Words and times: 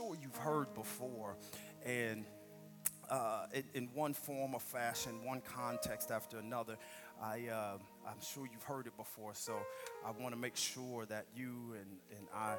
sure 0.00 0.16
you've 0.20 0.36
heard 0.36 0.72
before, 0.74 1.36
and 1.84 2.24
uh, 3.10 3.44
in, 3.52 3.64
in, 3.74 3.88
one 3.92 4.14
form 4.14 4.54
or 4.54 4.60
fashion, 4.60 5.24
one 5.24 5.42
context 5.42 6.10
after 6.10 6.38
another. 6.38 6.76
I, 7.20 7.48
uh, 7.48 7.76
I'm 8.06 8.20
sure 8.22 8.48
you've 8.50 8.62
heard 8.62 8.86
it 8.86 8.96
before, 8.96 9.34
so 9.34 9.58
I 10.06 10.10
want 10.12 10.34
to 10.34 10.40
make 10.40 10.56
sure 10.56 11.04
that 11.06 11.26
you 11.36 11.74
and, 11.74 11.98
and 12.16 12.26
I 12.34 12.54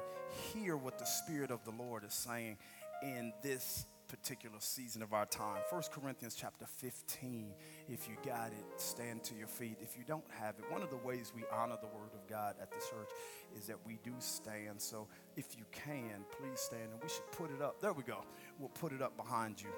hear 0.52 0.76
what 0.76 0.98
the 0.98 1.04
Spirit 1.04 1.50
of 1.50 1.64
the 1.64 1.72
Lord 1.72 2.04
is 2.04 2.14
saying 2.14 2.58
in 3.02 3.32
this 3.42 3.86
particular 4.12 4.56
season 4.58 5.02
of 5.02 5.14
our 5.14 5.24
time. 5.24 5.62
1 5.70 5.82
Corinthians 5.90 6.34
chapter 6.34 6.66
15. 6.66 7.54
If 7.88 8.06
you 8.06 8.16
got 8.22 8.48
it, 8.48 8.64
stand 8.76 9.24
to 9.24 9.34
your 9.34 9.46
feet. 9.46 9.78
If 9.80 9.96
you 9.96 10.04
don't 10.06 10.30
have 10.38 10.56
it, 10.58 10.70
one 10.70 10.82
of 10.82 10.90
the 10.90 10.98
ways 10.98 11.32
we 11.34 11.44
honor 11.50 11.76
the 11.80 11.86
Word 11.86 12.10
of 12.12 12.28
God 12.28 12.56
at 12.60 12.70
the 12.70 12.76
church 12.76 13.08
is 13.56 13.66
that 13.68 13.76
we 13.86 13.98
do 14.04 14.12
stand. 14.18 14.82
So 14.82 15.08
if 15.34 15.56
you 15.56 15.64
can, 15.72 16.26
please 16.38 16.60
stand. 16.60 16.90
And 16.92 17.02
we 17.02 17.08
should 17.08 17.30
put 17.32 17.50
it 17.50 17.62
up. 17.62 17.80
There 17.80 17.94
we 17.94 18.02
go. 18.02 18.18
We'll 18.58 18.68
put 18.68 18.92
it 18.92 19.00
up 19.00 19.16
behind 19.16 19.62
you 19.62 19.70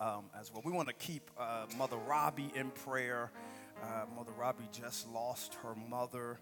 um, 0.00 0.26
as 0.38 0.52
well. 0.52 0.62
We 0.64 0.70
want 0.70 0.86
to 0.86 0.94
keep 0.94 1.28
uh, 1.36 1.66
Mother 1.76 1.96
Robbie 1.96 2.52
in 2.54 2.70
prayer. 2.70 3.32
Uh, 3.82 4.04
mother 4.14 4.30
Robbie 4.38 4.68
just 4.70 5.12
lost 5.12 5.54
her 5.64 5.74
mother 5.90 6.38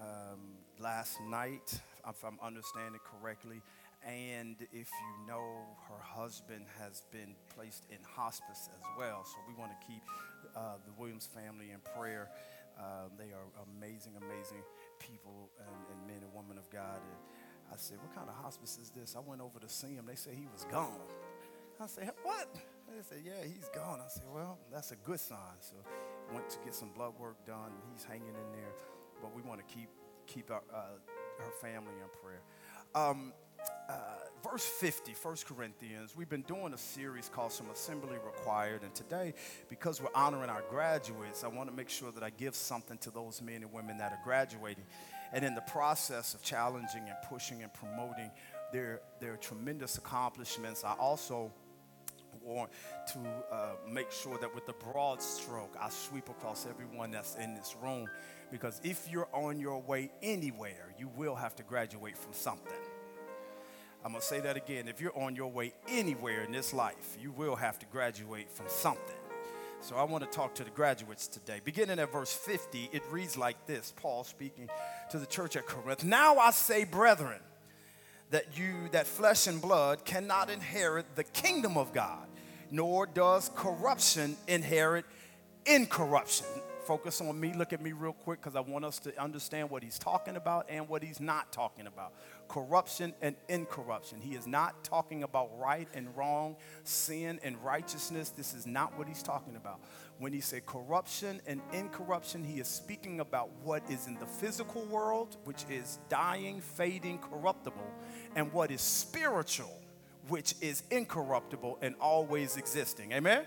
um, 0.00 0.38
last 0.78 1.20
night, 1.22 1.80
if 2.08 2.24
I'm 2.24 2.38
understanding 2.40 3.00
correctly. 3.20 3.62
And 4.06 4.56
if 4.72 4.88
you 4.88 5.26
know, 5.26 5.66
her 5.88 6.00
husband 6.00 6.66
has 6.78 7.02
been 7.10 7.34
placed 7.56 7.86
in 7.90 7.98
hospice 8.06 8.68
as 8.72 8.84
well. 8.96 9.24
So 9.24 9.36
we 9.48 9.54
want 9.54 9.72
to 9.72 9.86
keep 9.86 10.02
uh, 10.54 10.78
the 10.86 10.92
Williams 10.96 11.26
family 11.26 11.72
in 11.72 11.80
prayer. 11.98 12.30
Uh, 12.78 13.10
they 13.18 13.32
are 13.34 13.50
amazing, 13.74 14.12
amazing 14.16 14.62
people 15.00 15.50
and, 15.58 15.76
and, 15.90 16.06
men 16.06 16.22
and 16.22 16.32
women 16.32 16.56
of 16.56 16.70
God. 16.70 17.02
And 17.02 17.18
I 17.72 17.76
said, 17.76 17.98
What 17.98 18.14
kind 18.14 18.28
of 18.28 18.36
hospice 18.36 18.78
is 18.80 18.90
this? 18.90 19.16
I 19.16 19.20
went 19.20 19.40
over 19.40 19.58
to 19.58 19.68
see 19.68 19.94
him. 19.94 20.04
They 20.06 20.14
said 20.14 20.34
he 20.34 20.46
was 20.52 20.64
gone. 20.70 21.02
I 21.80 21.86
said, 21.86 22.12
What? 22.22 22.54
They 22.86 23.02
said, 23.02 23.18
Yeah, 23.24 23.42
he's 23.42 23.68
gone. 23.74 24.00
I 24.00 24.08
said, 24.08 24.28
Well, 24.32 24.58
that's 24.72 24.92
a 24.92 24.96
good 24.96 25.18
sign. 25.18 25.58
So 25.60 25.74
went 26.32 26.48
to 26.50 26.58
get 26.64 26.74
some 26.74 26.90
blood 26.90 27.14
work 27.18 27.44
done. 27.46 27.72
He's 27.92 28.04
hanging 28.04 28.28
in 28.28 28.52
there. 28.52 28.72
But 29.20 29.34
we 29.34 29.42
want 29.42 29.66
to 29.66 29.74
keep 29.74 29.88
keep 30.26 30.50
our, 30.50 30.62
uh, 30.72 30.98
her 31.38 31.50
family 31.60 31.94
in 32.02 32.08
prayer. 32.22 32.42
Um, 32.94 33.32
uh, 33.88 33.92
verse 34.50 34.64
50, 34.64 35.12
1 35.20 35.36
Corinthians, 35.46 36.14
we've 36.16 36.28
been 36.28 36.42
doing 36.42 36.72
a 36.74 36.78
series 36.78 37.28
called 37.28 37.52
Some 37.52 37.68
Assembly 37.70 38.16
Required. 38.24 38.82
And 38.82 38.94
today, 38.94 39.34
because 39.68 40.00
we're 40.00 40.14
honoring 40.14 40.50
our 40.50 40.62
graduates, 40.70 41.44
I 41.44 41.48
want 41.48 41.68
to 41.68 41.74
make 41.74 41.88
sure 41.88 42.12
that 42.12 42.22
I 42.22 42.30
give 42.30 42.54
something 42.54 42.98
to 42.98 43.10
those 43.10 43.42
men 43.42 43.62
and 43.62 43.72
women 43.72 43.98
that 43.98 44.12
are 44.12 44.20
graduating. 44.24 44.84
And 45.32 45.44
in 45.44 45.54
the 45.54 45.62
process 45.62 46.34
of 46.34 46.42
challenging 46.42 47.02
and 47.08 47.16
pushing 47.28 47.62
and 47.62 47.72
promoting 47.74 48.30
their, 48.72 49.00
their 49.20 49.36
tremendous 49.36 49.98
accomplishments, 49.98 50.84
I 50.84 50.92
also 50.94 51.52
want 52.42 52.70
to 53.12 53.18
uh, 53.50 53.70
make 53.90 54.10
sure 54.12 54.38
that 54.38 54.54
with 54.54 54.66
the 54.66 54.74
broad 54.74 55.20
stroke, 55.20 55.76
I 55.80 55.90
sweep 55.90 56.28
across 56.28 56.66
everyone 56.66 57.10
that's 57.10 57.34
in 57.36 57.54
this 57.54 57.74
room. 57.82 58.08
Because 58.50 58.80
if 58.84 59.08
you're 59.10 59.28
on 59.32 59.58
your 59.58 59.80
way 59.82 60.10
anywhere, 60.22 60.94
you 60.98 61.08
will 61.16 61.34
have 61.34 61.56
to 61.56 61.64
graduate 61.64 62.16
from 62.16 62.32
something. 62.32 62.72
I'm 64.06 64.12
going 64.12 64.20
to 64.20 64.26
say 64.28 64.38
that 64.38 64.56
again. 64.56 64.86
If 64.86 65.00
you're 65.00 65.18
on 65.18 65.34
your 65.34 65.50
way 65.50 65.72
anywhere 65.88 66.44
in 66.44 66.52
this 66.52 66.72
life, 66.72 67.16
you 67.20 67.32
will 67.32 67.56
have 67.56 67.76
to 67.80 67.86
graduate 67.86 68.48
from 68.48 68.66
something. 68.68 69.16
So 69.80 69.96
I 69.96 70.04
want 70.04 70.22
to 70.22 70.30
talk 70.30 70.54
to 70.54 70.64
the 70.64 70.70
graduates 70.70 71.26
today. 71.26 71.60
Beginning 71.64 71.98
at 71.98 72.12
verse 72.12 72.32
50, 72.32 72.90
it 72.92 73.02
reads 73.10 73.36
like 73.36 73.66
this 73.66 73.92
Paul 73.96 74.22
speaking 74.22 74.70
to 75.10 75.18
the 75.18 75.26
church 75.26 75.56
at 75.56 75.66
Corinth. 75.66 76.04
Now 76.04 76.36
I 76.36 76.52
say, 76.52 76.84
brethren, 76.84 77.40
that 78.30 78.56
you, 78.56 78.74
that 78.92 79.08
flesh 79.08 79.48
and 79.48 79.60
blood 79.60 80.04
cannot 80.04 80.50
inherit 80.50 81.16
the 81.16 81.24
kingdom 81.24 81.76
of 81.76 81.92
God, 81.92 82.28
nor 82.70 83.06
does 83.06 83.50
corruption 83.56 84.36
inherit 84.46 85.04
incorruption 85.66 86.46
focus 86.86 87.20
on 87.20 87.38
me. 87.38 87.52
Look 87.52 87.72
at 87.72 87.82
me 87.82 87.90
real 87.90 88.12
quick 88.12 88.40
because 88.40 88.54
I 88.54 88.60
want 88.60 88.84
us 88.84 89.00
to 89.00 89.20
understand 89.20 89.70
what 89.70 89.82
he's 89.82 89.98
talking 89.98 90.36
about 90.36 90.66
and 90.68 90.88
what 90.88 91.02
he's 91.02 91.18
not 91.18 91.52
talking 91.52 91.88
about 91.88 92.12
corruption 92.48 93.14
and 93.22 93.36
incorruption. 93.48 94.20
He 94.20 94.34
is 94.34 94.46
not 94.46 94.84
talking 94.84 95.22
about 95.22 95.50
right 95.58 95.88
and 95.94 96.14
wrong, 96.16 96.56
sin 96.84 97.40
and 97.42 97.62
righteousness. 97.64 98.30
This 98.30 98.54
is 98.54 98.66
not 98.66 98.96
what 98.98 99.08
he's 99.08 99.22
talking 99.22 99.56
about. 99.56 99.80
When 100.18 100.32
he 100.32 100.40
said 100.40 100.64
corruption 100.66 101.40
and 101.46 101.60
incorruption, 101.72 102.42
he 102.44 102.60
is 102.60 102.68
speaking 102.68 103.20
about 103.20 103.50
what 103.62 103.82
is 103.90 104.06
in 104.06 104.14
the 104.14 104.26
physical 104.26 104.84
world, 104.86 105.36
which 105.44 105.64
is 105.70 105.98
dying, 106.08 106.60
fading, 106.60 107.18
corruptible, 107.18 107.90
and 108.34 108.52
what 108.52 108.70
is 108.70 108.80
spiritual, 108.80 109.80
which 110.28 110.54
is 110.60 110.82
incorruptible 110.90 111.78
and 111.82 111.94
always 112.00 112.56
existing. 112.56 113.12
Amen? 113.12 113.44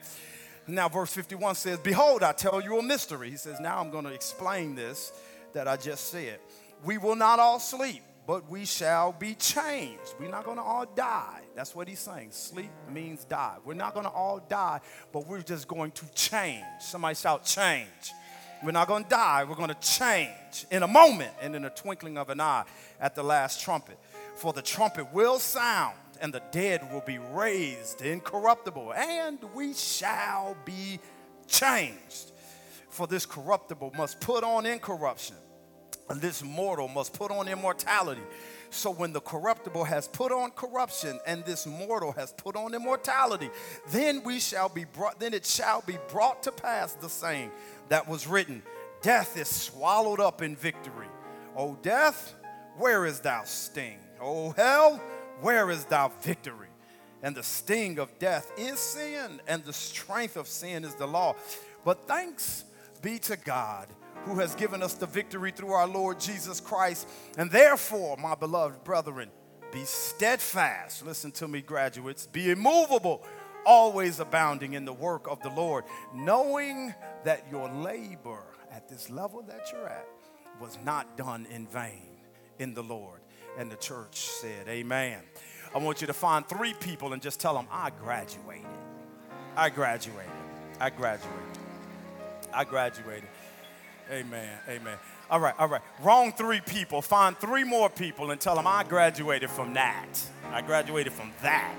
Now, 0.67 0.87
verse 0.87 1.11
51 1.11 1.55
says, 1.55 1.79
Behold, 1.79 2.21
I 2.21 2.31
tell 2.31 2.61
you 2.61 2.77
a 2.77 2.83
mystery. 2.83 3.31
He 3.31 3.37
says, 3.37 3.59
Now 3.59 3.79
I'm 3.79 3.89
going 3.89 4.05
to 4.05 4.13
explain 4.13 4.75
this 4.75 5.11
that 5.53 5.67
I 5.67 5.77
just 5.77 6.09
said. 6.09 6.39
We 6.83 6.97
will 6.97 7.15
not 7.15 7.39
all 7.39 7.59
sleep, 7.59 8.03
but 8.29 8.47
we 8.47 8.63
shall 8.63 9.11
be 9.11 9.33
changed. 9.33 10.13
We're 10.19 10.29
not 10.29 10.45
going 10.45 10.57
to 10.57 10.63
all 10.63 10.85
die. 10.85 11.41
That's 11.55 11.73
what 11.73 11.87
he's 11.87 11.97
saying. 11.97 12.27
Sleep 12.29 12.69
means 12.87 13.25
die. 13.25 13.55
We're 13.65 13.73
not 13.73 13.95
going 13.95 14.05
to 14.05 14.11
all 14.11 14.39
die, 14.47 14.81
but 15.11 15.25
we're 15.25 15.41
just 15.41 15.67
going 15.67 15.89
to 15.93 16.05
change. 16.13 16.63
Somebody 16.79 17.15
shout, 17.15 17.43
change. 17.43 17.89
We're 18.63 18.69
not 18.69 18.87
going 18.87 19.05
to 19.05 19.09
die. 19.09 19.45
We're 19.49 19.55
going 19.55 19.69
to 19.69 19.79
change 19.79 20.67
in 20.69 20.83
a 20.83 20.87
moment 20.87 21.31
and 21.41 21.55
in 21.55 21.65
a 21.65 21.71
twinkling 21.71 22.19
of 22.19 22.29
an 22.29 22.39
eye 22.39 22.65
at 22.99 23.15
the 23.15 23.23
last 23.23 23.61
trumpet. 23.61 23.97
For 24.35 24.53
the 24.53 24.61
trumpet 24.61 25.11
will 25.11 25.39
sound 25.39 25.97
and 26.21 26.31
the 26.31 26.43
dead 26.51 26.87
will 26.93 27.01
be 27.01 27.17
raised 27.17 28.03
incorruptible, 28.03 28.93
and 28.93 29.39
we 29.55 29.73
shall 29.73 30.55
be 30.65 30.99
changed. 31.47 32.31
For 32.89 33.07
this 33.07 33.25
corruptible 33.25 33.93
must 33.97 34.19
put 34.19 34.43
on 34.43 34.67
incorruption, 34.67 35.35
this 36.17 36.43
mortal 36.43 36.87
must 36.87 37.13
put 37.13 37.31
on 37.31 37.47
immortality. 37.47 38.21
So 38.71 38.91
when 38.91 39.13
the 39.13 39.21
corruptible 39.21 39.83
has 39.83 40.07
put 40.07 40.31
on 40.31 40.51
corruption 40.51 41.19
and 41.25 41.43
this 41.45 41.65
mortal 41.65 42.11
has 42.13 42.33
put 42.33 42.55
on 42.55 42.73
immortality, 42.73 43.49
then 43.89 44.23
we 44.23 44.39
shall 44.39 44.69
be 44.69 44.85
brought 44.85 45.19
then 45.19 45.33
it 45.33 45.45
shall 45.45 45.81
be 45.81 45.97
brought 46.09 46.43
to 46.43 46.51
pass 46.51 46.93
the 46.93 47.09
saying 47.09 47.51
that 47.89 48.07
was 48.07 48.27
written, 48.27 48.61
death 49.01 49.37
is 49.37 49.47
swallowed 49.47 50.19
up 50.19 50.41
in 50.41 50.55
victory. 50.55 51.07
O 51.55 51.77
death, 51.81 52.35
where 52.77 53.05
is 53.05 53.19
thou 53.19 53.43
sting? 53.43 53.99
O 54.21 54.51
hell, 54.51 55.01
where 55.41 55.69
is 55.69 55.85
thy 55.85 56.09
victory? 56.21 56.67
And 57.21 57.35
the 57.35 57.43
sting 57.43 57.99
of 57.99 58.17
death 58.17 58.51
is 58.57 58.79
sin, 58.79 59.41
and 59.47 59.63
the 59.63 59.73
strength 59.73 60.37
of 60.37 60.47
sin 60.47 60.85
is 60.85 60.95
the 60.95 61.07
law. 61.07 61.35
But 61.83 62.07
thanks 62.07 62.63
be 63.01 63.19
to 63.19 63.35
God 63.35 63.87
who 64.25 64.39
has 64.39 64.55
given 64.55 64.83
us 64.83 64.93
the 64.93 65.05
victory 65.05 65.51
through 65.51 65.71
our 65.71 65.87
Lord 65.87 66.19
Jesus 66.19 66.59
Christ. 66.59 67.07
And 67.37 67.49
therefore, 67.49 68.17
my 68.17 68.35
beloved 68.35 68.83
brethren, 68.83 69.29
be 69.71 69.83
steadfast. 69.83 71.05
Listen 71.05 71.31
to 71.33 71.47
me, 71.47 71.61
graduates. 71.61 72.25
Be 72.25 72.51
immovable, 72.51 73.23
always 73.65 74.19
abounding 74.19 74.73
in 74.73 74.85
the 74.85 74.93
work 74.93 75.27
of 75.27 75.41
the 75.41 75.49
Lord, 75.49 75.83
knowing 76.13 76.93
that 77.23 77.45
your 77.51 77.69
labor 77.69 78.43
at 78.71 78.89
this 78.89 79.09
level 79.09 79.41
that 79.43 79.71
you're 79.71 79.87
at 79.87 80.07
was 80.59 80.77
not 80.83 81.17
done 81.17 81.47
in 81.51 81.67
vain 81.67 82.09
in 82.59 82.73
the 82.73 82.83
Lord. 82.83 83.21
And 83.57 83.71
the 83.71 83.77
church 83.77 84.17
said, 84.17 84.67
Amen. 84.67 85.21
I 85.73 85.77
want 85.77 86.01
you 86.01 86.07
to 86.07 86.13
find 86.13 86.47
three 86.47 86.73
people 86.73 87.13
and 87.13 87.21
just 87.21 87.39
tell 87.39 87.53
them, 87.53 87.67
I 87.71 87.91
graduated. 87.91 88.65
I 89.55 89.69
graduated. 89.69 90.31
I 90.79 90.89
graduated. 90.89 91.57
I 92.53 92.63
graduated. 92.63 93.29
Amen. 94.11 94.57
Amen. 94.67 94.97
All 95.29 95.39
right, 95.39 95.53
all 95.59 95.67
right. 95.67 95.81
Wrong 96.01 96.31
three 96.31 96.61
people. 96.61 97.01
Find 97.01 97.37
three 97.37 97.63
more 97.63 97.89
people 97.89 98.31
and 98.31 98.41
tell 98.41 98.55
them, 98.55 98.65
I 98.65 98.83
graduated 98.83 99.49
from 99.49 99.75
that. 99.75 100.07
I 100.51 100.61
graduated 100.61 101.13
from 101.13 101.31
that. 101.43 101.75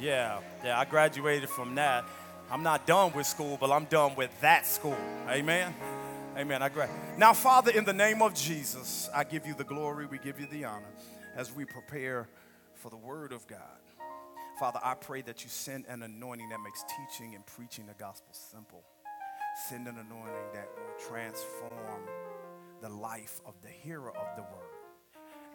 Yeah, 0.00 0.40
yeah, 0.64 0.78
I 0.78 0.84
graduated 0.84 1.48
from 1.48 1.74
that. 1.76 2.04
I'm 2.50 2.64
not 2.64 2.86
done 2.86 3.12
with 3.12 3.26
school, 3.26 3.56
but 3.60 3.70
I'm 3.70 3.84
done 3.84 4.16
with 4.16 4.30
that 4.40 4.66
school. 4.66 4.96
Amen. 5.28 5.72
Amen. 6.36 6.62
I 6.62 6.66
agree. 6.66 6.86
Now, 7.16 7.32
Father, 7.32 7.70
in 7.70 7.84
the 7.84 7.92
name 7.92 8.22
of 8.22 8.34
Jesus, 8.34 9.08
I 9.14 9.22
give 9.22 9.46
you 9.46 9.54
the 9.54 9.64
glory, 9.64 10.06
we 10.06 10.18
give 10.18 10.40
you 10.40 10.46
the 10.46 10.64
honor 10.64 10.90
as 11.36 11.54
we 11.54 11.64
prepare 11.64 12.28
for 12.74 12.90
the 12.90 12.96
word 12.96 13.32
of 13.32 13.46
God. 13.46 13.58
Father, 14.58 14.80
I 14.82 14.94
pray 14.94 15.22
that 15.22 15.44
you 15.44 15.48
send 15.48 15.86
an 15.86 16.02
anointing 16.02 16.48
that 16.48 16.58
makes 16.64 16.84
teaching 16.84 17.34
and 17.34 17.46
preaching 17.46 17.86
the 17.86 17.94
gospel 17.94 18.32
simple. 18.32 18.82
Send 19.68 19.86
an 19.86 19.98
anointing 19.98 20.52
that 20.54 20.68
will 20.74 21.08
transform 21.08 22.02
the 22.80 22.88
life 22.88 23.40
of 23.44 23.54
the 23.62 23.68
hearer 23.68 24.10
of 24.10 24.36
the 24.36 24.42
word. 24.42 24.70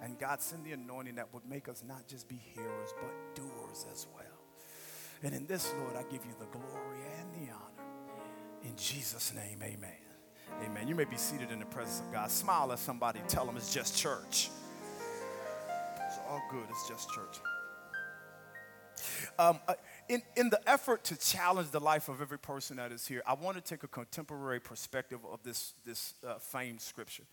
And 0.02 0.19
God, 0.19 0.42
send 0.42 0.66
the 0.66 0.74
anointing 0.74 1.16
that 1.16 1.34
would 1.34 1.46
make 1.46 1.68
us 1.68 1.84
not 1.88 2.07
just 2.07 2.28
be 2.28 2.36
hearers, 2.36 2.94
but 3.02 3.36
doers 3.36 3.86
as 3.92 4.07
well. 4.13 4.24
And 5.24 5.34
in 5.34 5.48
this, 5.48 5.74
Lord, 5.80 5.96
I 5.96 6.04
give 6.04 6.25
you 6.25 6.36
the 6.40 6.46
glory 6.46 7.00
and 7.19 7.34
the 7.34 7.52
honor. 7.52 7.90
In 8.63 8.75
Jesus' 8.75 9.34
name, 9.34 9.60
amen. 9.63 9.90
Amen. 10.63 10.88
You 10.88 10.96
may 10.96 11.06
be 11.06 11.18
seated 11.18 11.51
in 11.51 11.60
the 11.60 11.66
presence 11.66 12.01
of 12.06 12.13
God. 12.13 12.30
Smile 12.30 12.72
at 12.72 12.80
somebody. 12.80 13.19
Tell 13.28 13.46
them 13.46 13.58
it's 13.58 13.74
just 13.74 13.98
church. 13.98 14.50
It's 16.08 16.19
all 16.30 16.42
good. 16.51 16.66
It's 16.69 16.88
just 16.88 17.10
church. 17.10 17.40
Um, 19.38 19.60
uh, 19.68 19.74
in, 20.10 20.22
in 20.36 20.50
the 20.50 20.60
effort 20.69 21.04
to 21.06 21.18
challenge 21.18 21.72
the 21.72 21.80
life 21.80 22.10
of 22.10 22.22
every 22.22 22.40
person 22.40 22.78
that 22.78 22.92
is 22.92 23.07
here, 23.07 23.22
I 23.25 23.34
want 23.34 23.57
to 23.57 23.62
take 23.62 23.84
a 23.84 23.88
contemporary 23.88 24.60
perspective 24.60 25.19
of 25.31 25.42
this, 25.44 25.74
this 25.86 26.13
uh, 26.25 26.36
famed 26.36 26.81
scripture. 26.81 27.24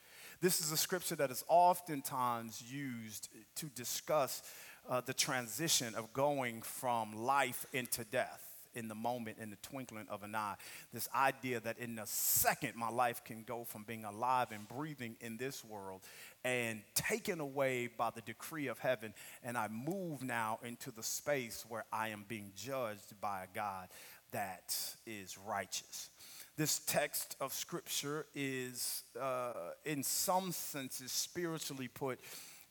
This 0.41 0.61
is 0.61 0.73
a 0.73 0.77
scripture 0.77 1.17
that 1.17 1.31
is 1.31 1.45
oftentimes 1.49 2.63
used 2.63 3.29
to 3.57 3.67
discuss 3.67 4.43
uh, 4.89 5.01
the 5.01 5.15
transition 5.15 5.95
of 5.95 6.13
going 6.13 6.63
from 6.63 7.15
life 7.15 7.67
into 7.73 8.05
death 8.05 8.52
in 8.75 8.89
the 8.89 8.95
moment, 8.95 9.39
in 9.41 9.51
the 9.51 9.57
twinkling 9.57 10.07
of 10.09 10.23
an 10.23 10.35
eye. 10.35 10.55
This 10.93 11.09
idea 11.15 11.61
that 11.61 11.79
in 11.79 11.99
a 11.99 12.07
second, 12.07 12.77
my 12.77 12.89
life 12.89 13.23
can 13.25 13.43
go 13.43 13.65
from 13.65 13.85
being 13.85 14.05
alive 14.05 14.49
and 14.51 14.67
breathing 14.69 15.17
in 15.21 15.37
this 15.37 15.65
world 15.65 16.01
and 16.45 16.83
taken 16.95 17.41
away 17.41 17.89
by 17.97 18.11
the 18.11 18.23
decree 18.23 18.67
of 18.67 18.79
heaven, 18.79 19.15
and 19.43 19.57
I 19.57 19.69
move 19.69 20.23
now 20.23 20.59
into 20.65 20.91
the 20.91 21.03
space 21.03 21.65
where 21.69 21.85
I 21.93 22.09
am 22.09 22.25
being 22.27 22.53
judged 22.57 23.21
by 23.21 23.45
a 23.45 23.55
God 23.55 23.89
that 24.33 24.77
is 25.07 25.39
righteous. 25.39 26.11
This 26.57 26.81
text 26.81 27.37
of 27.41 27.53
scripture 27.53 28.27
is, 28.35 29.05
uh, 29.21 29.53
in 29.85 30.03
some 30.03 30.53
senses, 30.53 31.13
spiritually 31.13 31.89
put 31.89 32.19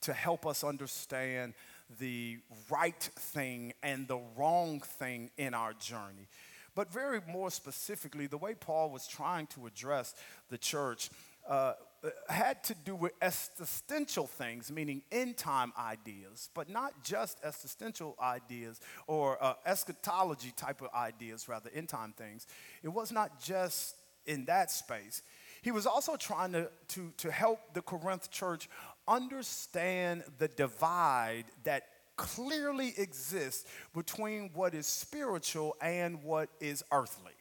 to 0.01 0.13
help 0.13 0.45
us 0.45 0.63
understand 0.63 1.53
the 1.99 2.39
right 2.69 3.01
thing 3.01 3.73
and 3.83 4.07
the 4.07 4.19
wrong 4.35 4.79
thing 4.79 5.31
in 5.37 5.53
our 5.53 5.73
journey. 5.73 6.27
But 6.73 6.91
very 6.91 7.19
more 7.27 7.51
specifically, 7.51 8.27
the 8.27 8.37
way 8.37 8.53
Paul 8.53 8.91
was 8.91 9.07
trying 9.07 9.47
to 9.47 9.67
address 9.67 10.15
the 10.49 10.57
church 10.57 11.09
uh, 11.47 11.73
had 12.29 12.63
to 12.63 12.73
do 12.73 12.95
with 12.95 13.11
existential 13.21 14.25
things, 14.25 14.71
meaning 14.71 15.03
end 15.11 15.37
time 15.37 15.73
ideas, 15.77 16.49
but 16.53 16.69
not 16.69 17.03
just 17.03 17.37
existential 17.43 18.15
ideas 18.21 18.79
or 19.07 19.43
uh, 19.43 19.53
eschatology 19.65 20.53
type 20.55 20.81
of 20.81 20.89
ideas, 20.95 21.47
rather, 21.47 21.69
end 21.75 21.89
time 21.89 22.13
things. 22.17 22.47
It 22.83 22.89
was 22.89 23.11
not 23.11 23.39
just 23.41 23.95
in 24.25 24.45
that 24.45 24.71
space. 24.71 25.21
He 25.61 25.71
was 25.71 25.85
also 25.85 26.15
trying 26.15 26.53
to, 26.53 26.69
to, 26.89 27.13
to 27.17 27.31
help 27.31 27.59
the 27.73 27.81
Corinth 27.83 28.31
church 28.31 28.67
understand 29.11 30.23
the 30.37 30.47
divide 30.47 31.45
that 31.63 31.83
clearly 32.15 32.93
exists 32.97 33.65
between 33.93 34.51
what 34.53 34.73
is 34.73 34.87
spiritual 34.87 35.75
and 35.81 36.23
what 36.23 36.49
is 36.59 36.83
earthly. 36.91 37.33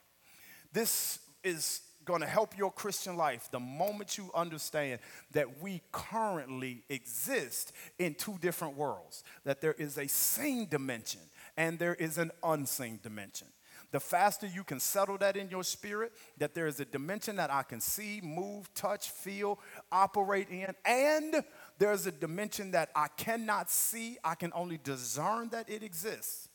This 0.73 1.21
is 1.45 1.83
going 2.05 2.21
to 2.23 2.27
help 2.27 2.57
your 2.57 2.73
Christian 2.73 3.17
life 3.17 3.49
the 3.51 3.61
moment 3.61 4.19
you 4.19 4.31
understand 4.35 5.01
that 5.33 5.63
we 5.63 5.83
currently 5.93 6.83
exist 6.89 7.73
in 7.99 8.15
two 8.15 8.37
different 8.41 8.77
worlds, 8.77 9.23
that 9.45 9.61
there 9.61 9.75
is 9.75 9.99
a 9.99 10.09
seen 10.09 10.67
dimension 10.69 11.21
and 11.57 11.79
there 11.79 11.95
is 11.95 12.19
an 12.19 12.31
unseen 12.43 12.99
dimension. 13.03 13.47
The 13.93 14.01
faster 14.01 14.47
you 14.47 14.63
can 14.63 14.79
settle 14.79 15.19
that 15.19 15.37
in 15.37 15.51
your 15.51 15.65
spirit, 15.65 16.13
that 16.39 16.55
there 16.55 16.69
is 16.69 16.79
a 16.79 16.85
dimension 16.85 17.37
that 17.37 17.53
I 17.53 17.65
can 17.65 17.81
see, 17.81 18.21
move, 18.23 18.73
touch, 18.73 19.11
feel, 19.11 19.59
operate 19.91 20.49
in, 20.49 20.75
and 20.85 21.43
there's 21.81 22.07
a 22.07 22.13
dimension 22.13 22.73
that 22.73 22.91
I 22.95 23.09
cannot 23.17 23.71
see, 23.71 24.19
I 24.23 24.35
can 24.35 24.53
only 24.55 24.79
discern 24.85 25.49
that 25.49 25.69
it 25.71 25.83
exists. 25.83 26.49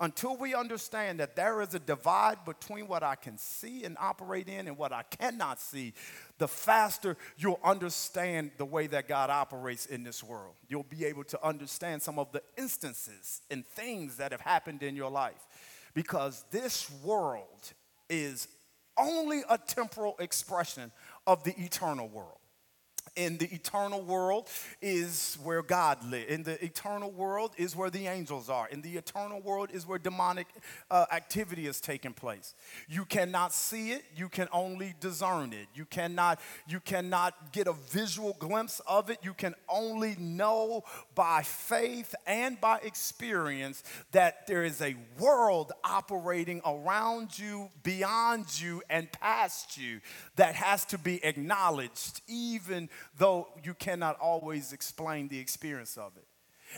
Until 0.00 0.36
we 0.36 0.56
understand 0.56 1.20
that 1.20 1.36
there 1.36 1.62
is 1.62 1.72
a 1.74 1.78
divide 1.78 2.44
between 2.44 2.88
what 2.88 3.04
I 3.04 3.14
can 3.14 3.38
see 3.38 3.84
and 3.84 3.96
operate 4.00 4.48
in 4.48 4.66
and 4.66 4.76
what 4.76 4.92
I 4.92 5.04
cannot 5.04 5.60
see, 5.60 5.94
the 6.38 6.48
faster 6.48 7.16
you'll 7.38 7.60
understand 7.62 8.50
the 8.58 8.64
way 8.64 8.88
that 8.88 9.06
God 9.06 9.30
operates 9.30 9.86
in 9.86 10.02
this 10.02 10.24
world. 10.24 10.54
You'll 10.68 10.82
be 10.82 11.04
able 11.04 11.24
to 11.24 11.46
understand 11.46 12.02
some 12.02 12.18
of 12.18 12.32
the 12.32 12.42
instances 12.58 13.42
and 13.52 13.64
things 13.64 14.16
that 14.16 14.32
have 14.32 14.40
happened 14.40 14.82
in 14.82 14.96
your 14.96 15.10
life 15.10 15.46
because 15.94 16.44
this 16.50 16.90
world 17.04 17.72
is 18.10 18.48
only 18.98 19.42
a 19.48 19.58
temporal 19.58 20.16
expression 20.18 20.90
of 21.24 21.44
the 21.44 21.54
eternal 21.56 22.08
world 22.08 22.38
in 23.16 23.38
the 23.38 23.52
eternal 23.52 24.02
world 24.02 24.48
is 24.80 25.36
where 25.42 25.62
God 25.62 26.02
lives. 26.10 26.30
In 26.30 26.42
the 26.42 26.62
eternal 26.64 27.10
world 27.10 27.52
is 27.56 27.76
where 27.76 27.90
the 27.90 28.06
angels 28.06 28.48
are. 28.48 28.68
In 28.68 28.82
the 28.82 28.96
eternal 28.96 29.40
world 29.40 29.70
is 29.72 29.86
where 29.86 29.98
demonic 29.98 30.46
uh, 30.90 31.06
activity 31.12 31.66
is 31.66 31.80
taking 31.80 32.12
place. 32.12 32.54
You 32.88 33.04
cannot 33.04 33.52
see 33.52 33.92
it. 33.92 34.04
You 34.16 34.28
can 34.28 34.48
only 34.52 34.94
discern 35.00 35.52
it. 35.52 35.66
You 35.74 35.84
cannot. 35.84 36.40
You 36.66 36.80
cannot 36.80 37.52
get 37.52 37.66
a 37.66 37.74
visual 37.90 38.36
glimpse 38.38 38.80
of 38.86 39.10
it. 39.10 39.18
You 39.22 39.34
can 39.34 39.54
only 39.68 40.16
know 40.18 40.84
by 41.14 41.42
faith 41.42 42.14
and 42.26 42.60
by 42.60 42.78
experience 42.78 43.82
that 44.12 44.46
there 44.46 44.64
is 44.64 44.80
a 44.80 44.96
world 45.18 45.72
operating 45.84 46.60
around 46.64 47.38
you, 47.38 47.70
beyond 47.82 48.60
you, 48.60 48.82
and 48.88 49.10
past 49.12 49.76
you 49.76 50.00
that 50.36 50.54
has 50.54 50.84
to 50.86 50.98
be 50.98 51.22
acknowledged, 51.24 52.20
even 52.26 52.88
though 53.16 53.48
you 53.62 53.74
cannot 53.74 54.18
always 54.20 54.72
explain 54.72 55.28
the 55.28 55.38
experience 55.38 55.96
of 55.96 56.16
it. 56.16 56.26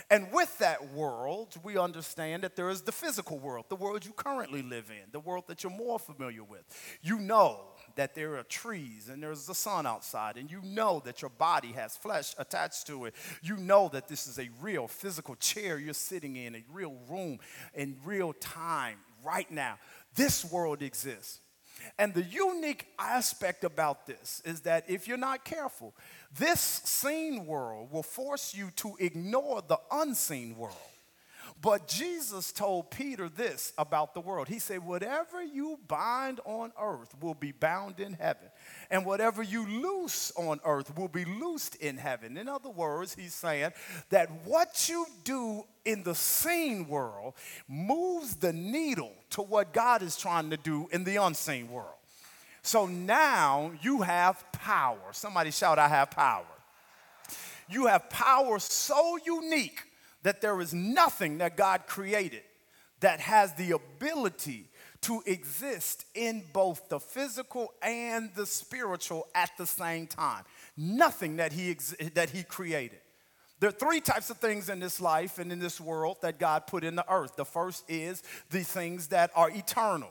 And 0.09 0.31
with 0.31 0.57
that 0.59 0.93
world, 0.93 1.55
we 1.63 1.77
understand 1.77 2.43
that 2.43 2.55
there 2.55 2.69
is 2.69 2.81
the 2.81 2.91
physical 2.91 3.39
world, 3.39 3.65
the 3.69 3.75
world 3.75 4.05
you 4.05 4.11
currently 4.11 4.61
live 4.61 4.89
in, 4.89 5.09
the 5.11 5.19
world 5.19 5.45
that 5.47 5.63
you're 5.63 5.71
more 5.71 5.99
familiar 5.99 6.43
with. 6.43 6.63
You 7.01 7.19
know 7.19 7.61
that 7.95 8.13
there 8.13 8.37
are 8.37 8.43
trees 8.43 9.09
and 9.09 9.21
there's 9.23 9.45
the 9.45 9.55
sun 9.55 9.85
outside, 9.85 10.37
and 10.37 10.51
you 10.51 10.61
know 10.63 11.01
that 11.05 11.21
your 11.21 11.29
body 11.29 11.71
has 11.73 11.95
flesh 11.95 12.35
attached 12.37 12.87
to 12.87 13.05
it. 13.05 13.15
You 13.41 13.57
know 13.57 13.89
that 13.93 14.07
this 14.07 14.27
is 14.27 14.37
a 14.39 14.49
real 14.61 14.87
physical 14.87 15.35
chair 15.35 15.79
you're 15.79 15.93
sitting 15.93 16.35
in, 16.35 16.55
a 16.55 16.63
real 16.71 16.95
room 17.09 17.39
in 17.73 17.95
real 18.03 18.33
time, 18.33 18.97
right 19.23 19.49
now. 19.49 19.77
This 20.15 20.45
world 20.45 20.81
exists. 20.81 21.39
And 21.97 22.13
the 22.13 22.23
unique 22.23 22.87
aspect 22.99 23.63
about 23.63 24.05
this 24.05 24.41
is 24.45 24.61
that 24.61 24.89
if 24.89 25.07
you're 25.07 25.17
not 25.17 25.45
careful, 25.45 25.93
this 26.37 26.59
seen 26.59 27.45
world 27.45 27.91
will 27.91 28.03
force 28.03 28.53
you 28.55 28.71
to 28.77 28.95
ignore 28.99 29.61
the 29.61 29.79
unseen 29.91 30.55
world. 30.57 30.75
But 31.61 31.87
Jesus 31.87 32.51
told 32.51 32.91
Peter 32.91 33.29
this 33.29 33.73
about 33.77 34.13
the 34.13 34.19
world. 34.19 34.47
He 34.47 34.59
said, 34.59 34.85
Whatever 34.85 35.41
you 35.41 35.79
bind 35.87 36.39
on 36.45 36.73
earth 36.79 37.15
will 37.21 37.33
be 37.33 37.53
bound 37.53 37.99
in 37.99 38.13
heaven, 38.13 38.49
and 38.91 39.05
whatever 39.05 39.41
you 39.41 39.65
loose 39.65 40.31
on 40.35 40.59
earth 40.65 40.95
will 40.97 41.07
be 41.07 41.25
loosed 41.25 41.75
in 41.75 41.97
heaven. 41.97 42.37
In 42.37 42.49
other 42.49 42.69
words, 42.69 43.15
he's 43.15 43.33
saying 43.33 43.71
that 44.09 44.29
what 44.43 44.89
you 44.89 45.05
do 45.23 45.63
in 45.85 46.03
the 46.03 46.13
seen 46.13 46.87
world 46.87 47.35
moves 47.67 48.35
the 48.35 48.53
needle 48.53 49.13
to 49.31 49.41
what 49.41 49.73
God 49.73 50.01
is 50.01 50.17
trying 50.17 50.49
to 50.49 50.57
do 50.57 50.87
in 50.91 51.03
the 51.03 51.15
unseen 51.15 51.71
world. 51.71 51.95
So 52.63 52.85
now 52.85 53.71
you 53.81 54.01
have 54.01 54.43
power. 54.51 54.99
Somebody 55.13 55.51
shout, 55.51 55.79
I 55.79 55.87
have 55.87 56.11
power. 56.11 56.45
You 57.69 57.85
have 57.87 58.09
power 58.09 58.59
so 58.59 59.17
unique 59.25 59.83
that 60.25 60.41
there 60.41 60.59
is 60.59 60.73
nothing 60.73 61.37
that 61.37 61.55
God 61.55 61.85
created 61.85 62.41
that 62.99 63.19
has 63.19 63.53
the 63.53 63.73
ability 63.73 64.67
to 65.01 65.21
exist 65.27 66.03
in 66.15 66.43
both 66.51 66.89
the 66.89 66.99
physical 66.99 67.71
and 67.83 68.31
the 68.33 68.47
spiritual 68.47 69.27
at 69.35 69.51
the 69.59 69.67
same 69.67 70.07
time. 70.07 70.43
Nothing 70.75 71.35
that 71.35 71.53
he, 71.53 71.69
ex- 71.69 71.93
that 72.15 72.31
he 72.31 72.41
created. 72.41 72.97
There 73.59 73.69
are 73.69 73.71
three 73.71 74.01
types 74.01 74.31
of 74.31 74.37
things 74.37 74.67
in 74.67 74.79
this 74.79 74.99
life 74.99 75.37
and 75.37 75.51
in 75.51 75.59
this 75.59 75.79
world 75.79 76.17
that 76.23 76.39
God 76.39 76.65
put 76.65 76.83
in 76.83 76.95
the 76.95 77.05
earth. 77.07 77.35
The 77.35 77.45
first 77.45 77.83
is 77.87 78.23
the 78.49 78.63
things 78.63 79.09
that 79.09 79.29
are 79.35 79.51
eternal 79.51 80.09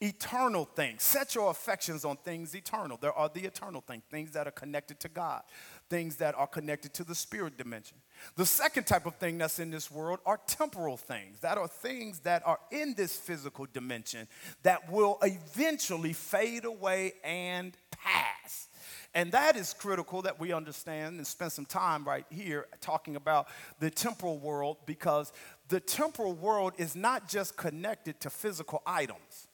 eternal 0.00 0.64
things. 0.64 1.02
Set 1.02 1.34
your 1.34 1.50
affections 1.50 2.04
on 2.04 2.16
things 2.18 2.54
eternal. 2.54 2.96
There 3.00 3.12
are 3.12 3.28
the 3.28 3.44
eternal 3.44 3.80
things, 3.80 4.02
things 4.10 4.32
that 4.32 4.46
are 4.46 4.52
connected 4.52 5.00
to 5.00 5.08
God, 5.08 5.42
things 5.90 6.16
that 6.16 6.36
are 6.36 6.46
connected 6.46 6.94
to 6.94 7.04
the 7.04 7.14
spirit 7.14 7.58
dimension. 7.58 7.96
The 8.36 8.46
second 8.46 8.86
type 8.86 9.06
of 9.06 9.16
thing 9.16 9.38
that's 9.38 9.58
in 9.58 9.70
this 9.70 9.90
world 9.90 10.20
are 10.24 10.40
temporal 10.46 10.96
things. 10.96 11.40
That 11.40 11.58
are 11.58 11.68
things 11.68 12.20
that 12.20 12.46
are 12.46 12.60
in 12.70 12.94
this 12.94 13.16
physical 13.16 13.66
dimension 13.72 14.28
that 14.62 14.90
will 14.90 15.18
eventually 15.22 16.12
fade 16.12 16.64
away 16.64 17.14
and 17.24 17.76
pass. 17.90 18.68
And 19.14 19.32
that 19.32 19.56
is 19.56 19.72
critical 19.72 20.22
that 20.22 20.38
we 20.38 20.52
understand 20.52 21.16
and 21.16 21.26
spend 21.26 21.50
some 21.50 21.64
time 21.64 22.04
right 22.04 22.26
here 22.30 22.66
talking 22.80 23.16
about 23.16 23.48
the 23.80 23.90
temporal 23.90 24.38
world 24.38 24.76
because 24.86 25.32
the 25.68 25.80
temporal 25.80 26.34
world 26.34 26.74
is 26.76 26.94
not 26.94 27.28
just 27.28 27.56
connected 27.56 28.20
to 28.20 28.30
physical 28.30 28.82
items. 28.86 29.47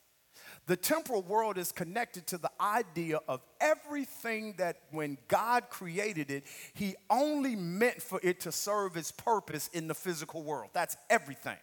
The 0.67 0.77
temporal 0.77 1.23
world 1.23 1.59
is 1.59 1.73
connected 1.73 2.27
to 2.29 2.39
the 2.39 2.51
idea 2.59 3.21
of 3.29 3.43
everything 3.61 4.55
that 4.57 4.79
when 4.91 5.19
God 5.29 5.69
created 5.69 6.31
it, 6.31 6.45
He 6.73 6.97
only 7.11 7.55
meant 7.55 8.01
for 8.01 8.19
it 8.23 8.41
to 8.41 8.53
serve 8.53 8.97
its 8.97 9.13
purpose 9.13 9.69
in 9.73 9.89
the 9.89 9.95
physical 9.95 10.43
world. 10.43 10.71
That's 10.73 10.97
everything. 11.11 11.59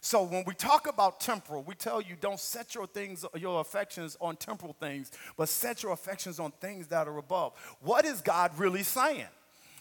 So 0.00 0.24
when 0.24 0.42
we 0.46 0.54
talk 0.54 0.88
about 0.88 1.20
temporal, 1.20 1.62
we 1.62 1.76
tell 1.76 2.00
you 2.00 2.16
don't 2.20 2.40
set 2.40 2.74
your 2.74 2.88
things, 2.88 3.24
your 3.36 3.60
affections 3.60 4.16
on 4.20 4.36
temporal 4.36 4.74
things, 4.80 5.12
but 5.36 5.48
set 5.48 5.84
your 5.84 5.92
affections 5.92 6.40
on 6.40 6.52
things 6.60 6.88
that 6.88 7.06
are 7.06 7.18
above. 7.18 7.52
What 7.80 8.04
is 8.04 8.20
God 8.20 8.58
really 8.58 8.82
saying? 8.82 9.28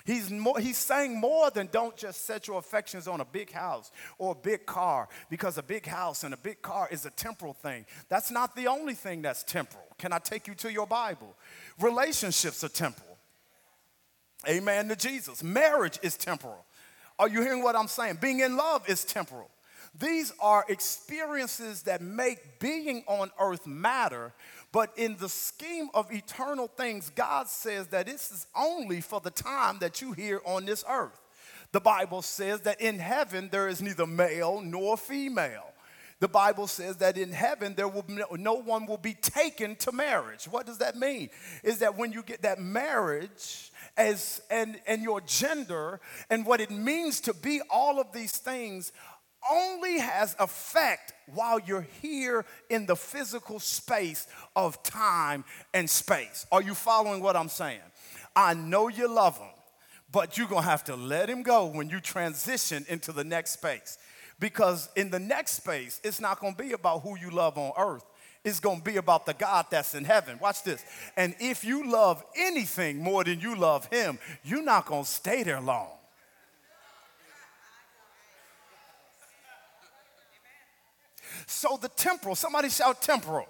He's, 0.05 0.31
more, 0.31 0.59
he's 0.59 0.77
saying 0.77 1.19
more 1.19 1.51
than 1.51 1.69
don't 1.71 1.95
just 1.95 2.25
set 2.25 2.47
your 2.47 2.59
affections 2.59 3.07
on 3.07 3.21
a 3.21 3.25
big 3.25 3.51
house 3.51 3.91
or 4.17 4.31
a 4.31 4.35
big 4.35 4.65
car, 4.65 5.07
because 5.29 5.57
a 5.57 5.63
big 5.63 5.85
house 5.85 6.23
and 6.23 6.33
a 6.33 6.37
big 6.37 6.61
car 6.61 6.87
is 6.91 7.05
a 7.05 7.11
temporal 7.11 7.53
thing. 7.53 7.85
That's 8.09 8.31
not 8.31 8.55
the 8.55 8.67
only 8.67 8.93
thing 8.93 9.21
that's 9.21 9.43
temporal. 9.43 9.85
Can 9.97 10.13
I 10.13 10.19
take 10.19 10.47
you 10.47 10.55
to 10.55 10.71
your 10.71 10.87
Bible? 10.87 11.35
Relationships 11.79 12.63
are 12.63 12.69
temporal. 12.69 13.17
Amen 14.47 14.87
to 14.89 14.95
Jesus. 14.95 15.43
Marriage 15.43 15.99
is 16.01 16.17
temporal. 16.17 16.65
Are 17.19 17.29
you 17.29 17.41
hearing 17.41 17.61
what 17.61 17.75
I'm 17.75 17.87
saying? 17.87 18.17
Being 18.19 18.39
in 18.39 18.57
love 18.57 18.89
is 18.89 19.05
temporal. 19.05 19.51
These 19.99 20.33
are 20.39 20.65
experiences 20.69 21.83
that 21.83 22.01
make 22.01 22.59
being 22.59 23.03
on 23.07 23.29
earth 23.39 23.67
matter, 23.67 24.33
but 24.71 24.93
in 24.97 25.17
the 25.17 25.29
scheme 25.29 25.89
of 25.93 26.11
eternal 26.11 26.67
things, 26.67 27.11
God 27.13 27.47
says 27.47 27.87
that 27.87 28.05
this 28.05 28.31
is 28.31 28.47
only 28.55 29.01
for 29.01 29.19
the 29.19 29.31
time 29.31 29.79
that 29.79 30.01
you 30.01 30.13
here 30.13 30.41
on 30.45 30.65
this 30.65 30.83
earth. 30.89 31.19
The 31.71 31.81
Bible 31.81 32.21
says 32.21 32.61
that 32.61 32.81
in 32.81 32.99
heaven 32.99 33.49
there 33.51 33.67
is 33.67 33.81
neither 33.81 34.07
male 34.07 34.61
nor 34.61 34.97
female. 34.97 35.71
The 36.19 36.27
Bible 36.27 36.67
says 36.67 36.97
that 36.97 37.17
in 37.17 37.31
heaven 37.31 37.73
there 37.75 37.87
will 37.87 38.05
no, 38.07 38.25
no 38.37 38.53
one 38.53 38.85
will 38.85 38.97
be 38.97 39.15
taken 39.15 39.75
to 39.77 39.91
marriage. 39.91 40.45
What 40.45 40.67
does 40.67 40.77
that 40.77 40.95
mean? 40.95 41.29
Is 41.63 41.79
that 41.79 41.97
when 41.97 42.11
you 42.11 42.21
get 42.21 42.43
that 42.43 42.59
marriage 42.59 43.71
as 43.97 44.41
and 44.51 44.79
and 44.85 45.01
your 45.01 45.19
gender 45.21 45.99
and 46.29 46.45
what 46.45 46.61
it 46.61 46.69
means 46.69 47.21
to 47.21 47.33
be 47.33 47.59
all 47.69 47.99
of 47.99 48.11
these 48.13 48.37
things 48.37 48.91
only 49.49 49.99
has 49.99 50.35
effect 50.39 51.13
while 51.33 51.59
you're 51.59 51.87
here 52.01 52.45
in 52.69 52.85
the 52.85 52.95
physical 52.95 53.59
space 53.59 54.27
of 54.55 54.81
time 54.83 55.43
and 55.73 55.89
space. 55.89 56.45
Are 56.51 56.61
you 56.61 56.73
following 56.73 57.21
what 57.21 57.35
I'm 57.35 57.49
saying? 57.49 57.81
I 58.35 58.53
know 58.53 58.87
you 58.87 59.07
love 59.07 59.37
him, 59.37 59.49
but 60.11 60.37
you're 60.37 60.47
gonna 60.47 60.61
have 60.61 60.83
to 60.85 60.95
let 60.95 61.29
him 61.29 61.43
go 61.43 61.65
when 61.65 61.89
you 61.89 61.99
transition 61.99 62.85
into 62.89 63.11
the 63.11 63.23
next 63.23 63.51
space. 63.51 63.97
Because 64.39 64.89
in 64.95 65.09
the 65.09 65.19
next 65.19 65.51
space, 65.53 66.01
it's 66.03 66.19
not 66.19 66.39
gonna 66.39 66.55
be 66.55 66.73
about 66.73 67.01
who 67.01 67.17
you 67.17 67.29
love 67.29 67.57
on 67.57 67.71
earth. 67.77 68.03
It's 68.43 68.59
gonna 68.59 68.81
be 68.81 68.97
about 68.97 69.25
the 69.25 69.33
God 69.33 69.67
that's 69.69 69.93
in 69.93 70.03
heaven. 70.03 70.39
Watch 70.39 70.63
this. 70.63 70.83
And 71.15 71.35
if 71.39 71.63
you 71.63 71.91
love 71.91 72.23
anything 72.35 72.97
more 72.97 73.23
than 73.23 73.39
you 73.39 73.55
love 73.55 73.85
him, 73.85 74.17
you're 74.43 74.63
not 74.63 74.87
gonna 74.87 75.05
stay 75.05 75.43
there 75.43 75.61
long. 75.61 75.89
So 81.47 81.77
the 81.81 81.89
temporal, 81.89 82.35
somebody 82.35 82.69
shout 82.69 83.01
temporal. 83.01 83.47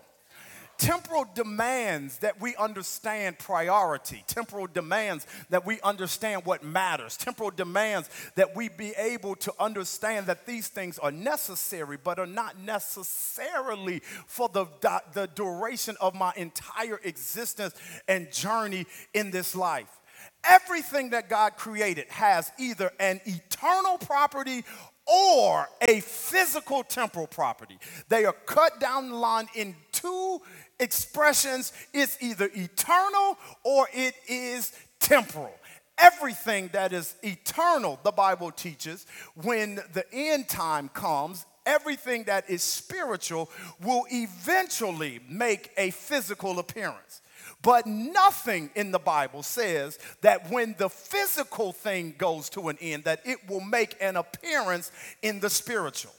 Temporal 0.82 1.28
demands 1.36 2.18
that 2.20 2.42
we 2.42 2.56
understand 2.56 3.38
priority. 3.38 4.24
Temporal 4.26 4.66
demands 4.66 5.28
that 5.52 5.64
we 5.64 5.80
understand 5.82 6.44
what 6.44 6.64
matters. 6.64 7.18
Temporal 7.18 7.52
demands 7.52 8.10
that 8.34 8.56
we 8.56 8.68
be 8.68 8.92
able 8.98 9.36
to 9.36 9.54
understand 9.60 10.26
that 10.26 10.48
these 10.48 10.70
things 10.70 10.98
are 10.98 11.12
necessary, 11.12 12.00
but 12.04 12.18
are 12.18 12.26
not 12.26 12.58
necessarily 12.60 14.02
for 14.26 14.50
the, 14.50 14.66
the 15.14 15.30
duration 15.36 15.96
of 16.02 16.16
my 16.16 16.34
entire 16.36 17.00
existence 17.04 17.76
and 18.08 18.32
journey 18.32 18.88
in 19.14 19.30
this 19.30 19.56
life. 19.56 20.00
Everything 20.44 21.12
that 21.12 21.30
God 21.30 21.58
created 21.58 22.08
has 22.08 22.52
either 22.58 22.92
an 23.00 23.22
eternal 23.26 24.00
property 24.00 24.64
or 25.12 25.68
a 25.82 26.00
physical 26.00 26.84
temporal 26.84 27.28
property. 27.28 27.78
They 28.08 28.24
are 28.26 28.36
cut 28.46 28.80
down 28.80 29.10
the 29.10 29.16
line 29.16 29.48
in 29.56 29.76
two 29.92 30.42
expressions 30.80 31.74
it's 31.94 32.18
either 32.22 32.50
eternal 32.56 33.38
or 33.64 33.88
it 33.94 34.16
is 34.28 34.72
temporal. 35.00 35.54
Everything 35.98 36.70
that 36.74 36.94
is 36.94 37.16
eternal, 37.22 38.00
the 38.04 38.12
Bible 38.12 38.52
teaches, 38.52 39.06
when 39.36 39.76
the 39.94 40.06
end 40.14 40.48
time 40.48 40.90
comes, 40.90 41.46
everything 41.66 42.24
that 42.24 42.50
is 42.50 42.64
spiritual 42.64 43.52
will 43.84 44.06
eventually 44.10 45.20
make 45.30 45.72
a 45.78 45.92
physical 45.92 46.58
appearance. 46.58 47.22
But 47.62 47.86
nothing 47.86 48.72
in 48.76 48.92
the 48.92 49.00
Bible 49.00 49.44
says 49.44 50.00
that 50.22 50.50
when 50.50 50.76
the 50.78 50.90
physical 50.90 51.74
thing 51.74 52.16
goes 52.18 52.50
to 52.52 52.70
an 52.70 52.78
end, 52.82 53.04
that 53.04 53.22
it 53.26 53.48
will 53.48 53.62
make 53.62 53.96
an 54.02 54.16
appearance 54.16 54.92
in 55.22 55.40
the 55.40 55.50
spiritual. 55.50 56.14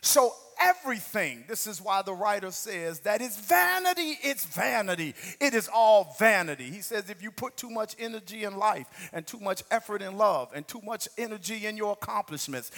So 0.00 0.32
everything, 0.60 1.44
this 1.48 1.66
is 1.66 1.80
why 1.80 2.02
the 2.02 2.12
writer 2.12 2.50
says 2.50 3.00
that 3.00 3.20
it's 3.20 3.38
vanity, 3.38 4.18
it's 4.22 4.44
vanity. 4.44 5.14
It 5.40 5.54
is 5.54 5.68
all 5.72 6.14
vanity. 6.18 6.64
He 6.64 6.80
says 6.80 7.08
if 7.10 7.22
you 7.22 7.30
put 7.30 7.56
too 7.56 7.70
much 7.70 7.94
energy 7.98 8.44
in 8.44 8.56
life 8.56 9.10
and 9.12 9.26
too 9.26 9.40
much 9.40 9.62
effort 9.70 10.02
in 10.02 10.16
love 10.16 10.50
and 10.54 10.66
too 10.66 10.80
much 10.84 11.08
energy 11.16 11.66
in 11.66 11.76
your 11.76 11.92
accomplishments 11.92 12.70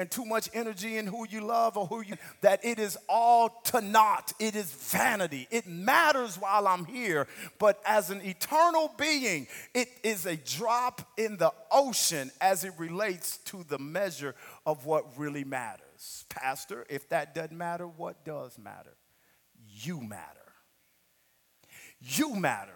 and 0.00 0.10
too 0.10 0.24
much 0.24 0.48
energy 0.54 0.96
in 0.96 1.06
who 1.06 1.26
you 1.28 1.42
love 1.42 1.76
or 1.76 1.86
who 1.86 2.00
you 2.00 2.16
that 2.40 2.64
it 2.64 2.78
is 2.78 2.96
all 3.06 3.50
to 3.64 3.82
naught. 3.82 4.32
It 4.40 4.56
is 4.56 4.72
vanity. 4.72 5.46
It 5.50 5.66
matters 5.66 6.36
while 6.36 6.66
i'm 6.66 6.86
here 6.86 7.26
but 7.58 7.80
as 7.84 8.08
an 8.08 8.22
eternal 8.22 8.92
being 8.96 9.46
it 9.74 9.88
is 10.02 10.24
a 10.24 10.36
drop 10.36 11.02
in 11.18 11.36
the 11.36 11.52
ocean 11.70 12.30
as 12.40 12.64
it 12.64 12.72
relates 12.78 13.36
to 13.38 13.62
the 13.68 13.78
measure 13.78 14.34
of 14.64 14.86
what 14.86 15.18
really 15.18 15.44
matters. 15.44 16.24
Pastor 16.30 16.86
if 16.88 17.06
that 17.10 17.34
doesn't 17.34 17.56
matter 17.56 17.86
what 17.86 18.24
does 18.24 18.58
matter? 18.58 18.96
You 19.82 20.00
matter. 20.00 20.38
You 22.00 22.34
matter 22.34 22.72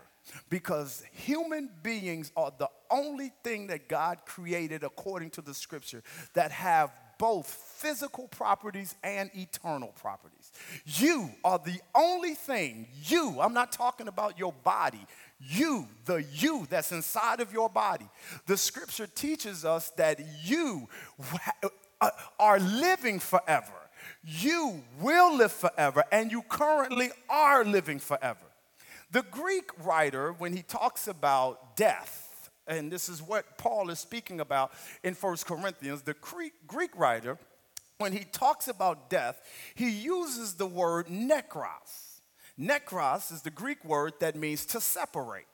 because 0.50 1.02
human 1.12 1.70
beings 1.82 2.32
are 2.36 2.52
the 2.58 2.68
only 2.90 3.32
thing 3.42 3.68
that 3.68 3.88
God 3.88 4.18
created 4.26 4.84
according 4.84 5.30
to 5.30 5.42
the 5.42 5.54
scripture 5.54 6.02
that 6.34 6.50
have 6.50 6.92
both 7.18 7.46
physical 7.46 8.28
properties 8.28 8.94
and 9.02 9.30
eternal 9.34 9.92
properties. 10.00 10.52
You 10.84 11.30
are 11.44 11.58
the 11.58 11.80
only 11.94 12.34
thing, 12.34 12.86
you, 13.02 13.40
I'm 13.40 13.54
not 13.54 13.72
talking 13.72 14.08
about 14.08 14.38
your 14.38 14.52
body, 14.52 15.06
you, 15.40 15.88
the 16.04 16.24
you 16.32 16.66
that's 16.70 16.92
inside 16.92 17.40
of 17.40 17.52
your 17.52 17.68
body. 17.68 18.08
The 18.46 18.56
scripture 18.56 19.06
teaches 19.06 19.64
us 19.64 19.90
that 19.90 20.20
you 20.42 20.88
uh, 22.00 22.10
are 22.38 22.58
living 22.58 23.18
forever. 23.18 23.72
You 24.22 24.82
will 25.00 25.36
live 25.36 25.52
forever, 25.52 26.04
and 26.10 26.30
you 26.30 26.42
currently 26.42 27.10
are 27.28 27.64
living 27.64 27.98
forever. 27.98 28.38
The 29.10 29.22
Greek 29.22 29.70
writer, 29.84 30.32
when 30.32 30.54
he 30.54 30.62
talks 30.62 31.06
about 31.08 31.76
death, 31.76 32.23
and 32.66 32.90
this 32.90 33.08
is 33.08 33.22
what 33.22 33.58
Paul 33.58 33.90
is 33.90 33.98
speaking 33.98 34.40
about 34.40 34.72
in 35.02 35.14
First 35.14 35.46
Corinthians. 35.46 36.02
The 36.02 36.16
Greek 36.66 36.92
writer, 36.96 37.38
when 37.98 38.12
he 38.12 38.24
talks 38.24 38.68
about 38.68 39.10
death, 39.10 39.40
he 39.74 39.90
uses 39.90 40.54
the 40.54 40.66
word 40.66 41.06
nekros. 41.08 42.20
Nekros 42.58 43.32
is 43.32 43.42
the 43.42 43.50
Greek 43.50 43.84
word 43.84 44.14
that 44.20 44.36
means 44.36 44.64
to 44.66 44.80
separate. 44.80 45.46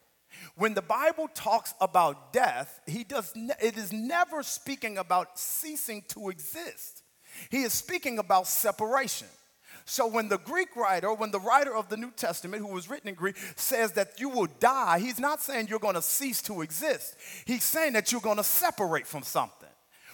When 0.55 0.75
the 0.75 0.83
Bible 0.83 1.29
talks 1.35 1.75
about 1.81 2.33
death, 2.33 2.81
he 2.87 3.05
does 3.05 3.33
ne- 3.35 3.55
it 3.61 3.77
is 3.77 3.93
never 3.93 4.43
speaking 4.43 4.99
about 4.99 5.39
ceasing 5.39 6.05
to 6.09 6.29
exist. 6.31 7.03
He 7.51 7.63
is 7.63 7.73
speaking 7.73 8.19
about 8.19 8.47
separation. 8.47 9.29
So 9.91 10.07
when 10.07 10.29
the 10.29 10.39
Greek 10.39 10.77
writer, 10.77 11.13
when 11.13 11.33
the 11.33 11.41
writer 11.41 11.75
of 11.75 11.89
the 11.89 11.97
New 11.97 12.13
Testament, 12.13 12.63
who 12.63 12.73
was 12.73 12.89
written 12.89 13.09
in 13.09 13.17
Greek, 13.17 13.35
says 13.57 13.91
that 13.93 14.21
you 14.21 14.29
will 14.29 14.47
die, 14.61 15.01
he's 15.01 15.19
not 15.19 15.43
saying 15.43 15.67
you're 15.67 15.81
going 15.81 15.97
to 15.97 16.03
cease 16.03 16.41
to 16.43 16.63
exist. 16.63 17.17
He's 17.45 17.65
saying 17.65 17.95
that 17.95 18.13
you're 18.13 18.21
going 18.21 18.37
to 18.37 18.45
separate 18.45 19.05
from 19.05 19.25
something. 19.25 19.69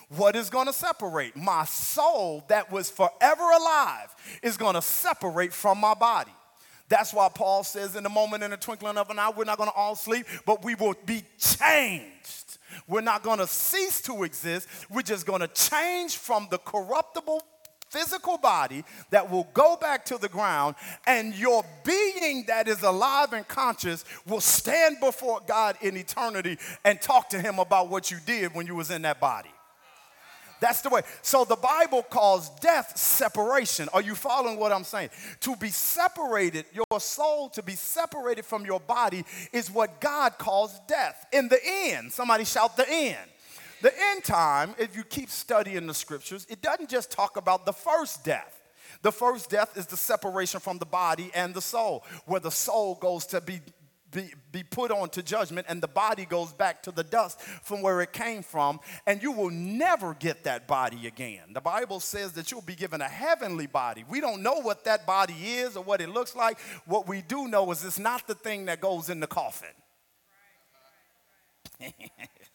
What 0.08 0.34
is 0.34 0.48
going 0.48 0.66
to 0.66 0.72
separate? 0.72 1.36
My 1.36 1.66
soul 1.66 2.42
that 2.48 2.72
was 2.72 2.88
forever 2.88 3.42
alive 3.42 4.14
is 4.42 4.56
going 4.56 4.76
to 4.76 4.82
separate 4.82 5.52
from 5.52 5.76
my 5.76 5.92
body. 5.92 6.32
That's 6.88 7.12
why 7.12 7.28
Paul 7.28 7.62
says, 7.62 7.96
in 7.96 8.02
the 8.02 8.08
moment, 8.08 8.44
in 8.44 8.52
the 8.52 8.56
twinkling 8.56 8.96
of 8.96 9.10
an 9.10 9.18
eye, 9.18 9.30
we're 9.36 9.44
not 9.44 9.58
going 9.58 9.68
to 9.68 9.76
all 9.76 9.94
sleep, 9.94 10.24
but 10.46 10.64
we 10.64 10.74
will 10.74 10.94
be 11.04 11.22
changed. 11.36 12.56
We're 12.88 13.02
not 13.02 13.22
going 13.22 13.40
to 13.40 13.46
cease 13.46 14.00
to 14.02 14.22
exist. 14.22 14.68
We're 14.88 15.02
just 15.02 15.26
going 15.26 15.42
to 15.42 15.48
change 15.48 16.16
from 16.16 16.48
the 16.50 16.58
corruptible 16.58 17.42
physical 17.88 18.38
body 18.38 18.84
that 19.10 19.30
will 19.30 19.48
go 19.54 19.76
back 19.76 20.04
to 20.06 20.18
the 20.18 20.28
ground, 20.28 20.74
and 21.06 21.34
your 21.34 21.64
being 21.84 22.44
that 22.48 22.68
is 22.68 22.82
alive 22.82 23.32
and 23.32 23.46
conscious 23.48 24.04
will 24.26 24.40
stand 24.40 24.98
before 25.00 25.40
God 25.46 25.76
in 25.80 25.96
eternity 25.96 26.58
and 26.84 27.00
talk 27.00 27.28
to 27.30 27.40
him 27.40 27.58
about 27.58 27.88
what 27.88 28.10
you 28.10 28.18
did 28.26 28.54
when 28.54 28.66
you 28.66 28.74
was 28.74 28.90
in 28.90 29.02
that 29.02 29.20
body. 29.20 29.50
That's 30.60 30.80
the 30.80 30.88
way. 30.88 31.02
So 31.22 31.44
the 31.44 31.56
Bible 31.56 32.02
calls 32.02 32.48
death 32.60 32.96
separation. 32.96 33.88
Are 33.92 34.00
you 34.00 34.14
following 34.14 34.58
what 34.58 34.72
I'm 34.72 34.84
saying? 34.84 35.10
To 35.40 35.54
be 35.56 35.68
separated, 35.68 36.64
your 36.72 36.98
soul 36.98 37.50
to 37.50 37.62
be 37.62 37.74
separated 37.74 38.44
from 38.44 38.64
your 38.64 38.80
body 38.80 39.24
is 39.52 39.70
what 39.70 40.00
God 40.00 40.38
calls 40.38 40.80
death. 40.88 41.26
In 41.32 41.48
the 41.48 41.58
end, 41.62 42.10
somebody 42.12 42.44
shout 42.44 42.76
the 42.76 42.88
end. 42.88 43.30
The 43.82 43.92
end 44.10 44.24
time, 44.24 44.74
if 44.78 44.96
you 44.96 45.04
keep 45.04 45.30
studying 45.30 45.86
the 45.86 45.94
scriptures, 45.94 46.46
it 46.48 46.62
doesn't 46.62 46.88
just 46.88 47.10
talk 47.10 47.36
about 47.36 47.66
the 47.66 47.72
first 47.72 48.24
death. 48.24 48.60
The 49.02 49.12
first 49.12 49.50
death 49.50 49.76
is 49.76 49.86
the 49.86 49.96
separation 49.96 50.60
from 50.60 50.78
the 50.78 50.86
body 50.86 51.30
and 51.34 51.54
the 51.54 51.60
soul, 51.60 52.04
where 52.24 52.40
the 52.40 52.50
soul 52.50 52.96
goes 53.00 53.26
to 53.26 53.40
be 53.40 53.60
be, 54.16 54.32
be 54.50 54.62
put 54.62 54.90
on 54.90 55.10
to 55.10 55.22
judgment, 55.22 55.66
and 55.68 55.82
the 55.82 55.88
body 55.88 56.24
goes 56.24 56.52
back 56.52 56.82
to 56.84 56.90
the 56.90 57.04
dust 57.04 57.40
from 57.40 57.82
where 57.82 58.00
it 58.00 58.12
came 58.12 58.42
from, 58.42 58.80
and 59.06 59.22
you 59.22 59.32
will 59.32 59.50
never 59.50 60.14
get 60.14 60.44
that 60.44 60.66
body 60.66 61.06
again. 61.06 61.52
The 61.52 61.60
Bible 61.60 62.00
says 62.00 62.32
that 62.32 62.50
you'll 62.50 62.62
be 62.62 62.74
given 62.74 63.00
a 63.00 63.08
heavenly 63.08 63.66
body. 63.66 64.04
We 64.08 64.20
don't 64.20 64.42
know 64.42 64.60
what 64.60 64.84
that 64.84 65.06
body 65.06 65.34
is 65.34 65.76
or 65.76 65.84
what 65.84 66.00
it 66.00 66.08
looks 66.08 66.34
like. 66.34 66.58
What 66.86 67.06
we 67.06 67.20
do 67.22 67.46
know 67.48 67.70
is 67.72 67.84
it's 67.84 67.98
not 67.98 68.26
the 68.26 68.34
thing 68.34 68.66
that 68.66 68.80
goes 68.80 69.10
in 69.10 69.20
the 69.20 69.26
coffin. 69.26 69.68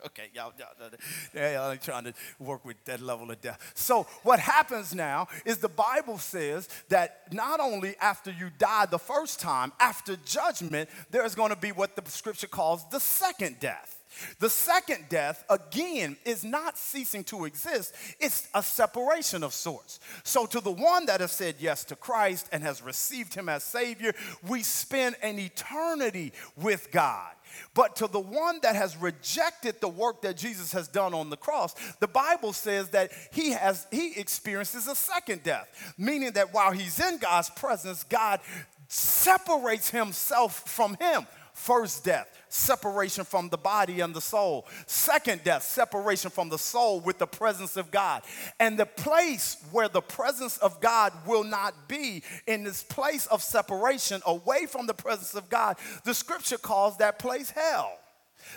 okay, 0.05 0.29
y'all, 0.33 0.53
y'all, 0.57 1.51
y'all 1.53 1.77
trying 1.77 2.05
to 2.05 2.13
work 2.39 2.65
with 2.65 2.83
that 2.85 3.01
level 3.01 3.31
of 3.31 3.41
death. 3.41 3.71
So, 3.75 4.03
what 4.23 4.39
happens 4.39 4.93
now 4.93 5.27
is 5.45 5.57
the 5.57 5.69
Bible 5.69 6.17
says 6.17 6.67
that 6.89 7.33
not 7.33 7.59
only 7.59 7.95
after 8.01 8.31
you 8.31 8.49
die 8.57 8.85
the 8.85 8.99
first 8.99 9.39
time, 9.39 9.71
after 9.79 10.15
judgment, 10.25 10.89
there's 11.09 11.35
going 11.35 11.49
to 11.49 11.55
be 11.55 11.71
what 11.71 11.95
the 11.95 12.09
scripture 12.09 12.47
calls 12.47 12.87
the 12.89 12.99
second 12.99 13.59
death. 13.59 13.97
The 14.39 14.49
second 14.49 15.05
death, 15.07 15.45
again, 15.49 16.17
is 16.25 16.43
not 16.43 16.77
ceasing 16.77 17.23
to 17.25 17.45
exist, 17.45 17.95
it's 18.19 18.49
a 18.53 18.61
separation 18.61 19.43
of 19.43 19.53
sorts. 19.53 19.99
So, 20.23 20.45
to 20.47 20.59
the 20.59 20.71
one 20.71 21.05
that 21.05 21.21
has 21.21 21.31
said 21.31 21.55
yes 21.59 21.85
to 21.85 21.95
Christ 21.95 22.49
and 22.51 22.63
has 22.63 22.81
received 22.81 23.33
him 23.33 23.47
as 23.47 23.63
Savior, 23.63 24.13
we 24.47 24.63
spend 24.63 25.15
an 25.21 25.39
eternity 25.39 26.33
with 26.57 26.91
God. 26.91 27.31
But 27.73 27.95
to 27.97 28.07
the 28.07 28.19
one 28.19 28.59
that 28.63 28.75
has 28.75 28.97
rejected 28.97 29.81
the 29.81 29.87
work 29.87 30.21
that 30.21 30.37
Jesus 30.37 30.71
has 30.73 30.87
done 30.87 31.13
on 31.13 31.29
the 31.29 31.37
cross, 31.37 31.73
the 31.99 32.07
Bible 32.07 32.53
says 32.53 32.89
that 32.89 33.11
he 33.31 33.51
has 33.51 33.87
he 33.91 34.19
experiences 34.19 34.87
a 34.87 34.95
second 34.95 35.43
death, 35.43 35.93
meaning 35.97 36.31
that 36.33 36.53
while 36.53 36.71
he's 36.71 36.99
in 36.99 37.17
God's 37.17 37.49
presence, 37.49 38.03
God 38.03 38.39
separates 38.87 39.89
himself 39.89 40.67
from 40.67 40.95
him. 40.99 41.25
First 41.53 42.03
death, 42.03 42.27
separation 42.53 43.23
from 43.23 43.49
the 43.49 43.57
body 43.57 44.01
and 44.01 44.13
the 44.13 44.21
soul. 44.21 44.67
Second 44.85 45.43
death, 45.43 45.63
separation 45.63 46.29
from 46.29 46.49
the 46.49 46.57
soul 46.57 46.99
with 46.99 47.17
the 47.17 47.27
presence 47.27 47.77
of 47.77 47.91
God. 47.91 48.23
And 48.59 48.77
the 48.77 48.85
place 48.85 49.57
where 49.71 49.87
the 49.87 50.01
presence 50.01 50.57
of 50.57 50.81
God 50.81 51.13
will 51.25 51.43
not 51.43 51.87
be, 51.87 52.23
in 52.47 52.63
this 52.63 52.83
place 52.83 53.25
of 53.27 53.41
separation 53.41 54.21
away 54.25 54.65
from 54.65 54.87
the 54.87 54.93
presence 54.93 55.33
of 55.33 55.49
God, 55.49 55.77
the 56.03 56.13
scripture 56.13 56.57
calls 56.57 56.97
that 56.97 57.19
place 57.19 57.49
hell. 57.49 57.97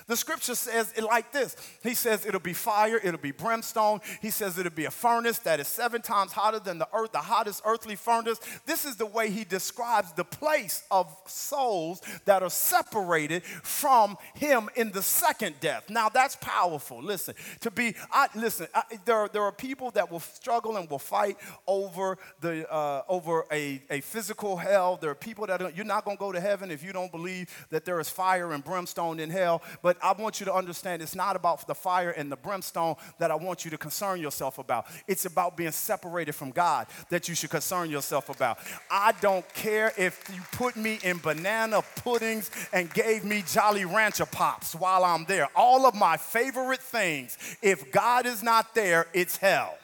The 0.07 0.17
scripture 0.17 0.55
says 0.55 0.93
it 0.97 1.05
like 1.05 1.33
this 1.33 1.57
He 1.83 1.95
says 1.95 2.27
it'll 2.27 2.41
be 2.41 2.53
fire, 2.53 3.01
it'll 3.03 3.21
be 3.21 3.33
brimstone. 3.33 4.01
He 4.21 4.31
says 4.31 4.59
it'll 4.59 4.73
be 4.73 4.85
a 4.87 4.91
furnace 4.91 5.39
that 5.41 5.61
is 5.61 5.69
seven 5.69 6.03
times 6.03 6.33
hotter 6.33 6.59
than 6.59 6.79
the 6.79 6.89
earth, 6.93 7.13
the 7.13 7.19
hottest 7.19 7.63
earthly 7.65 7.97
furnace. 7.97 8.41
This 8.67 8.85
is 8.85 8.97
the 8.97 9.07
way 9.07 9.31
he 9.31 9.45
describes 9.45 10.13
the 10.13 10.25
place 10.25 10.85
of 10.91 11.15
souls 11.27 12.03
that 12.25 12.43
are 12.43 12.51
separated 12.51 13.45
from 13.45 14.17
him 14.35 14.69
in 14.77 14.91
the 14.91 15.03
second 15.03 15.57
death. 15.61 15.89
Now 15.91 16.09
that's 16.09 16.37
powerful. 16.37 17.03
Listen, 17.03 17.35
to 17.61 17.71
be, 17.71 17.95
I, 18.11 18.29
listen, 18.35 18.69
I, 18.75 18.83
there, 19.05 19.29
there 19.29 19.43
are 19.43 19.53
people 19.53 19.91
that 19.93 20.11
will 20.11 20.21
struggle 20.21 20.77
and 20.77 20.89
will 20.89 20.99
fight 20.99 21.37
over, 21.67 22.19
the, 22.41 22.71
uh, 22.73 23.03
over 23.09 23.45
a, 23.53 23.83
a 23.91 24.01
physical 24.01 24.57
hell. 24.57 24.99
There 25.01 25.11
are 25.11 25.15
people 25.15 25.47
that 25.47 25.63
are, 25.63 25.71
you're 25.71 25.85
not 25.85 26.05
going 26.05 26.17
to 26.17 26.21
go 26.21 26.33
to 26.33 26.41
heaven 26.41 26.71
if 26.71 26.83
you 26.83 26.93
don't 26.93 27.11
believe 27.11 27.67
that 27.71 27.85
there 27.85 28.01
is 28.01 28.09
fire 28.09 28.53
and 28.53 28.65
brimstone 28.65 29.21
in 29.21 29.31
hell. 29.31 29.63
But 29.85 29.99
I 30.03 30.13
want 30.13 30.41
you 30.41 30.47
to 30.47 30.55
understand 30.55 31.03
it's 31.03 31.15
not 31.15 31.37
about 31.37 31.67
the 31.67 31.75
fire 31.75 32.09
and 32.09 32.33
the 32.33 32.37
brimstone 32.37 32.95
that 33.19 33.31
I 33.31 33.35
want 33.35 33.67
you 33.67 33.71
to 33.71 33.77
concern 33.77 34.19
yourself 34.19 34.57
about. 34.57 34.87
It's 35.07 35.27
about 35.27 35.59
being 35.59 35.73
separated 35.73 36.33
from 36.33 36.53
God 36.53 36.87
that 37.11 37.29
you 37.29 37.35
should 37.35 37.51
concern 37.51 37.91
yourself 37.91 38.31
about. 38.31 38.57
I 38.91 39.13
don't 39.21 39.47
care 39.53 39.93
if 39.99 40.25
you 40.35 40.41
put 40.53 40.77
me 40.77 41.01
in 41.03 41.19
banana 41.19 41.83
puddings 41.97 42.51
and 42.73 42.91
gave 42.95 43.25
me 43.25 43.45
Jolly 43.47 43.85
Rancher 43.85 44.25
pops 44.25 44.75
while 44.75 45.05
I'm 45.05 45.27
there. 45.27 45.49
All 45.55 45.85
of 45.85 45.95
my 45.95 46.17
favorite 46.17 46.81
things, 46.81 47.37
if 47.61 47.93
God 47.93 48.25
is 48.25 48.43
not 48.43 48.75
there, 48.75 49.07
it's 49.13 49.37
hell. 49.37 49.77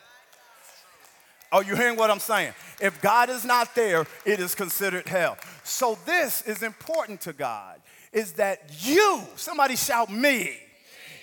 Are 1.52 1.62
you 1.62 1.76
hearing 1.76 1.99
what 1.99 2.11
I'm 2.11 2.21
saying? 2.21 2.54
If 2.80 3.02
God 3.02 3.28
is 3.28 3.45
not 3.45 3.75
there, 3.75 4.06
it 4.25 4.41
is 4.41 4.54
considered 4.54 5.06
hell. 5.06 5.36
So, 5.63 5.99
this 6.06 6.41
is 6.43 6.63
important 6.63 7.21
to 7.23 7.34
God 7.34 7.80
is 8.13 8.35
that 8.35 8.63
you, 8.81 9.23
somebody 9.37 9.77
shout 9.77 10.11
me, 10.11 10.57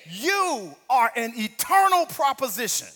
you 0.10 0.74
are 0.90 1.12
an 1.16 1.34
eternal 1.36 2.06
proposition. 2.06 2.88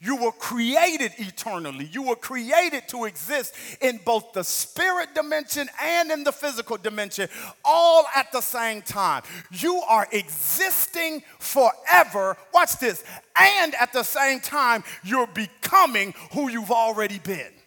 You 0.00 0.14
were 0.14 0.32
created 0.32 1.12
eternally. 1.18 1.88
You 1.90 2.02
were 2.02 2.16
created 2.16 2.86
to 2.88 3.06
exist 3.06 3.52
in 3.80 3.98
both 4.04 4.32
the 4.32 4.44
spirit 4.44 5.12
dimension 5.12 5.68
and 5.82 6.12
in 6.12 6.22
the 6.22 6.30
physical 6.30 6.76
dimension, 6.76 7.28
all 7.64 8.04
at 8.14 8.30
the 8.30 8.40
same 8.40 8.82
time. 8.82 9.24
You 9.50 9.82
are 9.88 10.06
existing 10.12 11.24
forever. 11.40 12.36
Watch 12.54 12.78
this. 12.78 13.02
And 13.34 13.74
at 13.74 13.92
the 13.92 14.04
same 14.04 14.38
time, 14.38 14.84
you're 15.02 15.26
becoming 15.26 16.14
who 16.32 16.48
you've 16.48 16.70
already 16.70 17.18
been. 17.18 17.57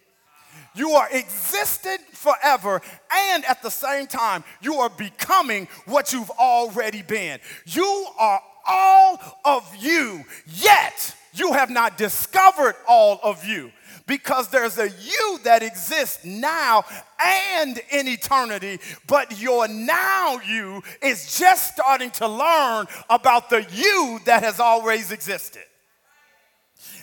You 0.74 0.90
are 0.92 1.08
existed 1.10 1.98
forever, 2.12 2.80
and 3.12 3.44
at 3.44 3.62
the 3.62 3.70
same 3.70 4.06
time, 4.06 4.44
you 4.60 4.76
are 4.76 4.90
becoming 4.90 5.68
what 5.86 6.12
you've 6.12 6.30
already 6.30 7.02
been. 7.02 7.40
You 7.66 8.06
are 8.18 8.40
all 8.66 9.20
of 9.44 9.76
you, 9.78 10.24
yet 10.46 11.14
you 11.34 11.52
have 11.52 11.70
not 11.70 11.98
discovered 11.98 12.74
all 12.86 13.18
of 13.22 13.44
you 13.44 13.72
because 14.06 14.48
there's 14.48 14.78
a 14.78 14.88
you 14.88 15.38
that 15.44 15.62
exists 15.62 16.24
now 16.24 16.84
and 17.24 17.80
in 17.90 18.08
eternity, 18.08 18.78
but 19.06 19.40
your 19.40 19.68
now 19.68 20.40
you 20.46 20.82
is 21.00 21.38
just 21.38 21.72
starting 21.72 22.10
to 22.10 22.28
learn 22.28 22.86
about 23.08 23.48
the 23.48 23.64
you 23.72 24.20
that 24.24 24.42
has 24.42 24.60
always 24.60 25.12
existed. 25.12 25.62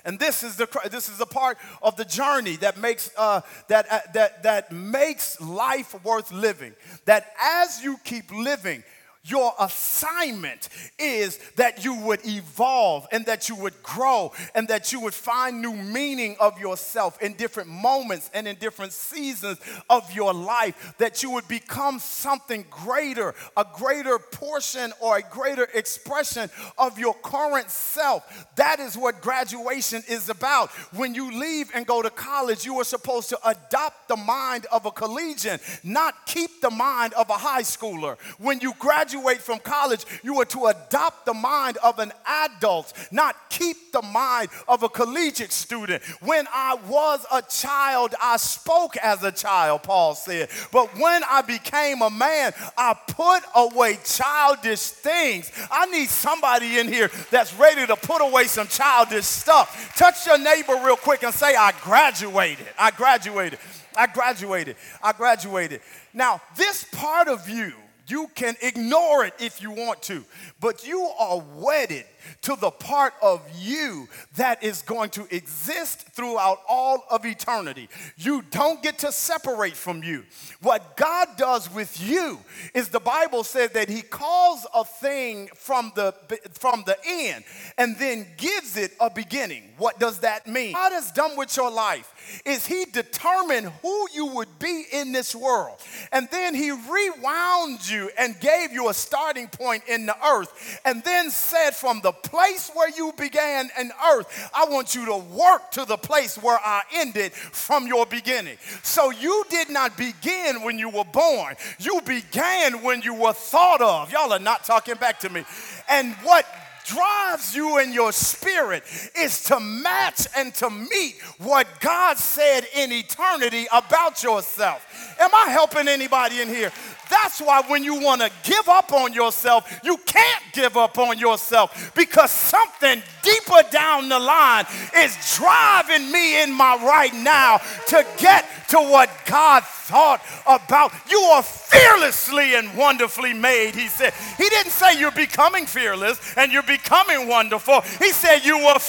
And 0.06 0.20
this 0.20 0.44
is 0.44 0.56
the 0.56 0.68
this 0.92 1.10
is 1.10 1.20
a 1.20 1.26
part 1.26 1.58
of 1.82 1.96
the 1.96 2.06
journey 2.06 2.56
that 2.58 2.78
makes 2.78 3.12
uh, 3.18 3.42
that 3.68 3.92
uh, 3.92 4.00
that 4.14 4.44
that 4.44 4.72
makes 4.72 5.40
life 5.42 5.96
worth 6.04 6.32
living. 6.32 6.74
That 7.06 7.34
as 7.42 7.82
you 7.84 7.98
keep 8.04 8.32
living, 8.32 8.84
your 9.24 9.54
assignment 9.60 10.70
is 10.98 11.40
that 11.58 11.84
you 11.84 11.94
would 11.94 12.26
evolve 12.26 13.06
and 13.12 13.26
that 13.26 13.50
you 13.50 13.56
would 13.56 13.82
grow 13.84 14.32
and 14.56 14.68
that 14.70 14.94
you 14.94 15.02
would 15.02 15.14
find 15.14 15.62
new 15.62 15.74
meaning 15.74 16.38
of 16.40 16.58
yourself 16.58 17.22
in 17.22 17.34
different 17.34 17.70
moments 17.70 18.30
and 18.34 18.48
in 18.48 18.56
different 18.56 18.94
seasons 18.94 19.60
of 19.90 20.10
your 20.14 20.34
life, 20.34 20.96
that 21.00 21.22
you 21.22 21.32
would 21.32 21.48
become 21.50 22.00
something 22.00 22.66
greater, 22.70 23.36
a 23.58 23.66
greater 23.76 24.20
portion 24.20 24.94
or 25.02 25.18
a 25.18 25.22
greater 25.22 25.68
expression 25.74 26.50
of 26.78 26.98
your 26.98 27.14
current 27.16 27.70
self. 27.70 28.48
That 28.56 28.80
is 28.80 28.98
what 28.98 29.22
graduation 29.22 30.02
is 30.08 30.30
about. 30.30 30.70
When 30.94 31.14
you 31.14 31.38
leave 31.38 31.72
and 31.76 31.86
go 31.86 32.02
to 32.02 32.10
college, 32.10 32.66
you 32.66 32.80
are 32.80 32.86
supposed 32.86 33.28
to 33.30 33.40
adopt 33.48 34.08
the 34.08 34.16
mind 34.16 34.66
of 34.72 34.86
a 34.86 34.92
collegian, 34.92 35.60
not 35.84 36.26
keep 36.26 36.62
the 36.62 36.72
mind 36.72 37.14
of 37.14 37.30
a 37.30 37.34
high 37.34 37.64
schooler. 37.64 38.18
When 38.38 38.62
you 38.62 38.74
graduate, 38.80 39.09
graduate 39.10 39.42
from 39.42 39.60
college, 39.60 40.06
you 40.24 40.40
are 40.40 40.46
to 40.46 40.68
adopt 40.68 41.26
the 41.26 41.34
mind 41.34 41.78
of 41.84 42.00
an 42.00 42.12
adult, 42.28 42.94
not 43.12 43.36
keep 43.50 43.92
the 43.92 44.02
mind 44.02 44.50
of 44.68 44.84
a 44.84 44.90
collegiate 44.90 45.52
student. 45.52 46.04
When 46.22 46.48
I 46.54 46.78
was 46.88 47.26
a 47.32 47.42
child, 47.42 48.14
I 48.22 48.38
spoke 48.38 48.98
as 48.98 49.24
a 49.24 49.32
child, 49.32 49.84
Paul 49.84 50.16
said. 50.16 50.50
But 50.72 50.96
when 50.98 51.24
I 51.30 51.42
became 51.42 52.02
a 52.02 52.10
man, 52.10 52.54
I 52.78 52.96
put 53.08 53.42
away 53.56 53.98
childish 54.06 54.82
things. 54.82 55.52
I 55.72 55.88
need 55.88 56.10
somebody 56.10 56.80
in 56.80 56.88
here 56.88 57.10
that's 57.32 57.54
ready 57.56 57.88
to 57.88 57.96
put 57.96 58.22
away 58.22 58.46
some 58.46 58.68
childish 58.68 59.26
stuff. 59.26 59.96
Touch 59.96 60.28
your 60.28 60.38
neighbor 60.38 60.80
real 60.86 60.98
quick 60.98 61.24
and 61.24 61.34
say, 61.34 61.56
I 61.56 61.74
graduated. 61.82 62.68
I 62.78 62.92
graduated. 62.92 63.60
I 63.98 64.08
graduated. 64.08 64.76
I 65.02 65.14
graduated. 65.14 65.82
Now, 66.14 66.42
this 66.56 66.86
part 66.92 67.28
of 67.28 67.50
you 67.50 67.74
you 68.10 68.30
can 68.36 68.56
ignore 68.62 69.26
it 69.26 69.34
if 69.40 69.62
you 69.62 69.72
want 69.72 70.02
to, 70.04 70.24
but 70.60 70.86
you 70.88 71.02
are 71.20 71.42
wedded 71.56 72.06
to 72.42 72.56
the 72.56 72.72
part 72.72 73.14
of 73.22 73.42
you 73.58 74.08
that 74.36 74.64
is 74.64 74.82
going 74.82 75.10
to 75.12 75.28
exist 75.36 76.08
throughout 76.10 76.60
all 76.68 77.06
of 77.10 77.26
eternity. 77.26 77.90
You 78.18 78.44
don't 78.52 78.82
get 78.84 79.00
to 79.00 79.12
separate 79.12 79.76
from 79.76 80.04
you. 80.04 80.24
What 80.62 80.98
God 80.98 81.28
does 81.38 81.72
with 81.74 82.02
you 82.02 82.40
is 82.74 82.90
the 82.90 83.00
Bible 83.00 83.44
says 83.44 83.72
that 83.72 83.90
He 83.90 84.02
calls 84.02 84.66
a 84.74 84.84
thing 84.84 85.50
from 85.56 85.92
the, 85.96 86.14
from 86.54 86.84
the 86.86 86.98
end 87.06 87.44
and 87.78 87.98
then 87.98 88.28
gives 88.38 88.78
it 88.78 88.94
a 89.00 89.10
beginning. 89.10 89.64
What 89.78 90.00
does 90.00 90.20
that 90.20 90.48
mean? 90.48 90.74
God 90.74 90.92
has 90.92 91.12
done 91.12 91.38
with 91.38 91.56
your 91.56 91.72
life 91.72 92.14
is 92.46 92.66
he 92.66 92.86
determined 92.86 93.68
who 93.82 94.08
you 94.14 94.28
would 94.28 94.60
be 94.60 94.86
in 94.92 95.12
this 95.12 95.36
world. 95.36 95.78
And 96.12 96.28
then 96.32 96.56
he 96.56 96.72
rewound 96.72 97.90
you 97.90 98.10
and 98.18 98.40
gave 98.40 98.72
you 98.72 98.90
a 98.90 98.94
starting 98.94 99.48
point 99.48 99.84
in 99.88 100.06
the 100.06 100.16
earth 100.26 100.80
and 100.86 101.04
then 101.04 101.30
said 101.30 101.72
from 101.72 102.02
the 102.02 102.12
place 102.12 102.72
where 102.74 102.90
you 102.90 103.14
began 103.18 103.70
in 103.80 103.92
earth, 104.12 104.50
I 104.54 104.66
want 104.70 104.96
you 104.96 105.06
to 105.06 105.18
work 105.18 105.72
to 105.72 105.86
the 105.86 105.98
place 105.98 106.38
where 106.38 106.60
I 106.64 106.84
ended 106.94 107.34
from 107.34 107.88
your 107.88 108.06
beginning. 108.06 108.58
So 108.84 109.12
you 109.12 109.44
did 109.50 109.70
not 109.70 109.98
begin 109.98 110.62
when 110.64 110.80
you 110.80 110.90
were 110.90 111.06
born, 111.06 111.56
you 111.80 112.02
began 112.06 112.84
when 112.84 113.02
you 113.02 113.14
were 113.14 113.34
thought 113.34 113.82
of. 113.82 114.12
Y'all 114.12 114.34
are 114.34 114.40
not 114.40 114.64
talking 114.64 114.96
back 114.96 115.20
to 115.22 115.30
me. 115.30 115.44
And 115.90 116.14
what 116.24 116.46
drives 116.90 117.56
you 117.56 117.78
in 117.80 117.94
your 117.94 118.12
spirit 118.12 118.84
is 119.18 119.44
to 119.44 119.60
match 119.60 120.28
and 120.36 120.54
to 120.56 120.70
meet 120.70 121.16
what 121.38 121.68
God 121.80 122.18
said 122.18 122.66
in 122.76 122.92
eternity 122.92 123.68
about 123.72 124.24
yourself. 124.24 125.16
Am 125.20 125.30
I 125.34 125.50
helping 125.50 125.88
anybody 125.88 126.42
in 126.42 126.48
here? 126.48 126.72
That's 127.10 127.42
why 127.42 127.64
when 127.68 127.84
you 127.84 128.00
want 128.00 128.22
to 128.22 128.32
give 128.44 128.70
up 128.70 128.92
on 128.94 129.14
yourself, 129.14 129.80
you 129.84 129.98
can't 130.06 130.44
give 130.54 130.78
up 130.78 130.98
on 130.98 131.18
yourself 131.18 131.92
because 131.96 132.32
something 132.32 133.02
deeper 133.24 133.62
down 133.72 134.10
the 134.10 134.20
line 134.20 134.66
is 134.98 135.18
driving 135.36 136.12
me 136.12 136.44
in 136.44 136.54
my 136.54 136.76
right 136.76 137.14
now 137.14 137.58
to 137.88 138.06
get 138.18 138.46
to 138.70 138.78
what 138.78 139.10
God 139.26 139.64
thought 139.64 140.22
about. 140.48 140.92
You 141.10 141.20
are 141.20 141.44
fearlessly 141.44 142.56
and 142.56 142.76
wonderfully 142.78 143.34
made, 143.34 143.76
he 143.76 143.88
said. 143.88 144.14
He 144.38 144.48
didn't 144.50 144.72
say 144.72 145.00
you're 145.00 145.12
becoming 145.12 145.66
fearless 145.66 146.20
and 146.38 146.52
you're 146.52 146.64
becoming 146.64 147.28
wonderful. 147.28 147.82
He 148.00 148.12
said 148.12 148.46
you 148.46 148.58
were 148.66 148.80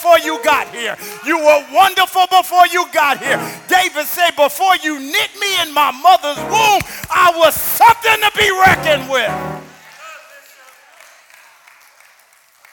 before 0.00 0.18
you 0.20 0.42
got 0.42 0.66
here. 0.74 0.96
You 1.26 1.36
were 1.38 1.66
wonderful 1.72 2.24
before 2.30 2.66
you 2.68 2.86
got 2.90 3.18
here. 3.18 3.36
David 3.68 4.06
said, 4.06 4.30
Before 4.30 4.74
you 4.76 4.98
knit 4.98 5.30
me 5.38 5.60
in 5.60 5.74
my 5.74 5.90
mother's 5.90 6.38
womb, 6.44 6.80
I 7.10 7.30
was 7.36 7.54
something 7.54 8.16
to 8.22 8.30
be 8.34 8.50
reckoned 8.50 9.10
with. 9.10 9.30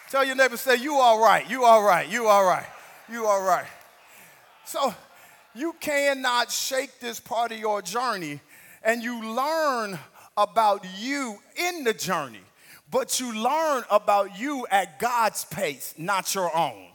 Tell 0.10 0.24
your 0.24 0.36
neighbor, 0.36 0.56
say, 0.56 0.78
You 0.78 0.96
all 0.96 1.20
right, 1.22 1.50
you 1.50 1.66
all 1.66 1.84
right, 1.84 2.08
you 2.10 2.28
all 2.28 2.46
right, 2.46 2.66
you 3.12 3.26
all 3.26 3.44
right. 3.44 3.68
So 4.64 4.96
you 5.54 5.76
cannot 5.82 6.50
shake 6.50 7.02
this 7.02 7.20
part 7.20 7.52
of 7.52 7.60
your 7.60 7.82
journey 7.82 8.40
and 8.84 9.04
you 9.04 9.36
learn 9.36 10.00
about 10.38 10.86
you 10.98 11.40
in 11.58 11.84
the 11.84 11.94
journey, 11.94 12.44
but 12.90 13.20
you 13.20 13.34
learn 13.38 13.84
about 13.92 14.40
you 14.40 14.66
at 14.72 14.98
God's 14.98 15.44
pace, 15.44 15.94
not 15.98 16.34
your 16.34 16.56
own. 16.56 16.87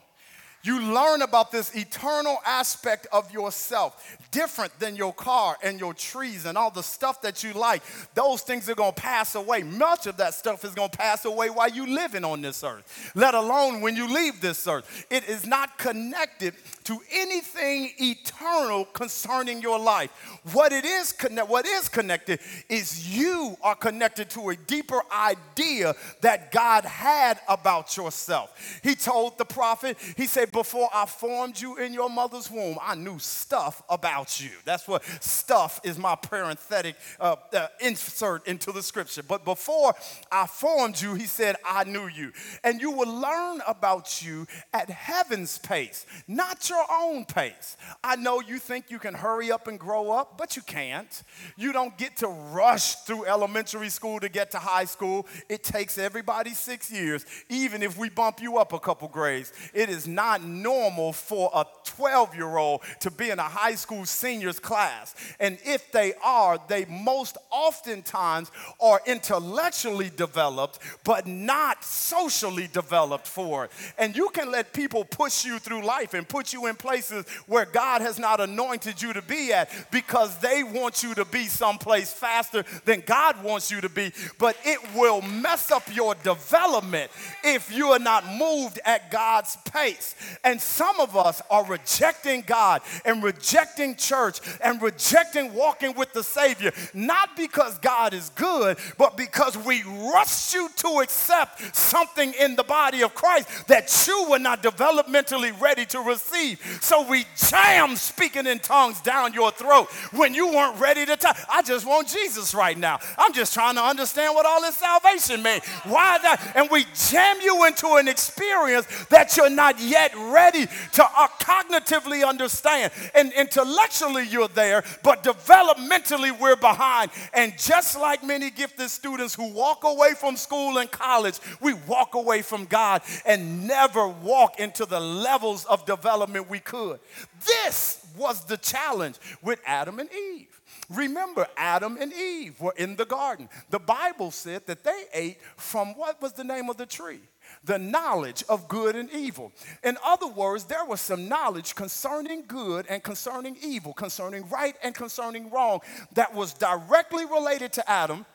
You 0.64 0.81
learn 0.81 1.22
about 1.22 1.51
this 1.51 1.75
eternal 1.75 2.38
aspect 2.46 3.09
of 3.11 3.33
yourself, 3.33 4.16
different 4.31 4.79
than 4.79 4.94
your 4.94 5.12
car 5.12 5.57
and 5.61 5.81
your 5.81 5.92
trees 5.92 6.46
and 6.46 6.57
all 6.57 6.70
the 6.70 6.85
stuff 6.85 7.20
that 7.22 7.42
you 7.42 7.53
like. 7.53 7.83
Those 8.14 8.42
things 8.42 8.70
are 8.70 8.75
to 8.77 8.92
pass 8.92 9.35
away. 9.35 9.64
Much 9.64 10.07
of 10.07 10.18
that 10.18 10.35
stuff 10.35 10.64
is 10.64 10.75
to 10.75 10.88
pass 10.88 11.25
away 11.25 11.51
while 11.51 11.68
you're 11.68 11.88
living 11.88 12.25
on 12.25 12.42
this 12.42 12.62
earth, 12.62 13.11
let 13.16 13.35
alone 13.35 13.81
when 13.81 13.96
you 13.96 14.12
leave 14.12 14.40
this 14.40 14.68
earth. 14.68 15.07
It 15.11 15.29
is 15.29 15.44
not 15.46 15.79
connected 15.79 16.55
to 16.85 16.98
anything 17.12 17.90
eternal 17.98 18.85
concerning 18.85 19.62
your 19.62 19.81
life. 19.81 20.11
What 20.53 20.72
it 20.72 20.85
is 20.85 21.12
connect, 21.12 21.48
what 21.48 21.66
is 21.66 21.88
connected 21.88 22.38
is 22.68 23.18
you 23.18 23.57
are 23.62 23.75
connected 23.75 24.31
to 24.31 24.51
a 24.51 24.57
deeper 24.57 25.01
idea 25.12 25.94
that 26.20 26.53
God 26.53 26.85
had 26.85 27.40
about 27.48 27.96
yourself. 27.96 28.81
He 28.85 28.94
told 28.94 29.38
the 29.38 29.44
prophet, 29.44 29.98
he 30.16 30.27
said, 30.27 30.52
"Before 30.53 30.88
I 30.93 31.07
formed 31.07 31.61
you 31.61 31.79
in 31.79 31.93
your 31.93 32.11
mother's 32.11 32.51
womb, 32.51 32.79
I 32.81 32.95
knew 32.95 33.19
stuff 33.19 33.83
about 33.88 34.41
you." 34.41 34.51
That's 34.65 34.87
what 34.87 35.05
stuff 35.21 35.81
is 35.83 35.99
my 35.99 36.15
parenthetic 36.15 36.97
uh, 37.19 37.37
uh, 37.53 37.69
insert 37.81 38.47
into 38.47 38.73
the 38.73 38.83
scripture. 38.83 39.23
But 39.23 39.45
before 39.45 39.95
I 40.31 40.47
formed 40.47 41.01
you, 41.01 41.15
he 41.15 41.27
said, 41.27 41.57
"I 41.65 41.85
knew 41.85 42.07
you." 42.07 42.33
And 42.62 42.81
you 42.81 42.91
will 42.91 43.12
learn 43.12 43.61
about 43.67 44.23
you 44.23 44.47
at 44.73 44.91
heaven's 44.91 45.59
pace, 45.59 46.07
not 46.29 46.69
your 46.69 46.85
own 46.91 47.25
pace. 47.25 47.77
I 48.05 48.17
know 48.17 48.41
you 48.41 48.59
think 48.59 48.91
you 48.91 48.99
can 48.99 49.15
hurry 49.15 49.51
up 49.51 49.69
and 49.69 49.79
grow 49.79 50.11
up, 50.11 50.37
but 50.38 50.57
you 50.57 50.62
can't. 50.62 51.23
You 51.57 51.73
don't 51.73 51.97
get 51.97 52.17
to 52.19 52.29
rush 52.29 52.97
through 52.97 53.25
elementary 53.27 53.88
school 53.88 54.21
to 54.21 54.29
get 54.29 54.51
to 54.53 54.59
high 54.59 54.85
school. 54.85 55.27
It 55.49 55.65
takes 55.65 55.99
everybody 55.99 56.51
six 56.51 56.91
years, 56.91 57.25
even 57.49 57.83
if 57.83 57.97
we 57.97 58.09
bump 58.11 58.41
you 58.41 58.59
up 58.59 58.73
a 58.73 58.79
couple 58.79 59.09
grades. 59.09 59.53
It 59.73 59.88
is 59.88 60.07
normal 60.42 61.12
for 61.12 61.50
a 61.55 61.64
12 61.85 62.35
year 62.35 62.57
old 62.57 62.83
to 63.00 63.11
be 63.11 63.31
in 63.31 63.38
a 63.38 63.42
high 63.42 63.74
school 63.74 64.05
seniors 64.05 64.59
class. 64.59 65.14
And 65.40 65.59
if 65.64 65.90
they 65.92 66.14
are, 66.22 66.59
they 66.68 66.85
most 66.87 67.37
oftentimes 67.50 68.50
are 68.81 69.00
intellectually 69.07 70.11
developed, 70.14 70.78
but 71.05 71.26
not 71.26 71.85
socially 71.85 72.68
developed 72.72 73.26
for 73.26 73.64
it. 73.64 73.70
And 73.98 74.16
you 74.16 74.28
can 74.31 74.50
let 74.50 74.72
people 74.72 75.05
push 75.05 75.44
you 75.44 75.59
through 75.59 75.85
life 75.85 76.14
and 76.14 76.28
put 76.28 76.52
you 76.52 76.66
in 76.66 76.76
places 76.76 77.26
where 77.46 77.66
God 77.66 78.00
has 78.00 78.18
not 78.18 78.40
anointed 78.40 79.00
you 79.00 79.12
to 79.12 79.22
be 79.22 79.52
at 79.52 79.70
because 79.90 80.38
they 80.38 80.62
want 80.62 81.02
you 81.02 81.14
to 81.14 81.24
be 81.24 81.46
someplace 81.46 82.12
faster 82.12 82.64
than 82.85 83.02
God 83.05 83.42
wants 83.42 83.70
you 83.70 83.81
to 83.81 83.88
be. 83.88 84.12
But 84.38 84.57
it 84.64 84.81
will 84.94 85.22
mess 85.22 85.70
up 85.70 85.94
your 85.94 86.14
development 86.16 87.11
if 87.44 87.74
you 87.74 87.88
are 87.88 87.98
not 87.98 88.24
moved 88.26 88.81
at 88.85 89.11
God's 89.11 89.57
pace. 89.70 90.14
And 90.45 90.61
some 90.61 91.01
of 91.01 91.16
us 91.16 91.42
are 91.51 91.64
rejecting 91.64 92.42
God 92.47 92.83
and 93.05 93.23
rejecting 93.23 93.97
church 93.97 94.40
and 94.62 94.81
rejecting 94.81 95.55
walking 95.55 95.95
with 95.95 96.12
the 96.12 96.23
Savior, 96.23 96.73
not 96.95 97.37
because 97.37 97.79
God 97.79 98.14
is 98.14 98.31
good, 98.31 98.79
but 98.99 99.16
because 99.16 99.57
we 99.57 99.83
rush 100.12 100.55
you 100.55 100.68
to 100.77 101.01
accept 101.03 101.77
something 101.77 102.33
in 102.40 102.57
the 102.57 102.64
body 102.64 103.03
of 103.03 103.14
Christ 103.14 103.66
that 103.68 104.07
you 104.07 104.31
were 104.31 104.38
not 104.38 104.62
developmentally 104.62 105.59
ready 105.61 105.85
to 105.87 106.01
receive. 106.01 106.61
So 106.81 107.09
we 107.09 107.25
jam 107.51 107.97
speaking 107.97 108.47
in 108.47 108.59
tongues 108.59 109.01
down 109.01 109.35
your 109.35 109.51
throat 109.51 109.90
when 110.12 110.35
you 110.35 110.49
weren't 110.49 110.81
ready 110.81 111.07
to 111.07 111.16
talk. 111.16 111.38
I 111.53 111.62
just 111.62 111.87
want 111.87 112.09
Jesus 112.09 112.55
right 112.55 112.77
now. 112.77 112.99
I'm 113.18 113.33
just 113.33 113.55
trying 113.55 113.75
to 113.77 113.83
understand 113.83 114.35
what 114.35 114.47
all 114.47 114.61
this 114.61 114.77
salvation 114.77 115.42
means. 115.42 115.64
Why 115.85 116.18
that? 116.18 116.53
And 116.55 116.68
we 116.71 116.85
jam 117.11 117.37
you 117.42 117.64
into 117.66 117.95
an 117.95 118.09
experience 118.09 118.87
that 119.07 119.37
you're 119.37 119.51
not 119.51 119.81
yet 119.81 120.14
ready 120.30 120.66
to 120.66 121.04
uh, 121.04 121.28
cognitively 121.40 122.26
understand. 122.26 122.92
And 123.14 123.32
intellectually 123.32 124.26
you're 124.26 124.48
there, 124.48 124.85
but 125.02 125.24
developmentally 125.24 126.38
we're 126.38 126.56
behind. 126.56 127.11
And 127.32 127.56
just 127.58 127.98
like 127.98 128.22
many 128.22 128.50
gifted 128.50 128.90
students 128.90 129.35
who 129.35 129.52
walk 129.52 129.85
away 129.85 130.14
from 130.14 130.37
school 130.37 130.78
and 130.78 130.90
college, 130.90 131.38
we 131.61 131.74
walk 131.74 132.14
away 132.14 132.42
from 132.42 132.66
God 132.66 133.02
and 133.24 133.66
never 133.66 134.08
walk 134.08 134.61
into 134.61 134.87
the 134.87 135.00
levels 135.00 135.64
of 135.64 135.87
development 135.87 136.50
we 136.50 136.58
could. 136.61 137.00
This 137.44 138.04
was 138.16 138.44
the 138.44 138.56
challenge 138.56 139.18
with 139.42 139.61
Adam 139.66 139.98
and 139.98 140.11
Eve. 140.12 140.61
Remember, 140.90 141.46
Adam 141.56 141.96
and 142.00 142.12
Eve 142.12 142.61
were 142.61 142.74
in 142.76 142.96
the 142.96 143.04
garden. 143.04 143.48
The 143.70 143.78
Bible 143.78 144.30
said 144.30 144.66
that 144.66 144.85
they 144.85 145.04
ate 145.14 145.38
from 145.56 145.94
what 145.96 146.20
was 146.20 146.32
the 146.32 146.44
name 146.44 146.68
of 146.68 146.76
the 146.76 146.87
tree? 146.87 147.20
The 147.65 147.79
knowledge 147.79 148.45
of 148.49 148.69
good 148.69 148.97
and 148.97 149.11
evil. 149.11 149.53
In 149.85 149.97
other 150.05 150.27
words, 150.27 150.65
there 150.65 150.85
was 150.85 151.01
some 151.01 151.29
knowledge 151.29 151.75
concerning 151.75 152.45
good 152.47 152.87
and 152.88 153.03
concerning 153.03 153.57
evil, 153.62 153.93
concerning 153.93 154.49
right 154.49 154.77
and 154.83 154.95
concerning 154.95 155.51
wrong, 155.51 155.81
that 156.15 156.35
was 156.35 156.55
directly 156.55 157.25
related 157.25 157.73
to 157.75 157.91
Adam 157.91 158.27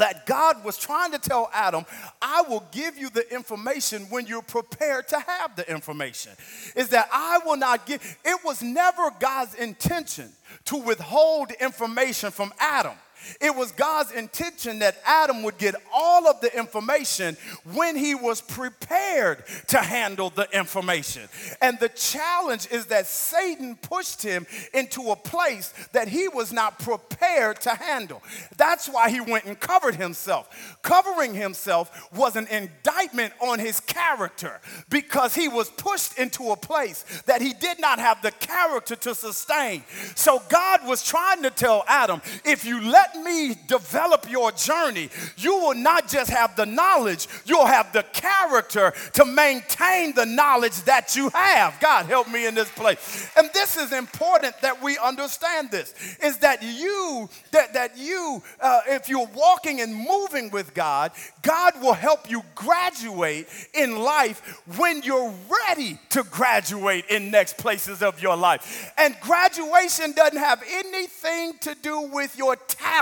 that 0.00 0.24
God 0.24 0.64
was 0.64 0.78
trying 0.78 1.12
to 1.12 1.18
tell 1.18 1.50
Adam, 1.52 1.84
I 2.22 2.42
will 2.48 2.64
give 2.72 2.96
you 2.96 3.10
the 3.10 3.32
information 3.32 4.04
when 4.04 4.26
you're 4.26 4.42
prepared 4.42 5.08
to 5.08 5.20
have 5.20 5.56
the 5.56 5.70
information. 5.70 6.32
Is 6.74 6.88
that 6.88 7.08
I 7.12 7.40
will 7.44 7.58
not 7.58 7.86
give, 7.86 8.00
it 8.24 8.40
was 8.44 8.62
never 8.62 9.10
God's 9.20 9.54
intention 9.54 10.30
to 10.66 10.76
withhold 10.76 11.52
information 11.52 12.30
from 12.30 12.52
Adam. 12.58 12.94
It 13.40 13.54
was 13.54 13.72
God's 13.72 14.12
intention 14.12 14.80
that 14.80 14.98
Adam 15.04 15.42
would 15.42 15.58
get 15.58 15.74
all 15.92 16.26
of 16.26 16.40
the 16.40 16.56
information 16.56 17.36
when 17.72 17.96
he 17.96 18.14
was 18.14 18.40
prepared 18.40 19.44
to 19.68 19.78
handle 19.78 20.30
the 20.30 20.48
information. 20.52 21.28
And 21.60 21.78
the 21.78 21.88
challenge 21.88 22.68
is 22.70 22.86
that 22.86 23.06
Satan 23.06 23.76
pushed 23.76 24.22
him 24.22 24.46
into 24.74 25.10
a 25.10 25.16
place 25.16 25.72
that 25.92 26.08
he 26.08 26.28
was 26.28 26.52
not 26.52 26.78
prepared 26.78 27.60
to 27.62 27.70
handle. 27.70 28.22
That's 28.56 28.88
why 28.88 29.10
he 29.10 29.20
went 29.20 29.44
and 29.44 29.58
covered 29.58 29.94
himself. 29.94 30.78
Covering 30.82 31.34
himself 31.34 32.10
was 32.14 32.36
an 32.36 32.46
indictment 32.48 33.32
on 33.40 33.58
his 33.58 33.80
character 33.80 34.60
because 34.88 35.34
he 35.34 35.48
was 35.48 35.70
pushed 35.70 36.18
into 36.18 36.50
a 36.50 36.56
place 36.56 37.04
that 37.26 37.42
he 37.42 37.52
did 37.52 37.80
not 37.80 37.98
have 37.98 38.22
the 38.22 38.30
character 38.32 38.96
to 38.96 39.14
sustain. 39.14 39.84
So 40.14 40.42
God 40.48 40.86
was 40.86 41.02
trying 41.02 41.42
to 41.42 41.50
tell 41.50 41.84
Adam, 41.86 42.20
if 42.44 42.64
you 42.64 42.80
let 42.80 43.09
let 43.14 43.24
me 43.24 43.56
develop 43.66 44.30
your 44.30 44.52
journey, 44.52 45.08
you 45.36 45.56
will 45.58 45.74
not 45.74 46.08
just 46.08 46.30
have 46.30 46.56
the 46.56 46.66
knowledge, 46.66 47.26
you'll 47.44 47.66
have 47.66 47.92
the 47.92 48.02
character 48.12 48.92
to 49.14 49.24
maintain 49.24 50.14
the 50.14 50.26
knowledge 50.26 50.82
that 50.82 51.16
you 51.16 51.28
have. 51.30 51.78
God, 51.80 52.06
help 52.06 52.30
me 52.30 52.46
in 52.46 52.54
this 52.54 52.70
place. 52.70 53.30
And 53.36 53.50
this 53.52 53.76
is 53.76 53.92
important 53.92 54.60
that 54.62 54.82
we 54.82 54.98
understand 54.98 55.70
this 55.70 55.94
is 56.22 56.38
that 56.38 56.62
you, 56.62 57.28
that, 57.52 57.72
that 57.74 57.96
you, 57.96 58.42
uh, 58.60 58.80
if 58.88 59.08
you're 59.08 59.28
walking 59.34 59.80
and 59.80 59.94
moving 59.94 60.50
with 60.50 60.74
God, 60.74 61.12
God 61.42 61.80
will 61.80 61.94
help 61.94 62.30
you 62.30 62.42
graduate 62.54 63.46
in 63.74 63.98
life 63.98 64.62
when 64.76 65.02
you're 65.02 65.32
ready 65.68 65.98
to 66.10 66.22
graduate 66.24 67.06
in 67.10 67.30
next 67.30 67.58
places 67.58 68.02
of 68.02 68.22
your 68.22 68.36
life. 68.36 68.92
And 68.98 69.16
graduation 69.20 70.12
doesn't 70.12 70.38
have 70.38 70.62
anything 70.68 71.58
to 71.60 71.74
do 71.82 72.02
with 72.12 72.36
your 72.36 72.56
talent. 72.56 72.99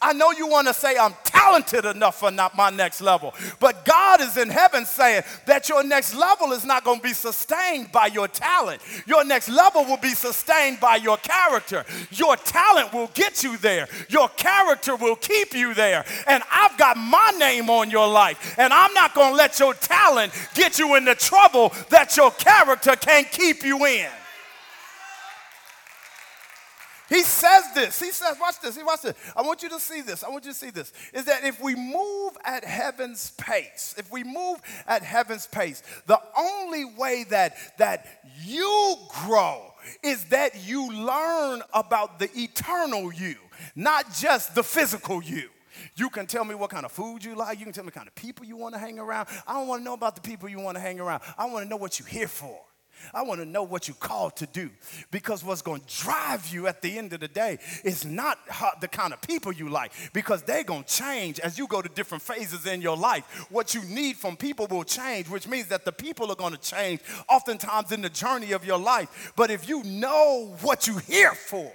I 0.00 0.12
know 0.12 0.30
you 0.32 0.46
want 0.46 0.66
to 0.68 0.74
say, 0.74 0.96
I'm 0.96 1.14
talented 1.24 1.84
enough 1.84 2.18
for 2.18 2.30
not 2.30 2.56
my 2.56 2.70
next 2.70 3.00
level, 3.00 3.34
but 3.60 3.84
God 3.84 4.20
is 4.20 4.36
in 4.36 4.48
heaven 4.48 4.84
saying 4.86 5.22
that 5.46 5.68
your 5.68 5.82
next 5.82 6.14
level 6.14 6.52
is 6.52 6.64
not 6.64 6.84
going 6.84 6.98
to 6.98 7.02
be 7.02 7.12
sustained 7.12 7.92
by 7.92 8.06
your 8.06 8.28
talent. 8.28 8.82
Your 9.06 9.24
next 9.24 9.48
level 9.48 9.84
will 9.84 9.96
be 9.96 10.14
sustained 10.14 10.80
by 10.80 10.96
your 10.96 11.16
character. 11.18 11.84
Your 12.10 12.36
talent 12.36 12.92
will 12.92 13.10
get 13.14 13.42
you 13.42 13.56
there, 13.58 13.88
your 14.08 14.28
character 14.30 14.96
will 14.96 15.16
keep 15.16 15.54
you 15.54 15.74
there. 15.74 16.04
And 16.26 16.42
I've 16.50 16.76
got 16.78 16.96
my 16.96 17.32
name 17.38 17.70
on 17.70 17.90
your 17.90 18.08
life, 18.08 18.56
and 18.58 18.72
I'm 18.72 18.92
not 18.94 19.14
going 19.14 19.32
to 19.32 19.36
let 19.36 19.58
your 19.58 19.74
talent 19.74 20.32
get 20.54 20.78
you 20.78 20.94
into 20.96 21.14
trouble 21.14 21.72
that 21.90 22.16
your 22.16 22.30
character 22.32 22.96
can't 22.96 23.30
keep 23.30 23.62
you 23.62 23.84
in. 23.84 24.10
He 27.08 27.22
says 27.22 27.64
this. 27.74 28.00
He 28.00 28.10
says, 28.10 28.36
watch 28.40 28.60
this. 28.60 28.76
He 28.76 28.82
watch 28.82 29.02
this. 29.02 29.14
I 29.36 29.42
want 29.42 29.62
you 29.62 29.68
to 29.68 29.80
see 29.80 30.00
this. 30.00 30.24
I 30.24 30.30
want 30.30 30.44
you 30.44 30.52
to 30.52 30.56
see 30.58 30.70
this. 30.70 30.92
Is 31.12 31.26
that 31.26 31.44
if 31.44 31.60
we 31.60 31.74
move 31.74 32.32
at 32.44 32.64
heaven's 32.64 33.32
pace, 33.32 33.94
if 33.98 34.10
we 34.10 34.24
move 34.24 34.60
at 34.86 35.02
heaven's 35.02 35.46
pace, 35.46 35.82
the 36.06 36.20
only 36.36 36.84
way 36.84 37.24
that 37.30 37.78
that 37.78 38.06
you 38.42 38.96
grow 39.26 39.72
is 40.02 40.24
that 40.26 40.66
you 40.66 40.90
learn 40.92 41.62
about 41.74 42.18
the 42.18 42.30
eternal 42.34 43.12
you, 43.12 43.36
not 43.76 44.12
just 44.14 44.54
the 44.54 44.62
physical 44.62 45.22
you. 45.22 45.50
You 45.96 46.08
can 46.08 46.26
tell 46.26 46.44
me 46.44 46.54
what 46.54 46.70
kind 46.70 46.84
of 46.84 46.92
food 46.92 47.22
you 47.22 47.34
like. 47.34 47.58
You 47.58 47.64
can 47.64 47.74
tell 47.74 47.84
me 47.84 47.90
kind 47.90 48.08
of 48.08 48.14
people 48.14 48.46
you 48.46 48.56
want 48.56 48.74
to 48.74 48.78
hang 48.78 48.98
around. 48.98 49.28
I 49.46 49.54
don't 49.54 49.68
want 49.68 49.80
to 49.80 49.84
know 49.84 49.94
about 49.94 50.14
the 50.14 50.22
people 50.22 50.48
you 50.48 50.60
want 50.60 50.76
to 50.76 50.80
hang 50.80 51.00
around. 51.00 51.22
I 51.36 51.46
want 51.46 51.64
to 51.64 51.68
know 51.68 51.76
what 51.76 51.98
you're 51.98 52.08
here 52.08 52.28
for. 52.28 52.58
I 53.12 53.22
want 53.22 53.40
to 53.40 53.46
know 53.46 53.62
what 53.62 53.88
you're 53.88 53.96
called 53.96 54.36
to 54.36 54.46
do 54.46 54.70
because 55.10 55.44
what's 55.44 55.62
going 55.62 55.82
to 55.82 56.02
drive 56.02 56.48
you 56.48 56.66
at 56.66 56.82
the 56.82 56.96
end 56.96 57.12
of 57.12 57.20
the 57.20 57.28
day 57.28 57.58
is 57.84 58.04
not 58.04 58.38
the 58.80 58.88
kind 58.88 59.12
of 59.12 59.20
people 59.20 59.52
you 59.52 59.68
like 59.68 59.92
because 60.12 60.42
they're 60.42 60.64
going 60.64 60.84
to 60.84 60.94
change 60.94 61.40
as 61.40 61.58
you 61.58 61.66
go 61.66 61.82
to 61.82 61.88
different 61.88 62.22
phases 62.22 62.66
in 62.66 62.80
your 62.80 62.96
life. 62.96 63.24
What 63.50 63.74
you 63.74 63.82
need 63.84 64.16
from 64.16 64.36
people 64.36 64.66
will 64.66 64.84
change, 64.84 65.28
which 65.28 65.48
means 65.48 65.68
that 65.68 65.84
the 65.84 65.92
people 65.92 66.30
are 66.30 66.36
going 66.36 66.54
to 66.54 66.60
change 66.60 67.00
oftentimes 67.28 67.92
in 67.92 68.02
the 68.02 68.10
journey 68.10 68.52
of 68.52 68.64
your 68.64 68.78
life. 68.78 69.32
But 69.36 69.50
if 69.50 69.68
you 69.68 69.82
know 69.84 70.54
what 70.62 70.86
you're 70.86 71.00
here 71.00 71.34
for, 71.34 71.70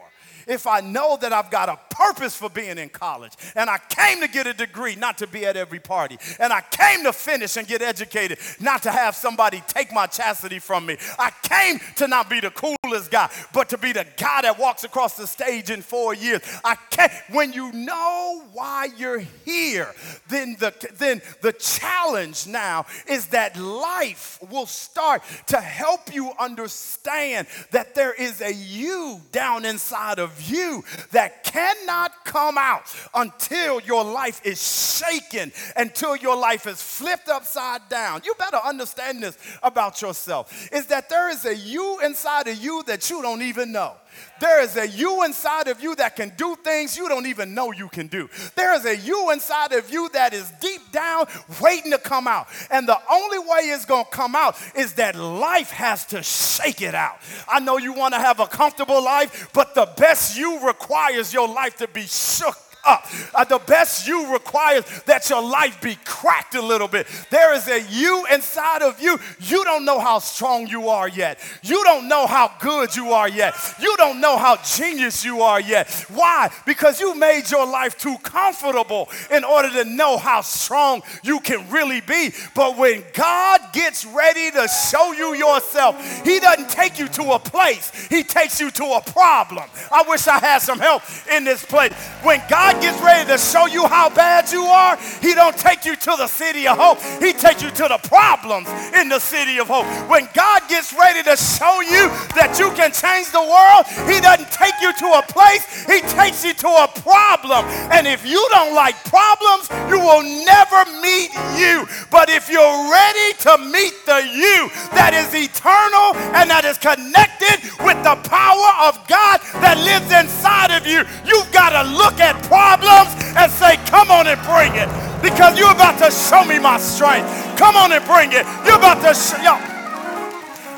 if 0.50 0.68
I 0.68 0.82
know 0.82 1.18
that 1.22 1.32
I've 1.32 1.52
got 1.52 1.70
a 1.70 1.80
purpose 1.94 2.36
for 2.36 2.50
being 2.50 2.78
in 2.78 2.90
college 2.90 3.34
and 3.56 3.70
I 3.70 3.78
came 3.90 4.22
to 4.22 4.28
get 4.28 4.48
a 4.48 4.54
degree, 4.54 4.96
not 4.96 5.18
to 5.20 5.28
be 5.28 5.46
at 5.46 5.56
every 5.56 5.80
party, 5.80 6.18
and 6.40 6.52
I 6.52 6.62
came 6.72 7.04
to 7.04 7.14
finish 7.14 7.58
and 7.58 7.68
get 7.68 7.82
educated, 7.82 8.40
not 8.60 8.84
to 8.84 8.92
have 8.92 9.16
somebody 9.16 9.62
take 9.68 9.94
my 9.94 10.08
chastity 10.08 10.60
from 10.60 10.86
me. 10.86 10.98
I 11.18 11.32
came 11.44 11.80
to 11.98 12.08
not 12.08 12.30
be 12.30 12.40
the 12.40 12.52
coolest 12.90 13.12
guy, 13.12 13.30
but 13.54 13.70
to 13.70 13.78
be 13.78 13.94
the 13.94 14.06
guy 14.18 14.42
that 14.42 14.58
walks 14.60 14.84
across 14.84 15.16
the 15.16 15.28
stage 15.28 15.70
in 15.70 15.82
four 15.82 16.14
years. 16.14 16.42
I 16.64 16.76
can't, 16.90 17.12
when 17.32 17.54
you 17.54 17.72
know 17.72 18.44
why 18.54 18.90
you're 18.98 19.20
here, 19.46 19.94
then 20.28 20.56
the, 20.60 20.74
then 20.98 21.22
the 21.42 21.54
challenge 21.54 22.48
now 22.48 22.86
is 23.08 23.28
that 23.28 23.58
life 23.58 24.40
will 24.50 24.66
start 24.66 25.22
to 25.48 25.58
help 25.58 26.14
you 26.14 26.32
understand 26.40 27.48
that 27.72 27.96
there 27.96 28.14
is 28.14 28.42
a 28.42 28.54
you 28.54 29.22
down 29.32 29.66
inside 29.66 30.20
of 30.20 30.42
you 30.42 30.84
that 31.12 31.44
cannot 31.44 32.12
come 32.26 32.58
out 32.58 32.84
until 33.14 33.80
your 33.82 34.04
life 34.04 34.42
is 34.46 35.00
shaken, 35.00 35.52
until 35.76 36.16
your 36.16 36.36
life 36.36 36.68
is 36.68 36.82
flipped 36.82 37.30
upside 37.30 37.88
down. 37.90 38.22
You 38.26 38.34
better 38.38 38.60
understand 38.64 39.24
this 39.24 39.38
about 39.64 40.02
yourself 40.02 40.70
is 40.72 40.88
that 40.88 41.10
there 41.10 41.30
is 41.30 41.46
a 41.46 41.56
you 41.56 42.00
inside 42.04 42.48
of 42.48 42.58
you 42.58 42.79
that 42.84 43.10
you 43.10 43.22
don't 43.22 43.42
even 43.42 43.72
know. 43.72 43.94
There 44.40 44.62
is 44.62 44.76
a 44.78 44.88
you 44.88 45.24
inside 45.24 45.68
of 45.68 45.82
you 45.82 45.96
that 45.96 46.16
can 46.16 46.32
do 46.38 46.56
things 46.56 46.98
you 46.98 47.08
don't 47.08 47.26
even 47.26 47.54
know 47.54 47.72
you 47.72 47.90
can 47.90 48.08
do. 48.08 48.30
There 48.56 48.74
is 48.74 48.86
a 48.86 48.96
you 48.96 49.32
inside 49.32 49.74
of 49.74 49.92
you 49.92 50.10
that 50.10 50.34
is 50.34 50.52
deep 50.62 50.92
down 50.92 51.26
waiting 51.62 51.92
to 51.92 51.98
come 51.98 52.28
out. 52.28 52.48
And 52.72 52.88
the 52.88 52.98
only 53.12 53.40
way 53.40 53.60
it's 53.64 53.86
going 53.86 54.06
to 54.06 54.12
come 54.12 54.36
out 54.36 54.58
is 54.76 54.94
that 54.94 55.16
life 55.16 55.72
has 55.72 56.06
to 56.08 56.24
shake 56.24 56.82
it 56.82 56.96
out. 56.96 57.18
I 57.48 57.60
know 57.60 57.78
you 57.78 57.94
want 57.94 58.14
to 58.14 58.20
have 58.20 58.40
a 58.40 58.48
comfortable 58.48 59.04
life, 59.04 59.50
but 59.54 59.76
the 59.76 59.90
best 59.98 60.38
you 60.38 60.66
requires 60.66 61.34
your 61.34 61.48
life 61.48 61.78
to 61.78 61.88
be 61.88 62.02
shook 62.02 62.69
up. 62.86 63.06
Uh, 63.34 63.44
the 63.44 63.60
best 63.60 64.08
you 64.08 64.32
requires 64.34 64.86
that 65.04 65.30
your 65.30 65.42
life 65.42 65.82
be 65.82 65.98
cracked 66.06 66.56
a 66.56 66.62
little 66.62 66.88
bit. 66.88 67.08
There 67.30 67.54
is 67.54 67.68
a 67.68 67.82
you 67.90 68.26
inside 68.32 68.82
of 68.82 69.02
you. 69.02 69.20
You 69.40 69.64
don't 69.64 69.86
know 69.86 70.00
how 70.00 70.20
strong 70.20 70.68
you 70.68 70.90
are 70.90 71.08
yet. 71.08 71.40
You 71.64 71.84
don't 71.84 72.08
know 72.08 72.28
how 72.28 72.52
good 72.60 72.96
you 72.96 73.12
are 73.12 73.30
yet. 73.30 73.56
You 73.80 73.96
don't 73.98 74.20
know 74.22 74.38
how 74.38 74.58
genius 74.58 75.24
you 75.24 75.42
are 75.42 75.60
yet. 75.60 75.90
Why? 76.10 76.50
Because 76.66 77.00
you 77.00 77.16
made 77.16 77.50
your 77.52 77.66
life 77.66 77.98
too 77.98 78.18
comfortable 78.24 79.10
in 79.32 79.44
order 79.44 79.70
to 79.72 79.86
know 79.86 80.18
how 80.18 80.42
strong 80.42 81.02
you 81.24 81.40
can 81.40 81.70
really 81.70 82.02
be. 82.02 82.32
But 82.56 82.78
when 82.78 83.04
God 83.14 83.62
gets 83.74 84.06
ready 84.06 84.52
to 84.52 84.68
show 84.68 85.12
you 85.14 85.36
yourself, 85.36 86.26
He 86.26 86.40
doesn't 86.40 86.70
take 86.70 87.00
you 87.00 87.08
to 87.10 87.34
a 87.34 87.40
place, 87.40 88.08
He 88.08 88.24
takes 88.24 88.60
you 88.60 88.72
to 88.72 88.84
a 88.84 89.02
problem. 89.12 89.66
I 89.92 90.04
wish 90.08 90.28
I 90.28 90.40
had 90.40 90.60
some 90.60 90.80
help 90.80 91.04
in 91.32 91.44
this 91.44 91.66
place. 91.66 91.94
When 92.24 92.42
God 92.50 92.79
Gets 92.82 93.02
ready 93.02 93.28
to 93.30 93.38
show 93.38 93.66
you 93.66 93.86
how 93.88 94.10
bad 94.10 94.50
you 94.52 94.64
are, 94.64 94.98
He 95.22 95.34
don't 95.36 95.58
take 95.58 95.84
you 95.84 95.98
to 95.98 96.16
the 96.18 96.28
city 96.28 96.66
of 96.66 96.78
hope. 96.78 97.02
He 97.22 97.34
takes 97.34 97.62
you 97.62 97.72
to 97.72 97.88
the 97.92 98.00
problems 98.08 98.70
in 98.96 99.10
the 99.10 99.20
city 99.20 99.60
of 99.60 99.68
hope. 99.68 99.86
When 100.10 100.30
God 100.34 100.62
gets 100.70 100.94
ready 100.94 101.22
to 101.24 101.36
show 101.36 101.82
you 101.82 102.08
that 102.40 102.56
you 102.56 102.72
can 102.80 102.96
change 102.96 103.36
the 103.36 103.44
world, 103.44 103.84
He 104.08 104.22
doesn't 104.24 104.50
take 104.52 104.80
you 104.80 104.94
to 104.96 105.08
a 105.20 105.24
place, 105.28 105.84
He 105.92 106.00
takes 106.16 106.46
you 106.46 106.54
to 106.54 106.70
a 106.70 106.88
problem. 107.04 107.66
And 107.92 108.08
if 108.08 108.26
you 108.26 108.40
don't 108.50 108.74
like 108.74 108.96
problems, 109.04 109.68
you 109.92 110.00
will 110.00 110.24
never 110.24 110.88
meet 111.04 111.36
you. 111.60 111.84
But 112.08 112.30
if 112.30 112.48
you're 112.48 112.80
ready 112.88 113.36
to 113.44 113.58
meet 113.60 113.92
the 114.08 114.24
you 114.24 114.72
that 114.96 115.12
is 115.12 115.36
eternal 115.36 116.16
and 116.32 116.48
that 116.48 116.64
is 116.64 116.80
connected 116.80 117.60
with 117.84 118.00
the 118.08 118.16
power 118.24 118.72
of 118.88 118.96
God 119.12 119.44
that 119.60 119.76
lives 119.84 120.08
inside 120.16 120.72
of 120.72 120.88
you, 120.88 121.04
you've 121.28 121.52
got 121.52 121.76
to 121.76 121.84
look 121.92 122.24
at 122.24 122.40
problems 122.48 122.59
problems 122.60 123.16
and 123.40 123.48
say, 123.52 123.80
Come 123.88 124.12
on 124.12 124.28
and 124.28 124.40
bring 124.44 124.76
it. 124.76 124.92
Because 125.24 125.58
you're 125.58 125.72
about 125.72 125.96
to 126.04 126.12
show 126.12 126.44
me 126.44 126.60
my 126.60 126.78
strength. 126.78 127.28
Come 127.56 127.76
on 127.76 127.92
and 127.92 128.04
bring 128.04 128.36
it. 128.36 128.44
You're 128.68 128.76
about 128.76 129.00
to 129.08 129.16
show. 129.16 129.40
Yo, 129.40 129.56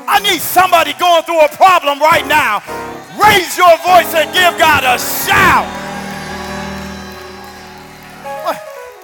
I 0.06 0.22
need 0.22 0.40
somebody 0.40 0.94
going 0.94 1.22
through 1.26 1.42
a 1.42 1.50
problem 1.58 1.98
right 1.98 2.26
now. 2.26 2.62
Raise 3.18 3.58
your 3.58 3.74
voice 3.82 4.14
and 4.14 4.30
give 4.32 4.54
God 4.58 4.86
a 4.86 4.96
shout. 5.26 5.66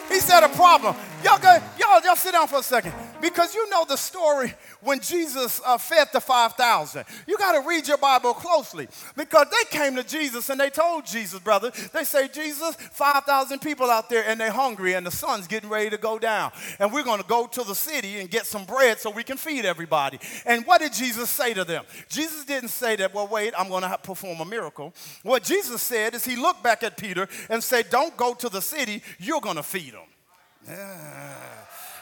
He 0.09 0.21
said 0.21 0.43
a 0.43 0.49
problem. 0.49 0.97
Y'all, 1.25 1.39
go, 1.39 1.59
y'all, 1.79 2.01
y'all 2.05 2.15
sit 2.15 2.33
down 2.33 2.47
for 2.47 2.61
a 2.61 2.63
second 2.63 2.93
because 3.21 3.53
you 3.55 3.69
know 3.71 3.85
the 3.85 3.97
story 3.97 4.55
when 4.83 5.01
Jesus 5.01 5.61
uh, 5.67 5.77
fed 5.77 6.09
the 6.13 6.21
5,000. 6.21 7.05
You 7.27 7.37
got 7.37 7.61
to 7.61 7.69
read 7.69 7.89
your 7.89 7.99
Bible 7.99 8.35
closely 8.35 8.87
because 9.17 9.49
they 9.51 9.77
came 9.77 9.97
to 9.97 10.05
Jesus 10.05 10.49
and 10.49 10.61
they 10.61 10.71
told 10.71 11.07
Jesus, 11.07 11.41
brother, 11.41 11.73
they 11.93 12.05
say, 12.05 12.29
Jesus, 12.29 12.77
5,000 12.77 13.59
people 13.59 13.91
out 13.91 14.09
there 14.09 14.25
and 14.29 14.41
they're 14.41 14.53
hungry 14.53 14.95
and 14.95 15.05
the 15.05 15.11
sun's 15.11 15.49
getting 15.49 15.69
ready 15.69 15.91
to 15.91 15.99
go 15.99 16.19
down. 16.19 16.53
And 16.79 16.93
we're 16.93 17.05
going 17.05 17.21
to 17.21 17.27
go 17.27 17.47
to 17.49 17.65
the 17.65 17.75
city 17.75 18.21
and 18.21 18.31
get 18.31 18.47
some 18.47 18.65
bread 18.65 19.01
so 19.01 19.11
we 19.11 19.25
can 19.25 19.37
feed 19.37 19.65
everybody. 19.65 20.21
And 20.47 20.65
what 20.67 20.81
did 20.81 20.93
Jesus 20.93 21.29
say 21.29 21.53
to 21.55 21.65
them? 21.65 21.85
Jesus 22.09 22.45
didn't 22.45 22.71
say 22.71 22.95
that, 22.97 23.13
well, 23.13 23.27
wait, 23.27 23.55
I'm 23.59 23.69
going 23.69 23.83
to 23.83 23.99
perform 23.99 24.41
a 24.41 24.45
miracle. 24.45 24.95
What 25.25 25.43
Jesus 25.43 25.83
said 25.83 26.15
is 26.15 26.25
he 26.25 26.37
looked 26.37 26.63
back 26.63 26.85
at 26.85 26.97
Peter 26.97 27.29
and 27.51 27.63
said, 27.63 27.91
don't 27.91 28.17
go 28.17 28.35
to 28.35 28.49
the 28.49 28.63
city, 28.63 29.03
you're 29.19 29.41
going 29.41 29.57
to 29.57 29.63
feed 29.65 29.95
them. 29.95 30.08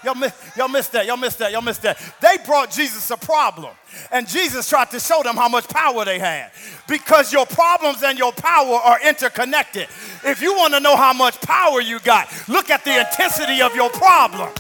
Y'all, 0.07 0.15
miss, 0.15 0.33
y'all 0.57 0.69
that. 0.69 1.07
Y'all 1.07 1.17
missed 1.17 1.39
that. 1.41 1.51
Y'all 1.51 1.63
missed 1.63 1.83
that. 1.83 1.99
They 2.21 2.37
brought 2.47 2.71
Jesus 2.71 3.11
a 3.11 3.17
problem. 3.17 3.75
And 4.13 4.29
Jesus 4.29 4.69
tried 4.69 4.91
to 4.93 5.01
show 5.01 5.23
them 5.25 5.37
how 5.37 5.49
much 5.49 5.69
power 5.69 6.05
they 6.05 6.21
had. 6.21 6.53
Because 6.87 7.33
your 7.33 7.45
problems 7.45 8.05
and 8.05 8.17
your 8.17 8.33
power 8.33 8.75
are 8.75 9.01
interconnected. 9.03 9.89
If 10.23 10.41
you 10.41 10.55
want 10.55 10.75
to 10.75 10.81
know 10.81 10.95
how 10.97 11.13
much 11.13 11.41
power 11.41 11.81
you 11.81 11.99
got, 12.01 12.29
look 12.49 12.71
at 12.71 12.85
the 12.85 13.01
intensity 13.01 13.63
of 13.63 13.75
your 13.75 13.91
problem. 13.91 14.51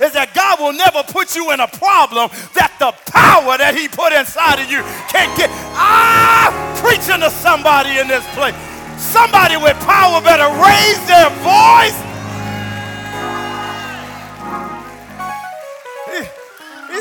Is 0.00 0.12
that 0.12 0.34
God 0.34 0.58
will 0.58 0.72
never 0.72 1.04
put 1.04 1.36
you 1.36 1.52
in 1.52 1.60
a 1.60 1.68
problem 1.68 2.30
that 2.54 2.74
the 2.80 2.90
power 3.12 3.58
that 3.58 3.76
He 3.76 3.86
put 3.86 4.12
inside 4.12 4.58
of 4.58 4.66
you 4.66 4.82
can't 5.06 5.30
get. 5.38 5.50
Ah, 5.78 6.50
preaching 6.82 7.20
to 7.20 7.30
somebody 7.30 7.98
in 8.00 8.08
this 8.08 8.26
place. 8.34 8.56
Somebody 8.98 9.54
with 9.56 9.78
power 9.86 10.18
better 10.18 10.48
raise 10.58 10.98
their 11.06 11.30
voice. 11.46 12.09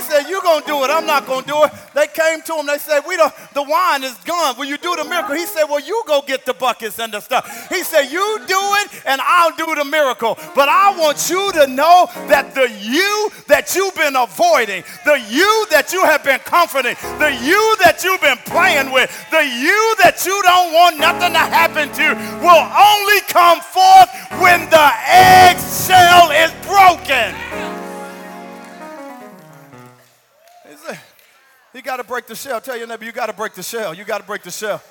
Said, 0.10 0.28
You 0.28 0.42
gonna 0.42 0.66
do 0.66 0.84
it, 0.84 0.90
I'm 0.90 1.06
not 1.06 1.28
gonna 1.28 1.46
do 1.46 1.64
it. 1.66 1.72
They 1.94 2.08
came 2.08 2.42
to 2.42 2.56
him, 2.56 2.66
they 2.66 2.80
said, 2.80 3.02
We 3.08 3.16
don't 3.16 3.34
the 3.54 3.64
wine 3.64 4.04
is 4.04 4.16
gone. 4.26 4.58
Will 4.58 4.66
you 4.66 4.78
do 4.78 4.96
the 4.96 5.04
miracle? 5.04 5.36
He 5.36 5.46
said, 5.46 5.66
Well, 5.66 5.80
you 5.80 6.02
go 6.08 6.24
get 6.26 6.46
the 6.46 6.54
buckets 6.54 7.00
and 7.00 7.14
the 7.14 7.20
stuff. 7.20 7.70
He 7.70 7.84
said, 7.84 8.12
You 8.12 8.40
do 8.48 8.60
it 8.60 9.04
and 9.06 9.22
I'll 9.24 9.56
do 9.56 9.76
the 9.76 9.86
miracle. 9.86 10.38
But 10.56 10.70
I 10.70 10.98
want 10.98 11.30
you 11.30 11.52
to 11.54 11.68
know 11.68 12.10
that 12.28 12.56
the 12.56 12.72
you 12.82 13.30
that 13.48 13.76
you've 13.76 13.96
been 13.96 14.16
avoiding, 14.16 14.84
the 15.06 15.22
you 15.30 15.68
that 15.70 15.94
you 15.94 16.02
have 16.04 16.24
been 16.24 16.40
comforting, 16.40 16.96
the 17.20 17.30
you 17.44 17.76
that 17.82 18.02
you've 18.04 18.22
been 18.22 18.38
playing 18.46 18.92
with, 18.92 19.10
the 19.30 19.44
you 19.46 19.96
that 20.02 20.26
you 20.26 20.42
don't 20.44 20.74
want 20.74 20.98
nothing 20.98 21.34
to 21.34 21.40
happen 21.40 21.90
to 21.94 22.16
will 22.42 22.66
only 22.74 23.22
come 23.28 23.62
forth 23.62 24.10
when 24.42 24.70
the 24.70 24.90
eggshell 25.06 26.32
is 26.32 26.52
broken. 26.66 27.79
You 31.74 31.82
got 31.82 31.98
to 31.98 32.04
break 32.04 32.26
the 32.26 32.36
shell. 32.36 32.60
Tell 32.60 32.78
your 32.78 32.88
neighbor, 32.88 33.06
you 33.06 33.12
got 33.12 33.28
to 33.28 33.34
break 33.34 33.54
the 33.54 33.64
shell. 33.64 33.94
You 33.94 34.04
got 34.04 34.20
to 34.20 34.24
break 34.24 34.42
the 34.42 34.52
shell. 34.52 34.82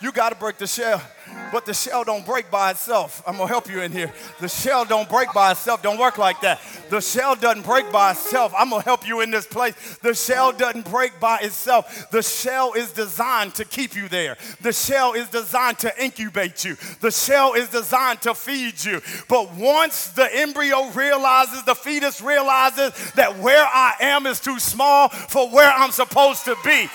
You 0.00 0.12
got 0.12 0.28
to 0.28 0.34
break 0.34 0.58
the 0.58 0.66
shell. 0.66 1.02
But 1.50 1.64
the 1.64 1.72
shell 1.72 2.04
don't 2.04 2.26
break 2.26 2.50
by 2.50 2.72
itself. 2.72 3.22
I'm 3.26 3.36
going 3.36 3.48
to 3.48 3.52
help 3.52 3.70
you 3.70 3.80
in 3.80 3.92
here. 3.92 4.12
The 4.40 4.48
shell 4.48 4.84
don't 4.84 5.08
break 5.08 5.32
by 5.32 5.52
itself. 5.52 5.82
Don't 5.82 5.98
work 5.98 6.18
like 6.18 6.40
that. 6.42 6.60
The 6.90 7.00
shell 7.00 7.34
doesn't 7.34 7.64
break 7.64 7.90
by 7.90 8.10
itself. 8.10 8.52
I'm 8.56 8.68
going 8.68 8.82
to 8.82 8.84
help 8.84 9.08
you 9.08 9.22
in 9.22 9.30
this 9.30 9.46
place. 9.46 9.74
The 10.02 10.12
shell 10.12 10.52
doesn't 10.52 10.90
break 10.90 11.18
by 11.18 11.38
itself. 11.38 12.10
The 12.10 12.22
shell 12.22 12.74
is 12.74 12.92
designed 12.92 13.54
to 13.54 13.64
keep 13.64 13.96
you 13.96 14.08
there. 14.08 14.36
The 14.60 14.72
shell 14.72 15.14
is 15.14 15.28
designed 15.28 15.78
to 15.78 16.02
incubate 16.02 16.64
you. 16.64 16.76
The 17.00 17.10
shell 17.10 17.54
is 17.54 17.70
designed 17.70 18.20
to 18.22 18.34
feed 18.34 18.84
you. 18.84 19.00
But 19.28 19.54
once 19.54 20.08
the 20.08 20.28
embryo 20.30 20.90
realizes, 20.90 21.62
the 21.64 21.74
fetus 21.74 22.20
realizes 22.20 23.12
that 23.12 23.38
where 23.38 23.64
I 23.64 23.94
am 24.00 24.26
is 24.26 24.40
too 24.40 24.58
small 24.58 25.08
for 25.08 25.48
where 25.48 25.70
I'm 25.70 25.90
supposed 25.90 26.44
to 26.44 26.56
be, 26.64 26.88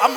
I'm, 0.00 0.16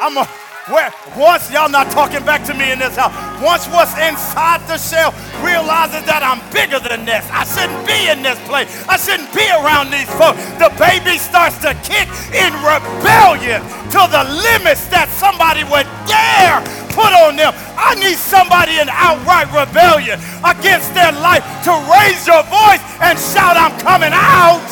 I'm 0.00 0.16
a 0.18 0.28
where 0.68 0.90
once 1.14 1.46
y'all 1.50 1.70
not 1.70 1.90
talking 1.94 2.24
back 2.26 2.42
to 2.42 2.54
me 2.54 2.72
in 2.72 2.78
this 2.78 2.96
house, 2.96 3.14
once 3.38 3.70
what's 3.70 3.94
inside 4.02 4.58
the 4.66 4.74
shell 4.74 5.14
realizes 5.38 6.02
that 6.10 6.26
I'm 6.26 6.42
bigger 6.50 6.82
than 6.82 7.06
this. 7.06 7.22
I 7.30 7.46
shouldn't 7.46 7.86
be 7.86 8.10
in 8.10 8.26
this 8.26 8.38
place. 8.50 8.66
I 8.90 8.98
shouldn't 8.98 9.30
be 9.30 9.46
around 9.46 9.94
these 9.94 10.10
folks. 10.18 10.42
The 10.58 10.74
baby 10.74 11.22
starts 11.22 11.62
to 11.62 11.70
kick 11.86 12.10
in 12.34 12.50
rebellion 12.66 13.62
to 13.94 14.02
the 14.10 14.26
limits 14.26 14.90
that 14.90 15.06
somebody 15.14 15.62
would 15.70 15.86
dare 16.10 16.58
put 16.90 17.14
on 17.14 17.38
them. 17.38 17.54
I 17.78 17.94
need 18.02 18.18
somebody 18.18 18.82
in 18.82 18.90
outright 18.90 19.46
rebellion 19.54 20.18
against 20.42 20.90
their 20.98 21.14
life 21.14 21.46
to 21.68 21.72
raise 21.94 22.26
your 22.26 22.42
voice 22.50 22.82
and 22.98 23.14
shout, 23.14 23.54
I'm 23.54 23.78
coming 23.78 24.10
out. 24.10 24.66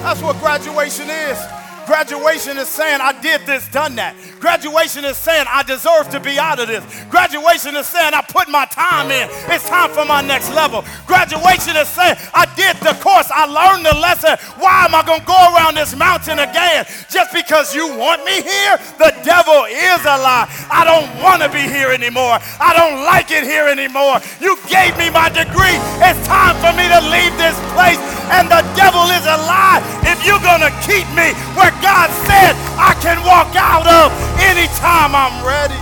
That's 0.00 0.22
what 0.22 0.40
graduation 0.40 1.10
is. 1.10 1.57
Graduation 1.88 2.58
is 2.58 2.68
saying, 2.68 3.00
I 3.00 3.16
did 3.22 3.48
this, 3.48 3.66
done 3.72 3.96
that. 3.96 4.12
Graduation 4.44 5.08
is 5.08 5.16
saying, 5.16 5.46
I 5.48 5.64
deserve 5.64 6.12
to 6.12 6.20
be 6.20 6.36
out 6.36 6.60
of 6.60 6.68
this. 6.68 6.84
Graduation 7.08 7.74
is 7.80 7.88
saying, 7.88 8.12
I 8.12 8.20
put 8.20 8.44
my 8.52 8.68
time 8.68 9.08
in. 9.08 9.24
It's 9.48 9.64
time 9.64 9.88
for 9.96 10.04
my 10.04 10.20
next 10.20 10.52
level. 10.52 10.84
Graduation 11.08 11.80
is 11.80 11.88
saying, 11.88 12.20
I 12.36 12.44
did 12.60 12.76
the 12.84 12.92
course. 13.00 13.32
I 13.32 13.48
learned 13.48 13.88
the 13.88 13.96
lesson. 13.96 14.36
Why 14.60 14.84
am 14.84 14.92
I 14.92 15.00
going 15.00 15.24
to 15.24 15.32
go 15.32 15.40
around 15.56 15.80
this 15.80 15.96
mountain 15.96 16.44
again? 16.44 16.84
Just 17.08 17.32
because 17.32 17.72
you 17.72 17.88
want 17.96 18.20
me 18.20 18.44
here? 18.44 18.76
The 19.00 19.16
devil 19.24 19.64
is 19.64 20.04
a 20.04 20.20
lie. 20.20 20.44
I 20.68 20.84
don't 20.84 21.08
want 21.24 21.40
to 21.40 21.48
be 21.48 21.64
here 21.64 21.88
anymore. 21.88 22.36
I 22.60 22.76
don't 22.76 23.00
like 23.08 23.32
it 23.32 23.48
here 23.48 23.64
anymore. 23.64 24.20
You 24.44 24.60
gave 24.68 24.92
me 25.00 25.08
my 25.08 25.32
degree. 25.32 25.80
It's 26.04 26.20
time 26.28 26.52
for 26.60 26.76
me 26.76 26.84
to 26.84 27.00
leave 27.08 27.32
this 27.40 27.56
place. 27.72 27.96
And 28.28 28.44
the 28.52 28.60
devil 28.76 29.08
is 29.08 29.24
a 29.24 29.40
lie. 29.48 29.80
If 30.04 30.20
you're 30.28 30.44
going 30.44 30.60
to 30.60 30.72
keep 30.84 31.08
me 31.16 31.32
where 31.56 31.72
God 31.82 32.10
said 32.26 32.54
I 32.78 32.94
can 33.00 33.18
walk 33.24 33.54
out 33.54 33.86
of 33.86 34.12
anytime 34.38 35.14
I'm 35.14 35.44
ready. 35.46 35.78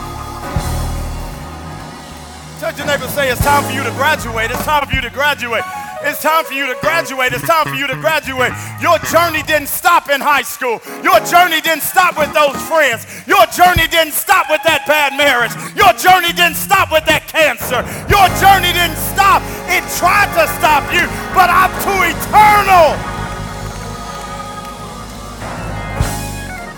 Touch 2.60 2.78
your 2.78 2.86
neighbor 2.86 3.06
say 3.08 3.30
it's 3.30 3.44
time 3.44 3.64
for 3.64 3.72
you 3.72 3.84
to 3.84 3.90
graduate. 3.92 4.50
It's 4.50 4.64
time 4.64 4.86
for 4.86 4.94
you 4.94 5.02
to 5.02 5.10
graduate. 5.10 5.62
It's 6.02 6.22
time 6.22 6.44
for 6.44 6.54
you 6.54 6.66
to 6.66 6.76
graduate. 6.80 7.32
It's 7.32 7.46
time 7.46 7.66
for 7.68 7.74
you 7.74 7.86
to 7.86 7.96
graduate. 7.96 8.52
Your 8.80 8.98
journey 9.12 9.42
didn't 9.42 9.68
stop 9.68 10.08
in 10.08 10.20
high 10.20 10.42
school. 10.42 10.80
Your 11.02 11.20
journey 11.26 11.60
didn't 11.60 11.82
stop 11.82 12.16
with 12.16 12.32
those 12.32 12.56
friends. 12.64 13.04
Your 13.26 13.44
journey 13.52 13.88
didn't 13.88 14.12
stop 14.12 14.48
with 14.48 14.62
that 14.64 14.84
bad 14.86 15.16
marriage. 15.16 15.52
Your 15.76 15.92
journey 16.00 16.32
didn't 16.32 16.56
stop 16.56 16.92
with 16.92 17.04
that 17.06 17.28
cancer. 17.28 17.84
Your 18.08 18.28
journey 18.40 18.72
didn't 18.72 19.00
stop. 19.12 19.42
It 19.68 19.84
tried 20.00 20.32
to 20.36 20.44
stop 20.56 20.84
you, 20.92 21.04
but 21.36 21.48
I'm 21.52 21.72
too 21.84 22.00
eternal. 22.08 23.15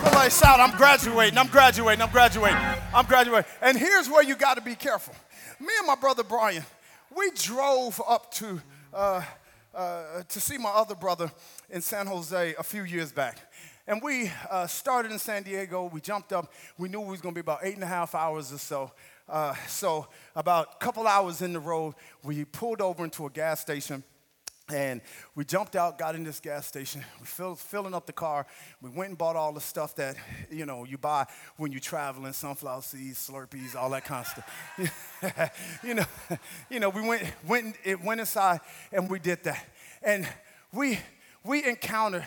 Somebody 0.01 0.29
shout, 0.29 0.61
I'm 0.61 0.77
graduating, 0.77 1.37
I'm 1.37 1.47
graduating, 1.47 2.01
I'm 2.01 2.09
graduating, 2.09 2.57
I'm 2.93 3.05
graduating. 3.05 3.51
And 3.61 3.77
here's 3.77 4.09
where 4.09 4.23
you 4.23 4.37
got 4.37 4.55
to 4.55 4.61
be 4.61 4.73
careful. 4.73 5.13
Me 5.59 5.67
and 5.77 5.85
my 5.85 5.95
brother 5.95 6.23
Brian, 6.23 6.63
we 7.13 7.29
drove 7.31 8.01
up 8.07 8.31
to, 8.35 8.61
uh, 8.93 9.21
uh, 9.75 10.23
to 10.23 10.39
see 10.39 10.57
my 10.57 10.69
other 10.69 10.95
brother 10.95 11.29
in 11.69 11.81
San 11.81 12.07
Jose 12.07 12.55
a 12.57 12.63
few 12.63 12.83
years 12.83 13.11
back. 13.11 13.39
And 13.87 14.01
we 14.01 14.31
uh, 14.49 14.67
started 14.67 15.11
in 15.11 15.19
San 15.19 15.43
Diego. 15.43 15.89
We 15.91 15.99
jumped 15.99 16.31
up. 16.31 16.49
We 16.77 16.87
knew 16.87 17.01
it 17.01 17.07
was 17.07 17.19
going 17.19 17.35
to 17.35 17.37
be 17.37 17.41
about 17.41 17.59
eight 17.63 17.75
and 17.75 17.83
a 17.83 17.87
half 17.87 18.15
hours 18.15 18.53
or 18.53 18.57
so. 18.57 18.93
Uh, 19.27 19.53
so, 19.67 20.07
about 20.33 20.75
a 20.75 20.77
couple 20.77 21.07
hours 21.07 21.41
in 21.41 21.51
the 21.51 21.59
road, 21.59 21.93
we 22.23 22.45
pulled 22.45 22.79
over 22.79 23.03
into 23.03 23.25
a 23.25 23.29
gas 23.29 23.59
station 23.59 24.03
and 24.71 25.01
we 25.35 25.45
jumped 25.45 25.75
out, 25.75 25.97
got 25.97 26.15
in 26.15 26.23
this 26.23 26.39
gas 26.39 26.67
station. 26.67 27.03
We 27.19 27.25
filled, 27.25 27.59
filling 27.59 27.93
up 27.93 28.05
the 28.05 28.13
car. 28.13 28.45
We 28.81 28.89
went 28.89 29.09
and 29.09 29.17
bought 29.17 29.35
all 29.35 29.51
the 29.51 29.61
stuff 29.61 29.95
that 29.95 30.15
you 30.51 30.65
know 30.65 30.85
you 30.85 30.97
buy 30.97 31.25
when 31.57 31.71
you're 31.71 31.81
traveling: 31.81 32.33
sunflower 32.33 32.81
seeds, 32.83 33.29
Slurpees, 33.29 33.75
all 33.75 33.89
that 33.91 34.05
kind 34.05 34.25
of 34.25 34.27
stuff. 34.27 35.79
you 35.83 35.93
know, 35.95 36.05
you 36.69 36.79
know. 36.79 36.89
We 36.89 37.07
went, 37.07 37.23
went, 37.47 37.75
it 37.83 38.03
went 38.03 38.19
inside, 38.19 38.61
and 38.91 39.09
we 39.09 39.19
did 39.19 39.43
that. 39.43 39.65
And 40.03 40.27
we 40.71 40.99
we 41.43 41.65
encountered 41.65 42.25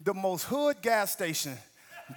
the 0.00 0.14
most 0.14 0.44
hood 0.44 0.82
gas 0.82 1.12
station 1.12 1.56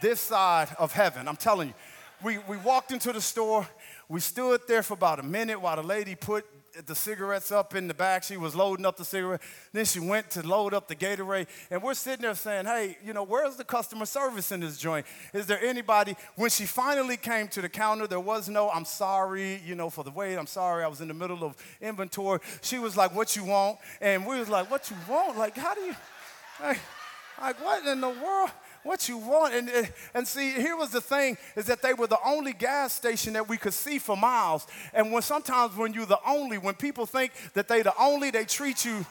this 0.02 0.20
side 0.20 0.70
of 0.78 0.94
heaven. 0.94 1.28
I'm 1.28 1.38
telling 1.38 1.70
you. 1.70 1.74
We 2.22 2.38
we 2.50 2.58
walked 2.58 2.92
into 2.92 3.14
the 3.14 3.22
store. 3.22 3.68
We 4.10 4.20
stood 4.20 4.62
there 4.68 4.84
for 4.84 4.96
about 4.96 5.20
a 5.20 5.24
minute 5.24 5.62
while 5.62 5.78
the 5.78 5.84
lady 5.84 6.16
put 6.16 6.46
the 6.86 6.96
cigarettes 6.96 7.52
up 7.52 7.76
in 7.76 7.88
the 7.88 7.94
back. 7.94 8.24
She 8.24 8.38
was 8.38 8.56
loading 8.56 8.86
up 8.86 8.98
the 8.98 9.06
cigarette. 9.06 9.42
Then 9.74 9.86
she 9.86 10.00
went 10.00 10.30
to 10.32 10.46
load 10.46 10.74
up 10.74 10.88
the 10.88 10.96
Gatorade. 10.96 11.48
And 11.70 11.82
we're 11.82 11.94
sitting 11.94 12.22
there 12.22 12.36
saying, 12.36 12.66
hey, 12.66 12.98
you 13.04 13.14
know, 13.14 13.24
where's 13.24 13.56
the 13.56 13.64
customer 13.64 14.06
service 14.06 14.52
in 14.52 14.60
this 14.60 14.78
joint? 14.78 15.06
Is 15.34 15.46
there 15.48 15.62
anybody? 15.64 16.16
When 16.36 16.50
she 16.50 16.66
finally 16.66 17.18
came 17.18 17.48
to 17.50 17.62
the 17.62 17.70
counter, 17.70 18.08
there 18.08 18.20
was 18.20 18.50
no, 18.50 18.70
I'm 18.70 18.86
sorry, 18.86 19.62
you 19.66 19.76
know, 19.76 19.90
for 19.90 20.04
the 20.04 20.12
wait. 20.12 20.36
I'm 20.36 20.48
sorry. 20.48 20.84
I 20.84 20.88
was 20.88 21.02
in 21.02 21.08
the 21.08 21.14
middle 21.14 21.44
of 21.44 21.56
inventory. 21.82 22.40
She 22.62 22.80
was 22.80 22.96
like, 22.96 23.16
what 23.16 23.36
you 23.36 23.46
want? 23.46 23.80
And 24.02 24.26
we 24.26 24.40
was 24.40 24.50
like, 24.50 24.70
what 24.70 24.90
you 24.90 24.98
want? 25.08 25.38
Like, 25.38 25.58
how 25.58 25.76
do 25.76 25.82
you, 25.82 25.96
like, 26.62 26.80
like 27.42 27.64
what 27.64 27.86
in 27.86 28.02
the 28.02 28.10
world? 28.10 28.52
What 28.84 29.10
you 29.10 29.18
want. 29.18 29.54
And, 29.54 29.92
and 30.14 30.28
see, 30.28 30.52
here 30.52 30.76
was 30.76 30.92
the 30.92 31.02
thing 31.02 31.38
is 31.56 31.66
that 31.66 31.82
they 31.82 31.94
were 31.94 32.08
the 32.08 32.20
only 32.26 32.54
gas 32.54 32.94
station 32.94 33.34
that 33.34 33.48
we 33.48 33.58
could 33.58 33.74
see 33.74 34.00
for 34.00 34.16
miles. 34.18 34.68
And 34.94 35.12
when 35.12 35.22
sometimes 35.22 35.76
when 35.76 35.94
you're 35.94 36.06
the 36.06 36.20
only, 36.28 36.58
when 36.58 36.76
people 36.76 37.06
think 37.06 37.32
that 37.54 37.68
they're 37.68 37.84
the 37.84 37.94
only, 38.00 38.32
they 38.32 38.46
treat 38.46 38.86
you. 38.86 39.06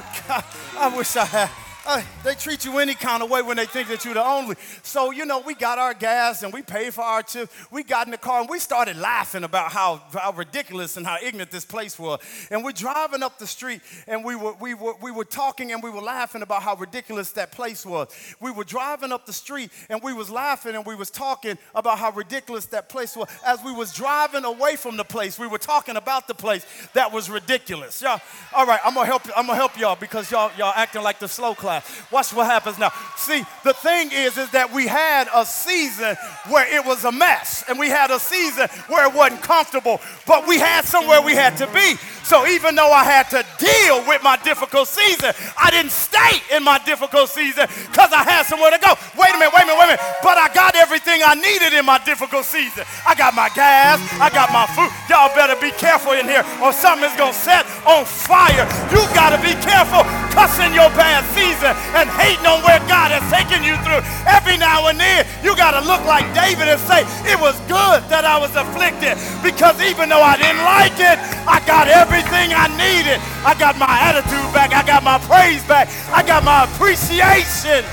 God, 0.28 0.44
I 0.78 0.96
wish 0.96 1.16
I 1.16 1.24
had. 1.24 1.50
Uh, 1.92 2.00
they 2.22 2.34
treat 2.34 2.64
you 2.64 2.78
any 2.78 2.94
kind 2.94 3.20
of 3.20 3.28
way 3.28 3.42
when 3.42 3.56
they 3.56 3.66
think 3.66 3.88
that 3.88 4.04
you're 4.04 4.14
the 4.14 4.24
only. 4.24 4.54
So, 4.84 5.10
you 5.10 5.26
know, 5.26 5.40
we 5.40 5.54
got 5.54 5.76
our 5.76 5.92
gas 5.92 6.44
and 6.44 6.52
we 6.52 6.62
paid 6.62 6.94
for 6.94 7.02
our 7.02 7.20
chips. 7.20 7.52
We 7.72 7.82
got 7.82 8.06
in 8.06 8.12
the 8.12 8.16
car 8.16 8.42
and 8.42 8.48
we 8.48 8.60
started 8.60 8.96
laughing 8.96 9.42
about 9.42 9.72
how, 9.72 10.00
how 10.12 10.30
ridiculous 10.30 10.96
and 10.96 11.04
how 11.04 11.16
ignorant 11.20 11.50
this 11.50 11.64
place 11.64 11.98
was. 11.98 12.20
And 12.52 12.62
we're 12.62 12.70
driving 12.70 13.24
up 13.24 13.40
the 13.40 13.46
street 13.48 13.80
and 14.06 14.24
we 14.24 14.36
were, 14.36 14.52
we, 14.60 14.72
were, 14.74 14.94
we 15.02 15.10
were 15.10 15.24
talking 15.24 15.72
and 15.72 15.82
we 15.82 15.90
were 15.90 16.00
laughing 16.00 16.42
about 16.42 16.62
how 16.62 16.76
ridiculous 16.76 17.32
that 17.32 17.50
place 17.50 17.84
was. 17.84 18.06
We 18.38 18.52
were 18.52 18.62
driving 18.62 19.10
up 19.10 19.26
the 19.26 19.32
street 19.32 19.72
and 19.88 20.00
we 20.00 20.12
was 20.12 20.30
laughing 20.30 20.76
and 20.76 20.86
we 20.86 20.94
was 20.94 21.10
talking 21.10 21.58
about 21.74 21.98
how 21.98 22.12
ridiculous 22.12 22.66
that 22.66 22.88
place 22.88 23.16
was. 23.16 23.28
As 23.44 23.64
we 23.64 23.72
was 23.72 23.92
driving 23.92 24.44
away 24.44 24.76
from 24.76 24.96
the 24.96 25.02
place, 25.02 25.40
we 25.40 25.48
were 25.48 25.58
talking 25.58 25.96
about 25.96 26.28
the 26.28 26.34
place 26.34 26.64
that 26.94 27.12
was 27.12 27.28
ridiculous. 27.28 28.00
Y'all, 28.00 28.20
all 28.54 28.64
right, 28.64 28.78
I'm 28.84 28.94
gonna 28.94 29.06
help, 29.06 29.22
I'm 29.36 29.48
gonna 29.48 29.56
help 29.56 29.76
y'all 29.76 29.96
because 29.96 30.30
y'all, 30.30 30.52
y'all 30.56 30.72
acting 30.76 31.02
like 31.02 31.18
the 31.18 31.26
slow 31.26 31.52
class. 31.52 31.79
Watch 32.10 32.32
what 32.32 32.46
happens 32.46 32.78
now. 32.78 32.90
See, 33.16 33.44
the 33.64 33.72
thing 33.72 34.10
is, 34.12 34.38
is 34.38 34.50
that 34.50 34.72
we 34.72 34.86
had 34.86 35.28
a 35.34 35.44
season 35.44 36.16
where 36.48 36.66
it 36.72 36.84
was 36.84 37.04
a 37.04 37.12
mess, 37.12 37.64
and 37.68 37.78
we 37.78 37.88
had 37.88 38.10
a 38.10 38.18
season 38.18 38.68
where 38.88 39.06
it 39.06 39.14
wasn't 39.14 39.42
comfortable, 39.42 40.00
but 40.26 40.46
we 40.46 40.58
had 40.58 40.84
somewhere 40.84 41.20
we 41.20 41.34
had 41.34 41.56
to 41.58 41.66
be. 41.68 41.96
So 42.30 42.46
even 42.46 42.74
though 42.74 42.92
I 42.92 43.02
had 43.02 43.26
to 43.34 43.42
deal 43.58 44.06
with 44.06 44.22
my 44.22 44.38
difficult 44.46 44.86
season, 44.86 45.34
I 45.58 45.70
didn't 45.70 45.90
stay 45.90 46.38
in 46.54 46.62
my 46.62 46.78
difficult 46.86 47.28
season 47.28 47.66
because 47.90 48.12
I 48.14 48.22
had 48.22 48.46
somewhere 48.46 48.70
to 48.70 48.78
go. 48.78 48.94
Wait 49.18 49.34
a 49.34 49.38
minute, 49.38 49.50
wait 49.50 49.64
a 49.64 49.66
minute, 49.66 49.78
wait 49.82 49.90
a 49.90 49.92
minute. 49.98 50.04
But 50.22 50.38
I 50.38 50.46
got 50.54 50.78
everything 50.78 51.26
I 51.26 51.34
needed 51.34 51.74
in 51.74 51.84
my 51.84 51.98
difficult 52.06 52.46
season. 52.46 52.86
I 53.02 53.18
got 53.18 53.34
my 53.34 53.50
gas, 53.58 53.98
I 54.22 54.30
got 54.30 54.54
my 54.54 54.62
food. 54.78 54.94
Y'all 55.10 55.34
better 55.34 55.58
be 55.58 55.74
careful 55.74 56.14
in 56.14 56.30
here 56.30 56.46
or 56.62 56.72
something 56.72 57.02
is 57.02 57.16
gonna 57.18 57.34
set 57.34 57.66
on 57.82 58.06
fire. 58.06 58.62
You 58.94 59.02
gotta 59.10 59.42
be 59.42 59.58
careful 59.58 60.06
cussing 60.30 60.70
your 60.70 60.88
bad 60.94 61.26
season 61.34 61.59
and 61.68 62.08
hating 62.16 62.46
on 62.46 62.64
where 62.64 62.80
God 62.88 63.12
has 63.12 63.24
taken 63.28 63.60
you 63.60 63.76
through. 63.84 64.00
Every 64.24 64.56
now 64.56 64.88
and 64.88 64.96
then, 64.96 65.26
you 65.44 65.52
gotta 65.56 65.84
look 65.84 66.00
like 66.08 66.24
David 66.32 66.72
and 66.72 66.80
say, 66.88 67.04
It 67.28 67.36
was 67.36 67.58
good 67.68 68.00
that 68.08 68.24
I 68.24 68.40
was 68.40 68.54
afflicted 68.56 69.20
because 69.44 69.76
even 69.84 70.08
though 70.08 70.22
I 70.22 70.40
didn't 70.40 70.64
like 70.64 70.96
it, 70.96 71.20
I 71.44 71.60
got 71.68 71.88
everything 71.88 72.56
I 72.56 72.70
needed. 72.80 73.20
I 73.44 73.52
got 73.58 73.76
my 73.76 73.90
attitude 73.90 74.48
back, 74.56 74.72
I 74.72 74.86
got 74.86 75.04
my 75.04 75.18
praise 75.28 75.64
back, 75.68 75.88
I 76.08 76.22
got 76.22 76.44
my 76.44 76.64
appreciation. 76.64 77.84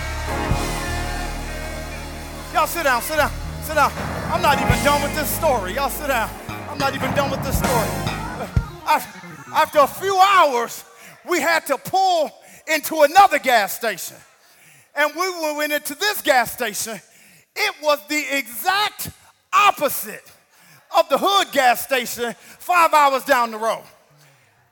Y'all 2.54 2.68
sit 2.68 2.84
down, 2.84 3.02
sit 3.02 3.18
down, 3.18 3.32
sit 3.64 3.76
down. 3.76 3.92
I'm 4.32 4.42
not 4.42 4.60
even 4.60 4.84
done 4.84 5.02
with 5.04 5.16
this 5.16 5.30
story. 5.30 5.76
Y'all 5.76 5.90
sit 5.90 6.08
down. 6.08 6.30
I'm 6.70 6.78
not 6.78 6.96
even 6.96 7.14
done 7.16 7.32
with 7.32 7.44
this 7.44 7.58
story. 7.58 7.88
After 9.54 9.80
a 9.80 9.88
few 9.88 10.18
hours, 10.20 10.84
we 11.28 11.42
had 11.42 11.66
to 11.68 11.78
pull 11.78 12.27
into 12.88 13.02
another 13.04 13.40
gas 13.40 13.74
station. 13.74 14.18
And 14.96 15.12
we 15.16 15.58
went 15.58 15.74
into 15.74 15.96
this 15.96 16.22
gas 16.22 16.52
station. 16.52 17.00
It 17.56 17.76
was 17.82 18.00
the 18.08 18.24
exact 18.32 19.10
opposite 19.54 20.32
of 20.98 21.10
the 21.10 21.18
hood 21.18 21.52
gas 21.52 21.84
station 21.84 22.34
five 22.60 22.94
hours 22.94 23.24
down 23.24 23.52
the 23.52 23.58
road. 23.58 23.84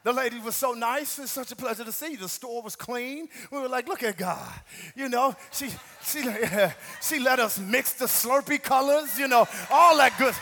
The 0.03 0.13
lady 0.13 0.39
was 0.39 0.55
so 0.55 0.73
nice. 0.73 1.17
It's 1.17 1.31
such 1.31 1.51
a 1.51 1.55
pleasure 1.55 1.83
to 1.83 1.91
see. 1.91 2.15
The 2.15 2.29
store 2.29 2.61
was 2.61 2.75
clean. 2.75 3.27
We 3.51 3.59
were 3.59 3.67
like, 3.67 3.87
look 3.87 4.03
at 4.03 4.17
God. 4.17 4.53
You 4.95 5.09
know, 5.09 5.35
she, 5.51 5.69
she, 6.03 6.23
she 7.01 7.19
let 7.19 7.39
us 7.39 7.57
mix 7.59 7.93
the 7.93 8.05
Slurpee 8.05 8.61
colors, 8.61 9.17
you 9.17 9.27
know, 9.27 9.47
all 9.71 9.97
that 9.97 10.15
good 10.19 10.35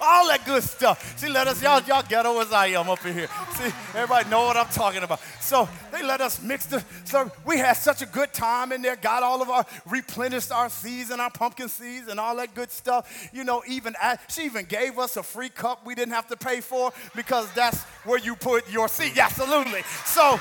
all 0.00 0.28
that 0.28 0.44
good 0.44 0.62
stuff. 0.62 1.18
See, 1.18 1.28
let 1.28 1.46
us, 1.46 1.62
y'all, 1.62 1.82
y'all 1.82 2.02
ghetto 2.08 2.40
as 2.40 2.52
I 2.52 2.68
am 2.68 2.88
up 2.88 3.04
in 3.06 3.14
here. 3.14 3.28
See, 3.54 3.72
everybody 3.94 4.28
know 4.30 4.44
what 4.44 4.56
I'm 4.56 4.68
talking 4.68 5.02
about. 5.02 5.20
So 5.40 5.68
they 5.92 6.02
let 6.02 6.20
us 6.20 6.42
mix 6.42 6.66
the, 6.66 6.84
so 7.04 7.30
we 7.44 7.58
had 7.58 7.74
such 7.74 8.02
a 8.02 8.06
good 8.06 8.32
time 8.32 8.72
in 8.72 8.82
there, 8.82 8.96
got 8.96 9.22
all 9.22 9.42
of 9.42 9.50
our, 9.50 9.64
replenished 9.86 10.52
our 10.52 10.68
seeds 10.68 11.10
and 11.10 11.20
our 11.20 11.30
pumpkin 11.30 11.68
seeds 11.68 12.08
and 12.08 12.18
all 12.20 12.36
that 12.36 12.54
good 12.54 12.70
stuff. 12.70 13.28
You 13.32 13.44
know, 13.44 13.62
even, 13.68 13.94
at, 14.02 14.20
she 14.28 14.44
even 14.44 14.64
gave 14.64 14.98
us 14.98 15.16
a 15.16 15.22
free 15.22 15.48
cup 15.48 15.86
we 15.86 15.94
didn't 15.94 16.14
have 16.14 16.28
to 16.28 16.36
pay 16.36 16.60
for 16.60 16.92
because 17.14 17.50
that's 17.52 17.82
where 18.04 18.18
you 18.18 18.36
put 18.36 18.70
your 18.70 18.88
seed. 18.88 19.18
Absolutely. 19.18 19.82
So, 20.04 20.38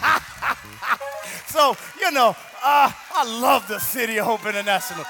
so, 1.46 1.76
you 2.00 2.10
know, 2.10 2.36
uh, 2.64 2.90
I 3.14 3.40
love 3.40 3.68
the 3.68 3.78
City 3.78 4.18
of 4.18 4.26
Hope 4.26 4.46
International 4.46 5.04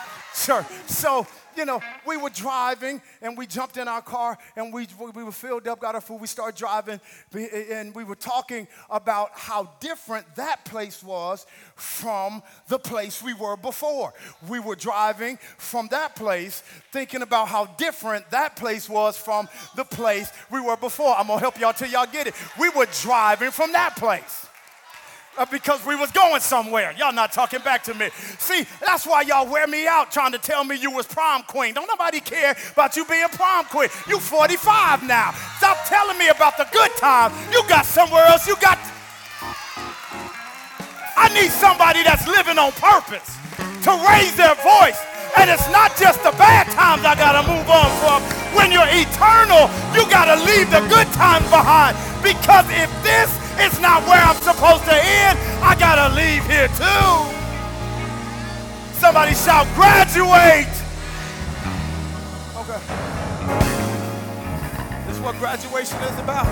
Church. 0.44 0.66
So, 0.86 1.26
you 1.56 1.64
know, 1.64 1.80
we 2.06 2.16
were 2.16 2.30
driving 2.30 3.00
and 3.22 3.36
we 3.36 3.46
jumped 3.46 3.76
in 3.76 3.88
our 3.88 4.02
car 4.02 4.38
and 4.56 4.72
we, 4.72 4.86
we 5.14 5.24
were 5.24 5.32
filled 5.32 5.66
up, 5.68 5.80
got 5.80 5.94
our 5.94 6.00
food. 6.00 6.20
We 6.20 6.26
started 6.26 6.56
driving 6.56 7.00
and 7.34 7.94
we 7.94 8.04
were 8.04 8.14
talking 8.14 8.68
about 8.90 9.30
how 9.32 9.70
different 9.80 10.26
that 10.36 10.64
place 10.64 11.02
was 11.02 11.46
from 11.74 12.42
the 12.68 12.78
place 12.78 13.22
we 13.22 13.34
were 13.34 13.56
before. 13.56 14.12
We 14.48 14.60
were 14.60 14.76
driving 14.76 15.38
from 15.58 15.88
that 15.88 16.16
place 16.16 16.62
thinking 16.92 17.22
about 17.22 17.48
how 17.48 17.66
different 17.66 18.30
that 18.30 18.56
place 18.56 18.88
was 18.88 19.16
from 19.16 19.48
the 19.74 19.84
place 19.84 20.30
we 20.50 20.60
were 20.60 20.76
before. 20.76 21.14
I'm 21.16 21.26
gonna 21.28 21.40
help 21.40 21.58
y'all 21.58 21.72
till 21.72 21.88
y'all 21.88 22.06
get 22.06 22.26
it. 22.26 22.34
We 22.58 22.68
were 22.70 22.86
driving 23.02 23.50
from 23.50 23.72
that 23.72 23.96
place. 23.96 24.45
Uh, 25.38 25.44
because 25.50 25.84
we 25.84 25.94
was 25.94 26.10
going 26.12 26.40
somewhere. 26.40 26.94
Y'all 26.96 27.12
not 27.12 27.30
talking 27.30 27.60
back 27.60 27.82
to 27.84 27.92
me. 27.92 28.08
See, 28.38 28.64
that's 28.80 29.06
why 29.06 29.20
y'all 29.20 29.46
wear 29.46 29.66
me 29.66 29.86
out 29.86 30.10
trying 30.10 30.32
to 30.32 30.38
tell 30.38 30.64
me 30.64 30.76
you 30.76 30.90
was 30.90 31.06
prom 31.06 31.42
queen. 31.42 31.74
Don't 31.74 31.88
nobody 31.88 32.20
care 32.20 32.56
about 32.72 32.96
you 32.96 33.04
being 33.04 33.28
prom 33.28 33.66
queen. 33.66 33.90
You 34.08 34.18
45 34.18 35.06
now. 35.06 35.32
Stop 35.58 35.76
telling 35.84 36.16
me 36.16 36.28
about 36.28 36.56
the 36.56 36.66
good 36.72 36.90
time. 36.96 37.32
You 37.52 37.62
got 37.68 37.84
somewhere 37.84 38.24
else. 38.24 38.48
You 38.48 38.56
got. 38.62 38.78
I 41.18 41.28
need 41.34 41.50
somebody 41.50 42.02
that's 42.02 42.26
living 42.26 42.56
on 42.56 42.72
purpose 42.72 43.36
to 43.84 43.92
raise 44.08 44.34
their 44.36 44.54
voice. 44.64 44.96
And 45.36 45.50
it's 45.50 45.68
not 45.68 45.92
just 46.00 46.24
the 46.24 46.32
bad 46.40 46.64
times 46.72 47.04
I 47.04 47.14
gotta 47.14 47.44
move 47.44 47.68
on 47.68 47.92
from. 48.00 48.24
When 48.56 48.72
you're 48.72 48.88
eternal, 48.88 49.68
you 49.92 50.08
gotta 50.08 50.40
leave 50.48 50.70
the 50.72 50.80
good 50.88 51.12
times 51.12 51.44
behind. 51.52 51.92
Because 52.24 52.64
if 52.72 52.88
this 53.04 53.28
it's 53.58 53.80
not 53.80 54.02
where 54.06 54.20
I'm 54.20 54.40
supposed 54.42 54.84
to 54.84 54.94
end. 54.94 55.38
I 55.62 55.74
gotta 55.78 56.14
leave 56.14 56.44
here 56.46 56.68
too. 56.68 57.36
Somebody 58.98 59.34
shout, 59.34 59.66
graduate. 59.74 60.72
Okay. 62.56 62.80
This 65.06 65.16
is 65.16 65.22
what 65.22 65.36
graduation 65.38 65.98
is 65.98 66.18
about. 66.18 66.46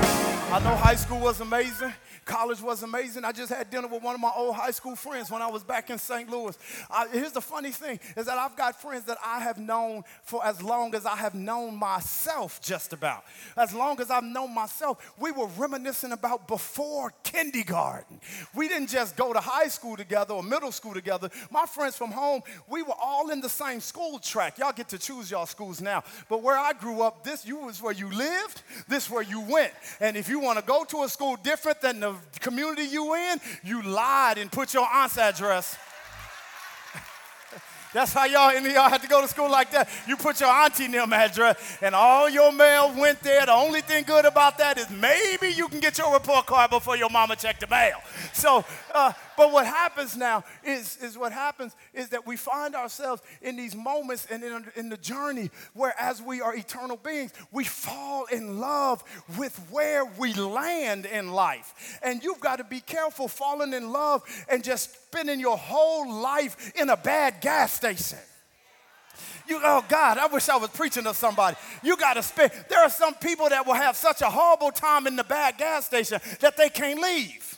I 0.53 0.61
know 0.63 0.77
high 0.77 0.95
school 0.95 1.19
was 1.21 1.41
amazing. 1.41 1.93
College 2.25 2.61
was 2.63 2.83
amazing. 2.83 3.25
I 3.25 3.33
just 3.33 3.53
had 3.53 3.71
dinner 3.71 3.87
with 3.87 4.03
one 4.03 4.15
of 4.15 4.21
my 4.21 4.31
old 4.35 4.55
high 4.55 4.71
school 4.71 4.97
friends 4.97 5.31
when 5.31 5.43
I 5.43 5.49
was 5.49 5.63
back 5.63 5.91
in 5.91 5.99
St. 5.99 6.31
Louis. 6.31 6.57
I, 6.91 7.07
here's 7.09 7.33
the 7.33 7.41
funny 7.41 7.71
thing 7.71 8.01
is 8.17 8.27
that 8.27 8.39
I've 8.39 8.57
got 8.57 8.81
friends 8.81 9.05
that 9.05 9.19
I 9.25 9.41
have 9.41 9.59
known 9.59 10.05
for 10.23 10.45
as 10.45 10.63
long 10.63 10.95
as 10.95 11.05
I 11.05 11.17
have 11.17 11.35
known 11.35 11.77
myself 11.77 12.61
just 12.63 12.93
about. 12.93 13.25
As 13.57 13.75
long 13.75 14.01
as 14.01 14.11
I've 14.11 14.25
known 14.25 14.55
myself, 14.55 15.13
we 15.19 15.33
were 15.33 15.47
reminiscing 15.59 16.13
about 16.13 16.49
before 16.49 17.13
kindergarten. 17.23 18.21
We 18.55 18.69
didn't 18.69 18.89
just 18.89 19.17
go 19.17 19.33
to 19.33 19.41
high 19.41 19.69
school 19.69 19.97
together 19.97 20.35
or 20.35 20.43
middle 20.43 20.73
school 20.73 20.95
together. 20.95 21.31
My 21.51 21.67
friends 21.67 21.97
from 21.97 22.11
home, 22.11 22.43
we 22.69 22.83
were 22.83 22.95
all 23.01 23.31
in 23.31 23.41
the 23.41 23.49
same 23.49 23.81
school 23.81 24.19
track. 24.19 24.59
Y'all 24.59 24.73
get 24.73 24.89
to 24.89 24.99
choose 24.99 25.31
y'all 25.31 25.47
schools 25.47 25.81
now. 25.81 26.03
But 26.29 26.43
where 26.43 26.59
I 26.59 26.73
grew 26.73 27.03
up, 27.03 27.23
this 27.23 27.47
you 27.47 27.59
was 27.59 27.83
where 27.83 27.93
you 27.93 28.11
lived, 28.11 28.63
this 28.89 29.11
where 29.11 29.23
you 29.23 29.41
went. 29.41 29.73
And 30.01 30.17
if 30.17 30.29
you 30.29 30.41
want 30.41 30.59
to 30.59 30.65
go 30.65 30.85
to 30.85 31.03
a 31.03 31.09
school 31.09 31.37
different 31.37 31.81
than 31.81 32.01
the 32.01 32.14
community 32.41 32.85
you 32.85 33.15
in, 33.15 33.41
you 33.63 33.83
lied 33.83 34.39
and 34.39 34.51
put 34.51 34.75
your 34.75 34.87
aunt's 34.93 35.19
address. 35.19 35.77
That's 37.95 38.13
how 38.13 38.25
y'all, 38.25 38.51
any 38.51 38.75
y'all 38.75 38.91
had 38.91 39.03
to 39.03 39.09
go 39.09 39.23
to 39.23 39.29
school 39.29 39.49
like 39.49 39.71
that. 39.71 39.89
You 40.09 40.17
put 40.17 40.41
your 40.41 40.51
auntie 40.51 40.89
name 40.89 41.13
address, 41.13 41.79
and 41.81 41.95
all 41.95 42.29
your 42.29 42.51
mail 42.51 42.93
went 42.99 43.21
there. 43.21 43.47
The 43.47 43.53
only 43.53 43.83
thing 43.83 44.03
good 44.03 44.25
about 44.25 44.59
that 44.59 44.79
is 44.79 44.91
maybe 44.91 45.55
you 45.55 45.69
can 45.69 45.79
get 45.79 45.97
your 45.97 46.13
report 46.13 46.47
card 46.47 46.71
before 46.71 46.97
your 46.97 47.09
mama 47.09 47.37
checked 47.37 47.61
the 47.61 47.69
mail. 47.69 47.99
So, 48.33 48.65
uh, 48.93 49.13
but 49.37 49.53
what 49.53 49.67
happens 49.67 50.17
now 50.17 50.45
is, 50.63 50.97
is 51.03 51.19
what 51.19 51.33
happens 51.33 51.75
is 51.93 52.11
that 52.11 52.27
we 52.27 52.37
find 52.37 52.75
ourselves 52.75 53.23
in 53.43 53.57
these 53.57 53.75
moments 53.75 54.27
and 54.31 54.43
in, 54.43 54.65
in 54.77 54.89
the 54.89 54.97
journey 54.97 55.51
where, 55.73 55.95
as 55.99 56.23
we 56.23 56.41
are 56.41 56.55
eternal 56.55 56.97
beings, 56.97 57.33
we 57.53 57.65
fall 57.65 58.27
in 58.27 58.61
love 58.61 59.03
with 59.37 59.57
where 59.71 60.05
we 60.05 60.33
land 60.35 61.07
in 61.07 61.33
life. 61.33 61.99
And 62.03 62.23
you've 62.23 62.41
got 62.41 62.57
to 62.57 62.65
be 62.65 62.81
careful 62.81 63.29
falling 63.29 63.73
in 63.73 63.91
love 63.91 64.23
and 64.49 64.63
just 64.63 65.07
spending 65.07 65.41
your 65.41 65.59
whole 65.59 66.13
life 66.13 66.73
in 66.77 66.91
a 66.91 66.97
bad 66.97 67.41
gas 67.41 67.73
station. 67.73 68.19
You, 69.47 69.61
oh 69.63 69.85
God, 69.89 70.19
I 70.19 70.27
wish 70.27 70.49
I 70.49 70.57
was 70.57 70.71
preaching 70.71 71.05
to 71.05 71.15
somebody. 71.15 71.57
You 71.83 71.97
got 71.97 72.15
to 72.15 72.23
spend. 72.23 72.51
There 72.69 72.81
are 72.81 72.91
some 72.91 73.15
people 73.15 73.49
that 73.51 73.67
will 73.67 73.75
have 73.75 73.97
such 73.97 74.23
a 74.23 74.31
horrible 74.31 74.71
time 74.71 75.07
in 75.07 75.17
the 75.17 75.25
bad 75.25 75.59
gas 75.59 75.85
station 75.85 76.21
that 76.41 76.57
they 76.57 76.69
can't 76.71 77.01
leave 77.01 77.54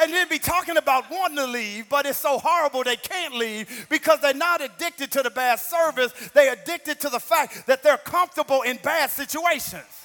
and 0.00 0.12
then 0.12 0.28
be 0.28 0.38
talking 0.38 0.76
about 0.76 1.10
wanting 1.10 1.36
to 1.36 1.46
leave, 1.46 1.88
but 1.88 2.06
it's 2.06 2.18
so 2.18 2.38
horrible 2.38 2.82
they 2.82 2.96
can't 2.96 3.34
leave 3.34 3.86
because 3.88 4.20
they're 4.20 4.34
not 4.34 4.60
addicted 4.60 5.10
to 5.12 5.22
the 5.22 5.30
bad 5.30 5.58
service. 5.58 6.12
They're 6.32 6.54
addicted 6.54 7.00
to 7.00 7.08
the 7.08 7.20
fact 7.20 7.66
that 7.66 7.82
they're 7.82 7.98
comfortable 7.98 8.62
in 8.62 8.78
bad 8.82 9.10
situations. 9.10 9.99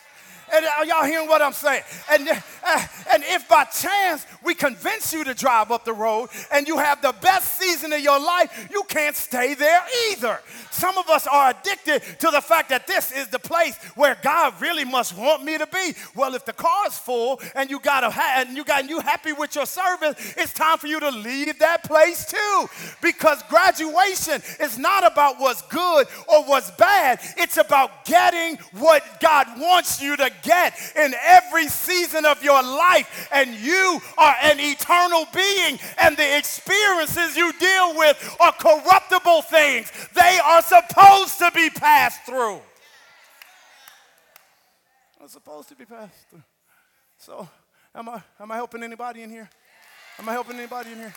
And 0.53 0.65
are 0.65 0.85
y'all 0.85 1.05
hearing 1.05 1.27
what 1.27 1.41
I'm 1.41 1.53
saying? 1.53 1.83
And, 2.11 2.27
uh, 2.29 2.79
and 3.11 3.23
if 3.25 3.47
by 3.47 3.65
chance 3.65 4.25
we 4.43 4.53
convince 4.55 5.13
you 5.13 5.23
to 5.23 5.33
drive 5.33 5.71
up 5.71 5.85
the 5.85 5.93
road 5.93 6.29
and 6.51 6.67
you 6.67 6.77
have 6.77 7.01
the 7.01 7.13
best 7.21 7.59
season 7.59 7.93
of 7.93 7.99
your 7.99 8.19
life, 8.19 8.67
you 8.71 8.83
can't 8.83 9.15
stay 9.15 9.53
there 9.53 9.81
either. 10.11 10.39
Some 10.71 10.97
of 10.97 11.09
us 11.09 11.27
are 11.27 11.51
addicted 11.51 12.01
to 12.19 12.29
the 12.31 12.41
fact 12.41 12.69
that 12.69 12.87
this 12.87 13.11
is 13.11 13.27
the 13.27 13.39
place 13.39 13.75
where 13.95 14.17
God 14.21 14.59
really 14.61 14.85
must 14.85 15.17
want 15.17 15.43
me 15.43 15.57
to 15.57 15.67
be. 15.67 15.93
Well, 16.15 16.35
if 16.35 16.45
the 16.45 16.53
car 16.53 16.87
is 16.87 16.97
full 16.97 17.41
and 17.55 17.69
you 17.69 17.79
got 17.79 18.03
a 18.03 18.09
ha- 18.09 18.43
and 18.45 18.55
you 18.55 18.63
got 18.63 18.81
and 18.81 18.89
you 18.89 18.99
happy 18.99 19.33
with 19.33 19.55
your 19.55 19.65
service, 19.65 20.35
it's 20.37 20.53
time 20.53 20.77
for 20.77 20.87
you 20.87 20.99
to 20.99 21.09
leave 21.09 21.59
that 21.59 21.83
place 21.83 22.25
too. 22.25 22.69
Because 23.01 23.41
graduation 23.43 24.41
is 24.59 24.77
not 24.77 25.09
about 25.09 25.39
what's 25.39 25.61
good 25.63 26.07
or 26.27 26.43
what's 26.43 26.71
bad. 26.71 27.19
It's 27.37 27.57
about 27.57 28.05
getting 28.05 28.57
what 28.73 29.03
God 29.21 29.47
wants 29.59 30.01
you 30.01 30.15
to 30.17 30.29
get 30.41 30.73
in 30.95 31.13
every 31.23 31.67
season 31.67 32.25
of 32.25 32.43
your 32.43 32.61
life. 32.61 33.29
And 33.31 33.55
you 33.55 34.01
are 34.17 34.35
an 34.41 34.59
eternal 34.59 35.27
being, 35.33 35.79
and 35.99 36.15
the 36.17 36.37
experiences 36.37 37.35
you 37.35 37.51
deal 37.59 37.97
with 37.97 38.37
are 38.39 38.53
corruptible 38.53 39.41
things. 39.43 39.91
They 40.13 40.39
are 40.43 40.61
supposed 40.61 41.39
to 41.39 41.51
be 41.53 41.69
passed 41.69 42.23
through. 42.25 42.61
Are 45.21 45.27
supposed 45.27 45.69
to 45.69 45.75
be 45.75 45.85
passed 45.85 46.29
through. 46.29 46.43
So, 47.17 47.47
am 47.93 48.09
I, 48.09 48.21
am 48.39 48.51
I 48.51 48.55
helping 48.55 48.83
anybody 48.83 49.23
in 49.23 49.29
here? 49.29 49.49
Am 50.19 50.29
I 50.29 50.33
helping 50.33 50.55
anybody 50.55 50.91
in 50.91 50.97
here? 50.97 51.13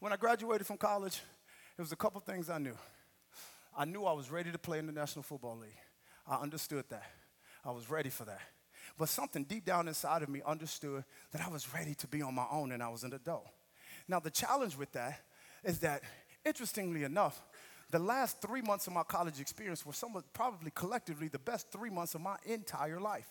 When 0.00 0.12
I 0.12 0.16
graduated 0.16 0.66
from 0.66 0.78
college, 0.78 1.20
it 1.78 1.80
was 1.80 1.92
a 1.92 1.96
couple 1.96 2.20
things 2.20 2.50
I 2.50 2.58
knew. 2.58 2.76
I 3.76 3.84
knew 3.84 4.04
I 4.04 4.12
was 4.12 4.30
ready 4.30 4.50
to 4.50 4.58
play 4.58 4.78
in 4.78 4.86
the 4.86 4.92
National 4.92 5.22
Football 5.22 5.58
League. 5.58 5.76
I 6.30 6.36
understood 6.36 6.84
that. 6.90 7.02
I 7.64 7.72
was 7.72 7.90
ready 7.90 8.08
for 8.08 8.24
that. 8.24 8.40
But 8.96 9.08
something 9.08 9.44
deep 9.44 9.64
down 9.64 9.88
inside 9.88 10.22
of 10.22 10.28
me 10.28 10.40
understood 10.46 11.04
that 11.32 11.42
I 11.42 11.48
was 11.48 11.74
ready 11.74 11.94
to 11.96 12.06
be 12.06 12.22
on 12.22 12.34
my 12.34 12.46
own 12.50 12.72
and 12.72 12.82
I 12.82 12.88
was 12.88 13.04
an 13.04 13.12
adult. 13.12 13.46
Now, 14.08 14.20
the 14.20 14.30
challenge 14.30 14.76
with 14.76 14.92
that 14.92 15.20
is 15.64 15.80
that, 15.80 16.02
interestingly 16.44 17.04
enough, 17.04 17.42
the 17.90 17.98
last 17.98 18.40
three 18.40 18.62
months 18.62 18.86
of 18.86 18.92
my 18.92 19.02
college 19.02 19.40
experience 19.40 19.84
were 19.84 19.92
some 19.92 20.14
of, 20.16 20.32
probably 20.32 20.70
collectively 20.74 21.28
the 21.28 21.38
best 21.38 21.70
three 21.72 21.90
months 21.90 22.14
of 22.14 22.20
my 22.20 22.36
entire 22.46 23.00
life. 23.00 23.28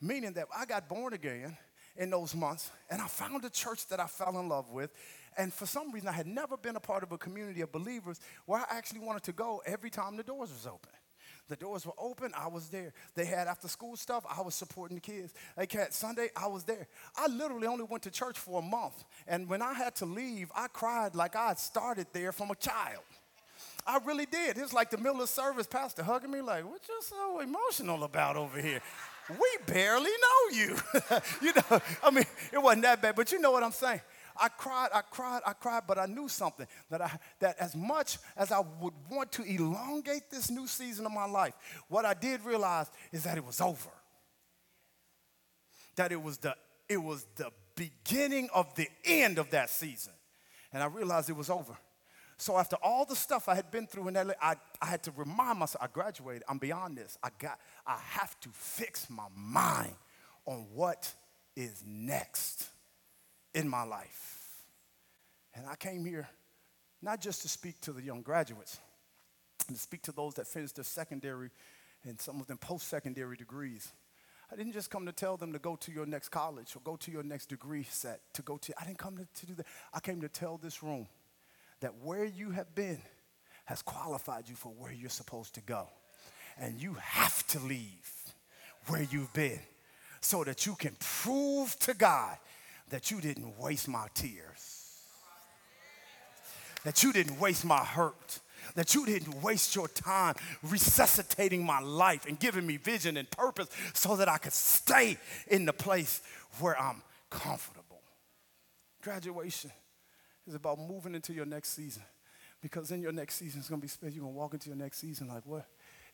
Meaning 0.00 0.32
that 0.32 0.48
I 0.56 0.64
got 0.64 0.88
born 0.88 1.12
again 1.12 1.56
in 1.96 2.08
those 2.08 2.34
months 2.34 2.70
and 2.90 3.02
I 3.02 3.06
found 3.06 3.44
a 3.44 3.50
church 3.50 3.86
that 3.88 4.00
I 4.00 4.06
fell 4.06 4.38
in 4.40 4.48
love 4.48 4.70
with 4.70 4.90
and 5.36 5.52
for 5.52 5.66
some 5.66 5.92
reason, 5.92 6.08
I 6.08 6.12
had 6.12 6.26
never 6.26 6.56
been 6.56 6.76
a 6.76 6.80
part 6.80 7.02
of 7.02 7.12
a 7.12 7.18
community 7.18 7.60
of 7.60 7.70
believers 7.70 8.20
where 8.46 8.60
I 8.60 8.66
actually 8.70 9.00
wanted 9.00 9.22
to 9.24 9.32
go 9.32 9.62
every 9.64 9.90
time 9.90 10.16
the 10.16 10.22
doors 10.22 10.50
was 10.50 10.66
open. 10.66 10.90
The 11.50 11.56
doors 11.56 11.84
were 11.84 11.92
open, 11.98 12.32
I 12.36 12.46
was 12.46 12.68
there. 12.68 12.92
They 13.16 13.24
had 13.24 13.48
after 13.48 13.66
school 13.66 13.96
stuff, 13.96 14.24
I 14.30 14.40
was 14.40 14.54
supporting 14.54 14.98
the 14.98 15.00
kids. 15.00 15.34
They 15.56 15.66
had 15.68 15.92
Sunday, 15.92 16.28
I 16.36 16.46
was 16.46 16.62
there. 16.62 16.86
I 17.16 17.26
literally 17.26 17.66
only 17.66 17.84
went 17.84 18.04
to 18.04 18.10
church 18.10 18.38
for 18.38 18.60
a 18.60 18.62
month. 18.62 19.02
And 19.26 19.48
when 19.48 19.60
I 19.60 19.74
had 19.74 19.96
to 19.96 20.06
leave, 20.06 20.52
I 20.54 20.68
cried 20.68 21.16
like 21.16 21.34
I 21.34 21.48
had 21.48 21.58
started 21.58 22.06
there 22.12 22.30
from 22.30 22.52
a 22.52 22.54
child. 22.54 23.02
I 23.84 23.98
really 24.04 24.26
did. 24.26 24.58
It 24.58 24.62
was 24.62 24.72
like 24.72 24.90
the 24.90 24.98
middle 24.98 25.20
of 25.20 25.28
service, 25.28 25.66
pastor 25.66 26.04
hugging 26.04 26.30
me, 26.30 26.40
like, 26.40 26.64
what 26.64 26.80
you 26.88 27.02
so 27.02 27.40
emotional 27.40 28.04
about 28.04 28.36
over 28.36 28.60
here? 28.60 28.80
We 29.28 29.58
barely 29.66 30.10
know 30.10 30.56
you. 30.56 30.76
you 31.42 31.52
know, 31.52 31.80
I 32.04 32.10
mean, 32.12 32.24
it 32.52 32.62
wasn't 32.62 32.82
that 32.82 33.02
bad, 33.02 33.16
but 33.16 33.32
you 33.32 33.40
know 33.40 33.50
what 33.50 33.64
I'm 33.64 33.72
saying. 33.72 34.00
I 34.40 34.48
cried, 34.48 34.88
I 34.94 35.02
cried, 35.02 35.42
I 35.46 35.52
cried, 35.52 35.82
but 35.86 35.98
I 35.98 36.06
knew 36.06 36.28
something 36.28 36.66
that, 36.90 37.02
I, 37.02 37.18
that 37.40 37.58
as 37.58 37.76
much 37.76 38.18
as 38.36 38.50
I 38.50 38.60
would 38.60 38.94
want 39.10 39.30
to 39.32 39.42
elongate 39.42 40.30
this 40.30 40.50
new 40.50 40.66
season 40.66 41.04
of 41.04 41.12
my 41.12 41.26
life, 41.26 41.54
what 41.88 42.04
I 42.04 42.14
did 42.14 42.44
realize 42.44 42.90
is 43.12 43.24
that 43.24 43.36
it 43.36 43.44
was 43.44 43.60
over. 43.60 43.90
That 45.96 46.12
it 46.12 46.22
was 46.22 46.38
the, 46.38 46.54
it 46.88 46.96
was 46.96 47.26
the 47.36 47.50
beginning 47.76 48.48
of 48.54 48.74
the 48.74 48.88
end 49.04 49.38
of 49.38 49.50
that 49.50 49.68
season. 49.68 50.14
And 50.72 50.82
I 50.82 50.86
realized 50.86 51.28
it 51.28 51.36
was 51.36 51.50
over. 51.50 51.76
So 52.38 52.56
after 52.56 52.76
all 52.82 53.04
the 53.04 53.16
stuff 53.16 53.50
I 53.50 53.54
had 53.54 53.70
been 53.70 53.86
through 53.86 54.08
in 54.08 54.14
LA, 54.14 54.32
I, 54.40 54.54
I 54.80 54.86
had 54.86 55.02
to 55.02 55.12
remind 55.14 55.58
myself, 55.58 55.84
I 55.84 55.88
graduated, 55.92 56.42
I'm 56.48 56.56
beyond 56.56 56.96
this. 56.96 57.18
I 57.22 57.28
got, 57.38 57.58
I 57.86 57.98
have 57.98 58.40
to 58.40 58.48
fix 58.52 59.10
my 59.10 59.26
mind 59.36 59.94
on 60.46 60.64
what 60.72 61.12
is 61.54 61.84
next 61.86 62.70
in 63.54 63.68
my 63.68 63.82
life. 63.82 64.38
And 65.54 65.66
I 65.66 65.76
came 65.76 66.04
here 66.04 66.28
not 67.02 67.20
just 67.20 67.42
to 67.42 67.48
speak 67.48 67.80
to 67.82 67.92
the 67.92 68.02
young 68.02 68.22
graduates, 68.22 68.78
to 69.68 69.74
speak 69.76 70.02
to 70.02 70.12
those 70.12 70.34
that 70.34 70.46
finished 70.46 70.76
their 70.76 70.84
secondary 70.84 71.50
and 72.04 72.20
some 72.20 72.40
of 72.40 72.46
them 72.46 72.58
post 72.58 72.88
secondary 72.88 73.36
degrees. 73.36 73.92
I 74.52 74.56
didn't 74.56 74.72
just 74.72 74.90
come 74.90 75.06
to 75.06 75.12
tell 75.12 75.36
them 75.36 75.52
to 75.52 75.58
go 75.58 75.76
to 75.76 75.92
your 75.92 76.06
next 76.06 76.30
college 76.30 76.74
or 76.74 76.80
go 76.80 76.96
to 76.96 77.10
your 77.10 77.22
next 77.22 77.46
degree 77.46 77.84
set, 77.84 78.20
to 78.34 78.42
go 78.42 78.56
to, 78.58 78.72
I 78.80 78.84
didn't 78.84 78.98
come 78.98 79.16
to, 79.16 79.26
to 79.40 79.46
do 79.46 79.54
that. 79.54 79.66
I 79.92 80.00
came 80.00 80.20
to 80.22 80.28
tell 80.28 80.56
this 80.56 80.82
room 80.82 81.06
that 81.80 81.94
where 82.02 82.24
you 82.24 82.50
have 82.50 82.74
been 82.74 83.00
has 83.66 83.82
qualified 83.82 84.48
you 84.48 84.56
for 84.56 84.70
where 84.70 84.92
you're 84.92 85.10
supposed 85.10 85.54
to 85.54 85.60
go. 85.60 85.88
And 86.58 86.80
you 86.80 86.94
have 86.94 87.46
to 87.48 87.60
leave 87.60 88.10
where 88.86 89.02
you've 89.02 89.32
been 89.32 89.60
so 90.20 90.42
that 90.44 90.66
you 90.66 90.74
can 90.74 90.96
prove 90.98 91.78
to 91.80 91.94
God 91.94 92.36
that 92.90 93.10
you 93.10 93.20
didn't 93.20 93.58
waste 93.58 93.88
my 93.88 94.06
tears, 94.14 95.02
that 96.84 97.02
you 97.02 97.12
didn't 97.12 97.38
waste 97.40 97.64
my 97.64 97.78
hurt, 97.78 98.40
that 98.74 98.94
you 98.94 99.06
didn't 99.06 99.42
waste 99.42 99.74
your 99.74 99.88
time 99.88 100.34
resuscitating 100.62 101.64
my 101.64 101.80
life 101.80 102.26
and 102.26 102.38
giving 102.38 102.66
me 102.66 102.76
vision 102.76 103.16
and 103.16 103.30
purpose 103.30 103.68
so 103.94 104.16
that 104.16 104.28
I 104.28 104.38
could 104.38 104.52
stay 104.52 105.16
in 105.48 105.64
the 105.64 105.72
place 105.72 106.20
where 106.58 106.78
I'm 106.78 107.02
comfortable. 107.30 108.02
Graduation 109.02 109.70
is 110.46 110.54
about 110.54 110.78
moving 110.78 111.14
into 111.14 111.32
your 111.32 111.46
next 111.46 111.70
season 111.70 112.02
because 112.60 112.90
in 112.90 113.00
your 113.00 113.12
next 113.12 113.36
season, 113.36 113.60
it's 113.60 113.68
going 113.68 113.80
to 113.80 113.84
be 113.84 113.88
special. 113.88 114.14
You're 114.14 114.24
going 114.24 114.34
to 114.34 114.38
walk 114.38 114.52
into 114.52 114.68
your 114.68 114.76
next 114.76 114.98
season 114.98 115.28
like 115.28 115.46
what 115.46 115.66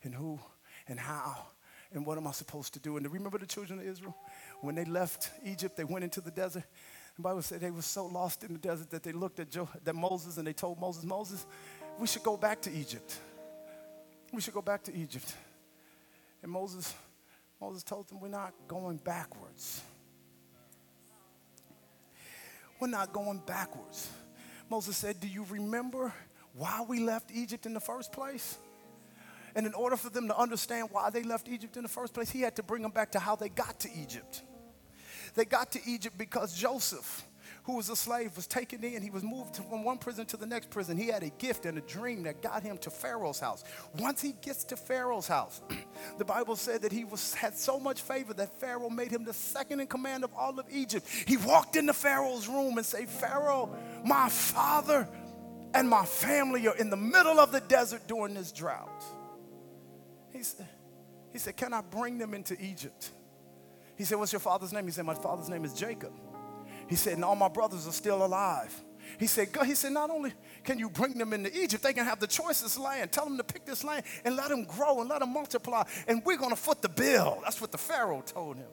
and 0.03 0.13
who 0.13 0.39
and 0.87 0.99
how 0.99 1.47
and 1.93 2.05
what 2.05 2.17
am 2.17 2.27
I 2.27 2.31
supposed 2.31 2.73
to 2.73 2.79
do? 2.79 2.97
And 2.97 3.11
remember 3.11 3.37
the 3.37 3.45
children 3.45 3.79
of 3.79 3.85
Israel? 3.85 4.15
When 4.61 4.75
they 4.75 4.85
left 4.85 5.31
Egypt, 5.45 5.77
they 5.77 5.83
went 5.83 6.03
into 6.03 6.21
the 6.21 6.31
desert. 6.31 6.63
The 7.15 7.21
Bible 7.21 7.41
said 7.41 7.61
they 7.61 7.71
were 7.71 7.81
so 7.81 8.05
lost 8.05 8.43
in 8.43 8.53
the 8.53 8.59
desert 8.59 8.89
that 8.91 9.03
they 9.03 9.11
looked 9.11 9.39
at, 9.39 9.49
jo- 9.49 9.69
at 9.85 9.95
Moses 9.95 10.37
and 10.37 10.45
they 10.47 10.53
told 10.53 10.79
Moses, 10.79 11.03
Moses, 11.03 11.45
we 11.99 12.07
should 12.07 12.23
go 12.23 12.37
back 12.37 12.61
to 12.61 12.71
Egypt. 12.71 13.19
We 14.31 14.41
should 14.41 14.53
go 14.53 14.61
back 14.61 14.83
to 14.83 14.95
Egypt. 14.95 15.33
And 16.43 16.51
Moses, 16.51 16.93
Moses 17.59 17.83
told 17.83 18.07
them, 18.07 18.19
we're 18.19 18.27
not 18.27 18.53
going 18.67 18.97
backwards. 18.97 19.81
We're 22.79 22.87
not 22.87 23.11
going 23.11 23.41
backwards. 23.45 24.09
Moses 24.69 24.95
said, 24.97 25.19
Do 25.19 25.27
you 25.27 25.45
remember 25.49 26.13
why 26.53 26.85
we 26.87 26.99
left 26.99 27.31
Egypt 27.33 27.65
in 27.65 27.73
the 27.73 27.79
first 27.79 28.11
place? 28.11 28.57
And 29.57 29.65
in 29.65 29.73
order 29.73 29.97
for 29.97 30.11
them 30.11 30.27
to 30.27 30.37
understand 30.37 30.89
why 30.91 31.09
they 31.09 31.23
left 31.23 31.49
Egypt 31.49 31.77
in 31.77 31.83
the 31.83 31.89
first 31.89 32.13
place, 32.13 32.29
he 32.29 32.41
had 32.41 32.55
to 32.57 32.63
bring 32.63 32.83
them 32.83 32.91
back 32.91 33.13
to 33.13 33.19
how 33.19 33.35
they 33.35 33.49
got 33.49 33.79
to 33.79 33.89
Egypt. 33.91 34.43
They 35.33 35.45
got 35.45 35.71
to 35.71 35.79
Egypt 35.83 36.15
because 36.15 36.55
Joseph, 36.55 37.25
who 37.63 37.75
was 37.75 37.89
a 37.89 37.95
slave, 37.95 38.35
was 38.35 38.45
taken 38.45 38.83
in. 38.83 39.01
He 39.01 39.09
was 39.09 39.23
moved 39.23 39.55
from 39.55 39.83
one 39.83 39.97
prison 39.97 40.27
to 40.27 40.37
the 40.37 40.45
next 40.45 40.69
prison. 40.69 40.95
He 40.95 41.07
had 41.07 41.23
a 41.23 41.31
gift 41.31 41.65
and 41.65 41.75
a 41.75 41.81
dream 41.81 42.21
that 42.23 42.43
got 42.43 42.61
him 42.61 42.77
to 42.77 42.91
Pharaoh's 42.91 43.39
house. 43.39 43.63
Once 43.97 44.21
he 44.21 44.33
gets 44.43 44.63
to 44.65 44.77
Pharaoh's 44.77 45.27
house, 45.27 45.59
the 46.19 46.25
Bible 46.25 46.55
said 46.55 46.83
that 46.83 46.91
he 46.91 47.03
was, 47.03 47.33
had 47.33 47.55
so 47.57 47.79
much 47.79 48.01
favor 48.01 48.35
that 48.35 48.59
Pharaoh 48.59 48.91
made 48.91 49.09
him 49.09 49.23
the 49.23 49.33
second 49.33 49.79
in 49.79 49.87
command 49.87 50.23
of 50.23 50.29
all 50.35 50.59
of 50.59 50.67
Egypt. 50.69 51.07
He 51.25 51.37
walked 51.37 51.75
into 51.77 51.93
Pharaoh's 51.93 52.47
room 52.47 52.77
and 52.77 52.85
said, 52.85 53.09
Pharaoh, 53.09 53.75
my 54.05 54.29
father 54.29 55.09
and 55.73 55.89
my 55.89 56.05
family 56.05 56.67
are 56.67 56.75
in 56.75 56.91
the 56.91 56.95
middle 56.97 57.39
of 57.39 57.51
the 57.51 57.61
desert 57.61 58.03
during 58.07 58.35
this 58.35 58.51
drought. 58.51 59.03
He 60.31 60.43
said, 60.43 60.67
he 61.31 61.39
said, 61.39 61.57
Can 61.57 61.73
I 61.73 61.81
bring 61.81 62.17
them 62.17 62.33
into 62.33 62.59
Egypt? 62.61 63.11
He 63.95 64.03
said, 64.03 64.17
What's 64.17 64.31
your 64.31 64.39
father's 64.39 64.73
name? 64.73 64.85
He 64.85 64.91
said, 64.91 65.05
My 65.05 65.15
father's 65.15 65.49
name 65.49 65.65
is 65.65 65.73
Jacob. 65.73 66.13
He 66.87 66.95
said, 66.95 67.13
And 67.13 67.25
all 67.25 67.35
my 67.35 67.49
brothers 67.49 67.87
are 67.87 67.91
still 67.91 68.25
alive. 68.25 68.73
He 69.19 69.27
said, 69.27 69.53
"God." 69.53 69.65
He 69.65 69.75
said, 69.75 69.93
Not 69.93 70.09
only 70.09 70.33
can 70.63 70.79
you 70.79 70.89
bring 70.89 71.17
them 71.17 71.33
into 71.33 71.55
Egypt, 71.57 71.81
they 71.83 71.93
can 71.93 72.05
have 72.05 72.19
the 72.19 72.27
choicest 72.27 72.77
land. 72.77 73.11
Tell 73.11 73.25
them 73.25 73.37
to 73.37 73.43
pick 73.43 73.65
this 73.65 73.83
land 73.83 74.03
and 74.25 74.35
let 74.35 74.49
them 74.49 74.65
grow 74.65 74.99
and 74.99 75.09
let 75.09 75.19
them 75.19 75.33
multiply. 75.33 75.83
And 76.07 76.21
we're 76.25 76.37
going 76.37 76.51
to 76.51 76.57
foot 76.57 76.81
the 76.81 76.89
bill. 76.89 77.39
That's 77.43 77.61
what 77.61 77.71
the 77.71 77.77
Pharaoh 77.77 78.21
told 78.25 78.57
him 78.57 78.67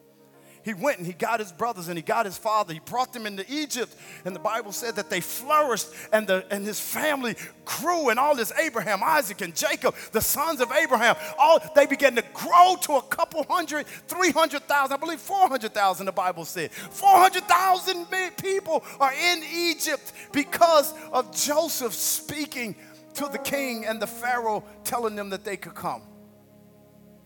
he 0.65 0.73
went 0.73 0.99
and 0.99 1.07
he 1.07 1.13
got 1.13 1.41
his 1.41 1.53
brothers 1.53 1.89
and 1.89 1.99
he 1.99 2.03
got 2.03 2.25
his 2.25 2.39
father. 2.39 2.73
He 2.73 2.81
brought 2.81 3.13
them 3.13 3.27
into 3.27 3.45
Egypt. 3.53 3.95
And 4.25 4.35
the 4.35 4.41
Bible 4.41 4.73
said 4.73 4.97
that 4.97 5.11
they 5.11 5.21
flourished 5.21 5.89
and, 6.11 6.27
the, 6.27 6.47
and 6.51 6.65
his 6.65 6.81
family 6.81 7.37
grew. 7.67 8.09
And 8.09 8.19
all 8.19 8.35
this 8.35 8.51
Abraham, 8.59 9.01
Isaac, 9.05 9.43
and 9.43 9.55
Jacob, 9.55 9.95
the 10.13 10.23
sons 10.23 10.63
of 10.63 10.73
Abraham, 10.73 11.17
all 11.39 11.59
they 11.75 11.85
began 11.85 12.17
to 12.17 12.25
grow 12.33 12.77
to 12.83 12.95
a 12.95 13.03
couple 13.03 13.45
hundred, 13.45 13.87
300,000, 13.87 14.93
I 14.93 14.97
believe 14.97 15.21
400,000, 15.21 16.07
the 16.07 16.13
Bible 16.13 16.47
said. 16.47 16.73
400,000 16.73 18.07
people 18.43 18.83
are 19.01 19.13
in 19.13 19.43
Egypt 19.53 20.13
because 20.33 20.95
of 21.13 21.35
Joseph 21.37 21.93
speaking 21.93 22.75
to 23.15 23.29
the 23.31 23.39
king 23.39 23.85
and 23.85 24.01
the 24.01 24.07
Pharaoh 24.07 24.65
telling 24.83 25.15
them 25.15 25.29
that 25.31 25.45
they 25.45 25.59
could 25.59 25.75
come. 25.75 26.03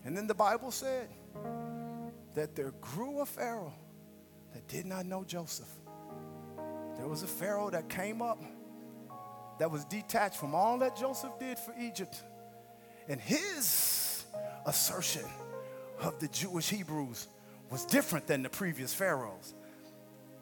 And 0.03 0.15
then 0.15 0.27
the 0.27 0.35
Bible 0.35 0.71
said, 0.71 1.07
that 2.35 2.55
there 2.55 2.71
grew 2.81 3.21
a 3.21 3.25
Pharaoh 3.25 3.73
that 4.53 4.67
did 4.67 4.85
not 4.85 5.05
know 5.05 5.23
Joseph. 5.23 5.69
There 6.97 7.07
was 7.07 7.23
a 7.23 7.27
Pharaoh 7.27 7.69
that 7.69 7.89
came 7.89 8.21
up 8.21 8.41
that 9.59 9.69
was 9.69 9.85
detached 9.85 10.37
from 10.37 10.55
all 10.55 10.79
that 10.79 10.97
Joseph 10.97 11.31
did 11.39 11.57
for 11.57 11.73
Egypt. 11.79 12.23
And 13.07 13.19
his 13.19 14.25
assertion 14.65 15.25
of 16.01 16.19
the 16.19 16.27
Jewish 16.27 16.69
Hebrews 16.69 17.27
was 17.69 17.85
different 17.85 18.27
than 18.27 18.43
the 18.43 18.49
previous 18.49 18.93
Pharaohs. 18.93 19.53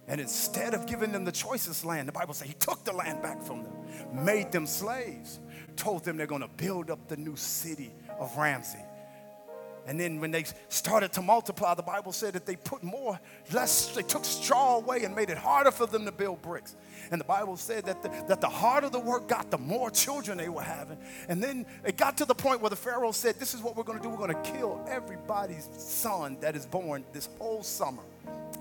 And 0.07 0.21
instead 0.21 0.73
of 0.73 0.85
giving 0.85 1.11
them 1.11 1.25
the 1.25 1.31
choicest 1.31 1.83
land, 1.83 2.07
the 2.07 2.13
Bible 2.13 2.33
says 2.33 2.47
he 2.47 2.53
took 2.53 2.85
the 2.85 2.93
land 2.93 3.21
back 3.21 3.41
from 3.43 3.63
them, 3.63 3.73
made 4.13 4.51
them 4.51 4.65
slaves, 4.65 5.39
told 5.75 6.05
them 6.05 6.15
they're 6.15 6.27
going 6.27 6.41
to 6.41 6.47
build 6.47 6.89
up 6.89 7.07
the 7.07 7.17
new 7.17 7.35
city 7.35 7.93
of 8.19 8.35
Ramses 8.37 8.81
And 9.87 9.97
then 9.97 10.19
when 10.19 10.31
they 10.31 10.43
started 10.67 11.13
to 11.13 11.21
multiply, 11.21 11.73
the 11.73 11.81
Bible 11.81 12.11
said 12.11 12.33
that 12.33 12.45
they 12.45 12.57
put 12.57 12.83
more, 12.83 13.17
less, 13.53 13.95
they 13.95 14.03
took 14.03 14.25
straw 14.25 14.75
away 14.75 15.05
and 15.05 15.15
made 15.15 15.29
it 15.29 15.37
harder 15.37 15.71
for 15.71 15.85
them 15.87 16.03
to 16.03 16.11
build 16.11 16.41
bricks. 16.41 16.75
And 17.09 17.21
the 17.21 17.25
Bible 17.25 17.55
said 17.55 17.85
that 17.85 18.03
the, 18.03 18.09
that 18.27 18.41
the 18.41 18.49
harder 18.49 18.89
the 18.89 18.99
work 18.99 19.29
got, 19.29 19.49
the 19.49 19.57
more 19.57 19.89
children 19.89 20.37
they 20.37 20.49
were 20.49 20.61
having. 20.61 20.97
And 21.29 21.41
then 21.41 21.65
it 21.85 21.95
got 21.95 22.17
to 22.17 22.25
the 22.25 22.35
point 22.35 22.59
where 22.59 22.69
the 22.69 22.75
Pharaoh 22.75 23.13
said, 23.13 23.39
This 23.39 23.53
is 23.53 23.61
what 23.61 23.77
we're 23.77 23.83
going 23.83 23.97
to 23.97 24.03
do. 24.03 24.09
We're 24.09 24.27
going 24.27 24.43
to 24.43 24.51
kill 24.51 24.85
everybody's 24.89 25.69
son 25.77 26.37
that 26.41 26.57
is 26.57 26.65
born 26.65 27.05
this 27.13 27.29
whole 27.39 27.63
summer. 27.63 28.03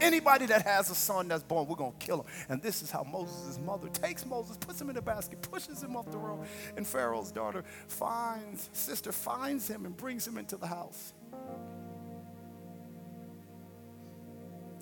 Anybody 0.00 0.44
that 0.46 0.62
has 0.62 0.90
a 0.90 0.94
son 0.94 1.28
that's 1.28 1.42
born, 1.42 1.66
we're 1.66 1.76
going 1.76 1.94
to 1.98 2.06
kill 2.06 2.20
him. 2.20 2.26
And 2.50 2.62
this 2.62 2.82
is 2.82 2.90
how 2.90 3.02
Moses' 3.02 3.58
mother 3.58 3.88
takes 3.88 4.26
Moses, 4.26 4.56
puts 4.58 4.80
him 4.80 4.90
in 4.90 4.96
a 4.96 5.02
basket, 5.02 5.40
pushes 5.42 5.82
him 5.82 5.96
off 5.96 6.10
the 6.10 6.18
road. 6.18 6.46
And 6.76 6.86
Pharaoh's 6.86 7.32
daughter 7.32 7.64
finds, 7.88 8.68
sister 8.74 9.10
finds 9.10 9.68
him 9.68 9.86
and 9.86 9.96
brings 9.96 10.26
him 10.26 10.36
into 10.36 10.56
the 10.56 10.66
house. 10.66 11.14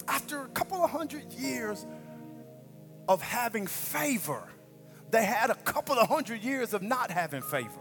After 0.07 0.43
a 0.43 0.49
couple 0.49 0.83
of 0.83 0.91
hundred 0.91 1.33
years 1.33 1.87
of 3.09 3.23
having 3.23 3.67
favor, 3.67 4.43
they 5.11 5.25
had 5.25 5.51
a 5.51 5.55
couple 5.55 5.99
of 5.99 6.09
hundred 6.09 6.43
years 6.43 6.75
of 6.75 6.83
not 6.83 7.11
having 7.11 7.43
favor. 7.43 7.81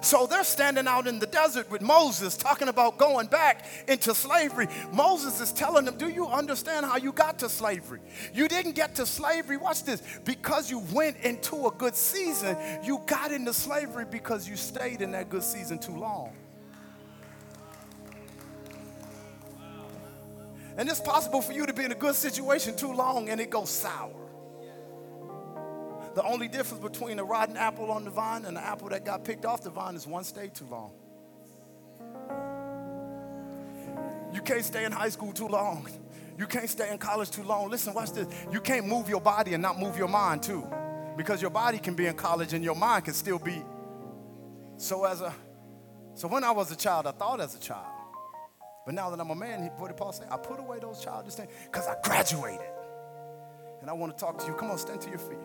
So 0.00 0.26
they're 0.26 0.44
standing 0.44 0.86
out 0.86 1.06
in 1.06 1.18
the 1.18 1.26
desert 1.26 1.70
with 1.70 1.82
Moses 1.82 2.36
talking 2.36 2.68
about 2.68 2.98
going 2.98 3.26
back 3.26 3.66
into 3.88 4.14
slavery. 4.14 4.66
Moses 4.92 5.40
is 5.40 5.52
telling 5.52 5.84
them, 5.84 5.96
Do 5.96 6.08
you 6.08 6.26
understand 6.26 6.86
how 6.86 6.96
you 6.96 7.12
got 7.12 7.38
to 7.40 7.48
slavery? 7.48 8.00
You 8.32 8.48
didn't 8.48 8.72
get 8.72 8.94
to 8.96 9.06
slavery, 9.06 9.56
watch 9.56 9.84
this, 9.84 10.02
because 10.24 10.70
you 10.70 10.80
went 10.92 11.18
into 11.18 11.66
a 11.66 11.70
good 11.70 11.94
season. 11.94 12.56
You 12.82 13.02
got 13.06 13.32
into 13.32 13.52
slavery 13.52 14.06
because 14.10 14.48
you 14.48 14.56
stayed 14.56 15.02
in 15.02 15.12
that 15.12 15.28
good 15.28 15.44
season 15.44 15.78
too 15.78 15.96
long. 15.96 16.32
And 20.76 20.88
it's 20.88 21.00
possible 21.00 21.40
for 21.40 21.52
you 21.52 21.66
to 21.66 21.72
be 21.72 21.84
in 21.84 21.92
a 21.92 21.96
good 21.96 22.14
situation 22.14 22.76
too 22.76 22.92
long 22.92 23.28
and 23.28 23.40
it 23.40 23.50
goes 23.50 23.70
sour. 23.70 24.12
The 26.14 26.22
only 26.22 26.48
difference 26.48 26.82
between 26.82 27.18
a 27.18 27.24
rotten 27.24 27.56
apple 27.56 27.90
on 27.90 28.04
the 28.04 28.10
vine 28.10 28.44
and 28.44 28.56
an 28.56 28.62
apple 28.62 28.88
that 28.90 29.04
got 29.04 29.24
picked 29.24 29.44
off 29.44 29.62
the 29.62 29.70
vine 29.70 29.96
is 29.96 30.06
one 30.06 30.24
stayed 30.24 30.54
too 30.54 30.66
long. 30.66 30.92
You 34.32 34.40
can't 34.40 34.64
stay 34.64 34.84
in 34.84 34.92
high 34.92 35.08
school 35.08 35.32
too 35.32 35.48
long. 35.48 35.88
You 36.36 36.46
can't 36.46 36.68
stay 36.68 36.90
in 36.90 36.98
college 36.98 37.30
too 37.30 37.44
long. 37.44 37.70
Listen, 37.70 37.94
watch 37.94 38.12
this. 38.12 38.26
You 38.50 38.60
can't 38.60 38.86
move 38.86 39.08
your 39.08 39.20
body 39.20 39.54
and 39.54 39.62
not 39.62 39.78
move 39.78 39.96
your 39.96 40.08
mind 40.08 40.42
too. 40.42 40.66
Because 41.16 41.40
your 41.40 41.52
body 41.52 41.78
can 41.78 41.94
be 41.94 42.06
in 42.06 42.14
college 42.14 42.52
and 42.52 42.64
your 42.64 42.74
mind 42.74 43.04
can 43.04 43.14
still 43.14 43.38
be. 43.38 43.62
So 44.76 45.04
as 45.04 45.20
a 45.20 45.32
so 46.14 46.28
when 46.28 46.44
I 46.44 46.52
was 46.52 46.70
a 46.70 46.76
child, 46.76 47.08
I 47.08 47.10
thought 47.10 47.40
as 47.40 47.54
a 47.56 47.58
child. 47.58 47.93
But 48.84 48.94
now 48.94 49.10
that 49.10 49.20
I'm 49.20 49.30
a 49.30 49.34
man, 49.34 49.70
what 49.78 49.88
did 49.88 49.96
Paul 49.96 50.12
say? 50.12 50.24
I 50.30 50.36
put 50.36 50.60
away 50.60 50.78
those 50.78 51.02
childish 51.02 51.34
things 51.34 51.50
because 51.64 51.86
I 51.86 51.96
graduated. 52.02 52.66
And 53.80 53.90
I 53.90 53.92
want 53.92 54.16
to 54.16 54.20
talk 54.24 54.38
to 54.38 54.46
you. 54.46 54.54
Come 54.54 54.70
on, 54.70 54.78
stand 54.78 55.00
to 55.02 55.10
your 55.10 55.18
feet. 55.18 55.38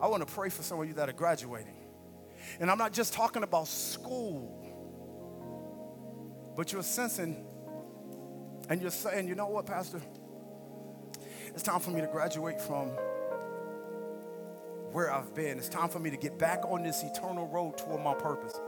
I 0.00 0.08
want 0.08 0.26
to 0.26 0.32
pray 0.32 0.48
for 0.50 0.62
some 0.62 0.80
of 0.80 0.86
you 0.86 0.94
that 0.94 1.08
are 1.08 1.12
graduating. 1.12 1.76
And 2.60 2.70
I'm 2.70 2.78
not 2.78 2.92
just 2.92 3.12
talking 3.12 3.42
about 3.42 3.66
school, 3.68 4.52
but 6.56 6.72
you're 6.72 6.82
sensing 6.82 7.44
and 8.68 8.80
you're 8.80 8.90
saying, 8.90 9.28
you 9.28 9.34
know 9.34 9.48
what, 9.48 9.66
Pastor? 9.66 10.00
It's 11.48 11.62
time 11.62 11.80
for 11.80 11.90
me 11.90 12.00
to 12.00 12.06
graduate 12.06 12.60
from 12.60 12.88
where 14.92 15.12
I've 15.12 15.34
been. 15.34 15.58
It's 15.58 15.68
time 15.68 15.88
for 15.88 15.98
me 15.98 16.10
to 16.10 16.16
get 16.16 16.38
back 16.38 16.64
on 16.66 16.82
this 16.82 17.02
eternal 17.02 17.46
road 17.48 17.78
toward 17.78 18.02
my 18.02 18.14
purpose. 18.14 18.58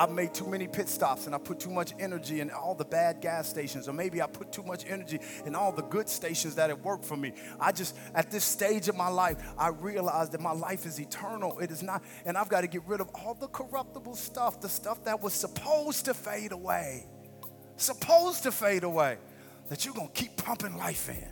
I've 0.00 0.10
made 0.10 0.32
too 0.32 0.46
many 0.46 0.66
pit 0.66 0.88
stops 0.88 1.26
and 1.26 1.34
I 1.34 1.38
put 1.38 1.60
too 1.60 1.68
much 1.68 1.92
energy 2.00 2.40
in 2.40 2.50
all 2.50 2.74
the 2.74 2.86
bad 2.86 3.20
gas 3.20 3.46
stations, 3.46 3.86
or 3.86 3.92
maybe 3.92 4.22
I 4.22 4.26
put 4.26 4.50
too 4.50 4.62
much 4.62 4.86
energy 4.88 5.20
in 5.44 5.54
all 5.54 5.72
the 5.72 5.82
good 5.82 6.08
stations 6.08 6.54
that 6.54 6.70
have 6.70 6.80
worked 6.80 7.04
for 7.04 7.18
me. 7.18 7.34
I 7.60 7.70
just, 7.72 7.94
at 8.14 8.30
this 8.30 8.42
stage 8.42 8.88
of 8.88 8.96
my 8.96 9.08
life, 9.08 9.36
I 9.58 9.68
realize 9.68 10.30
that 10.30 10.40
my 10.40 10.52
life 10.52 10.86
is 10.86 10.98
eternal. 10.98 11.58
It 11.58 11.70
is 11.70 11.82
not, 11.82 12.02
and 12.24 12.38
I've 12.38 12.48
got 12.48 12.62
to 12.62 12.66
get 12.66 12.82
rid 12.86 13.02
of 13.02 13.10
all 13.14 13.34
the 13.34 13.48
corruptible 13.48 14.14
stuff, 14.16 14.58
the 14.62 14.70
stuff 14.70 15.04
that 15.04 15.20
was 15.20 15.34
supposed 15.34 16.06
to 16.06 16.14
fade 16.14 16.52
away. 16.52 17.04
Supposed 17.76 18.44
to 18.44 18.52
fade 18.52 18.84
away. 18.84 19.18
That 19.68 19.84
you're 19.84 19.92
going 19.92 20.08
to 20.08 20.14
keep 20.14 20.34
pumping 20.38 20.78
life 20.78 21.10
in. 21.10 21.28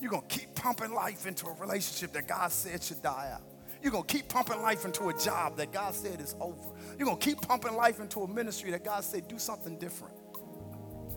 You're 0.00 0.10
going 0.10 0.26
to 0.26 0.36
keep 0.36 0.52
pumping 0.56 0.92
life 0.92 1.26
into 1.26 1.46
a 1.46 1.54
relationship 1.60 2.12
that 2.14 2.26
God 2.26 2.50
said 2.50 2.82
should 2.82 3.02
die 3.02 3.30
out. 3.34 3.49
You're 3.82 3.92
going 3.92 4.04
to 4.04 4.12
keep 4.14 4.28
pumping 4.28 4.60
life 4.60 4.84
into 4.84 5.08
a 5.08 5.18
job 5.18 5.56
that 5.56 5.72
God 5.72 5.94
said 5.94 6.20
is 6.20 6.34
over. 6.40 6.70
You're 6.98 7.06
going 7.06 7.18
to 7.18 7.24
keep 7.24 7.40
pumping 7.40 7.74
life 7.74 8.00
into 8.00 8.22
a 8.22 8.28
ministry 8.28 8.70
that 8.72 8.84
God 8.84 9.04
said, 9.04 9.28
do 9.28 9.38
something 9.38 9.78
different. 9.78 10.14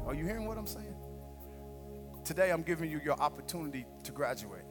Are 0.05 0.13
you 0.13 0.25
hearing 0.25 0.45
what 0.45 0.57
I'm 0.57 0.67
saying? 0.67 0.95
Today, 2.23 2.51
I'm 2.51 2.63
giving 2.63 2.89
you 2.89 3.01
your 3.03 3.19
opportunity 3.19 3.85
to 4.03 4.11
graduate. 4.11 4.63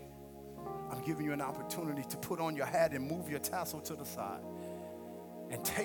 I'm 0.91 1.03
giving 1.05 1.27
you 1.27 1.33
an 1.33 1.41
opportunity 1.41 2.03
to 2.09 2.17
put 2.17 2.41
on 2.41 2.57
your 2.57 2.67
hat 2.67 2.93
and 2.93 3.07
move 3.07 3.29
your 3.29 3.41
tassel 3.41 3.81
to 3.81 3.95
the 3.95 4.05
side 4.05 4.41
and 5.51 5.63
take 5.65 5.79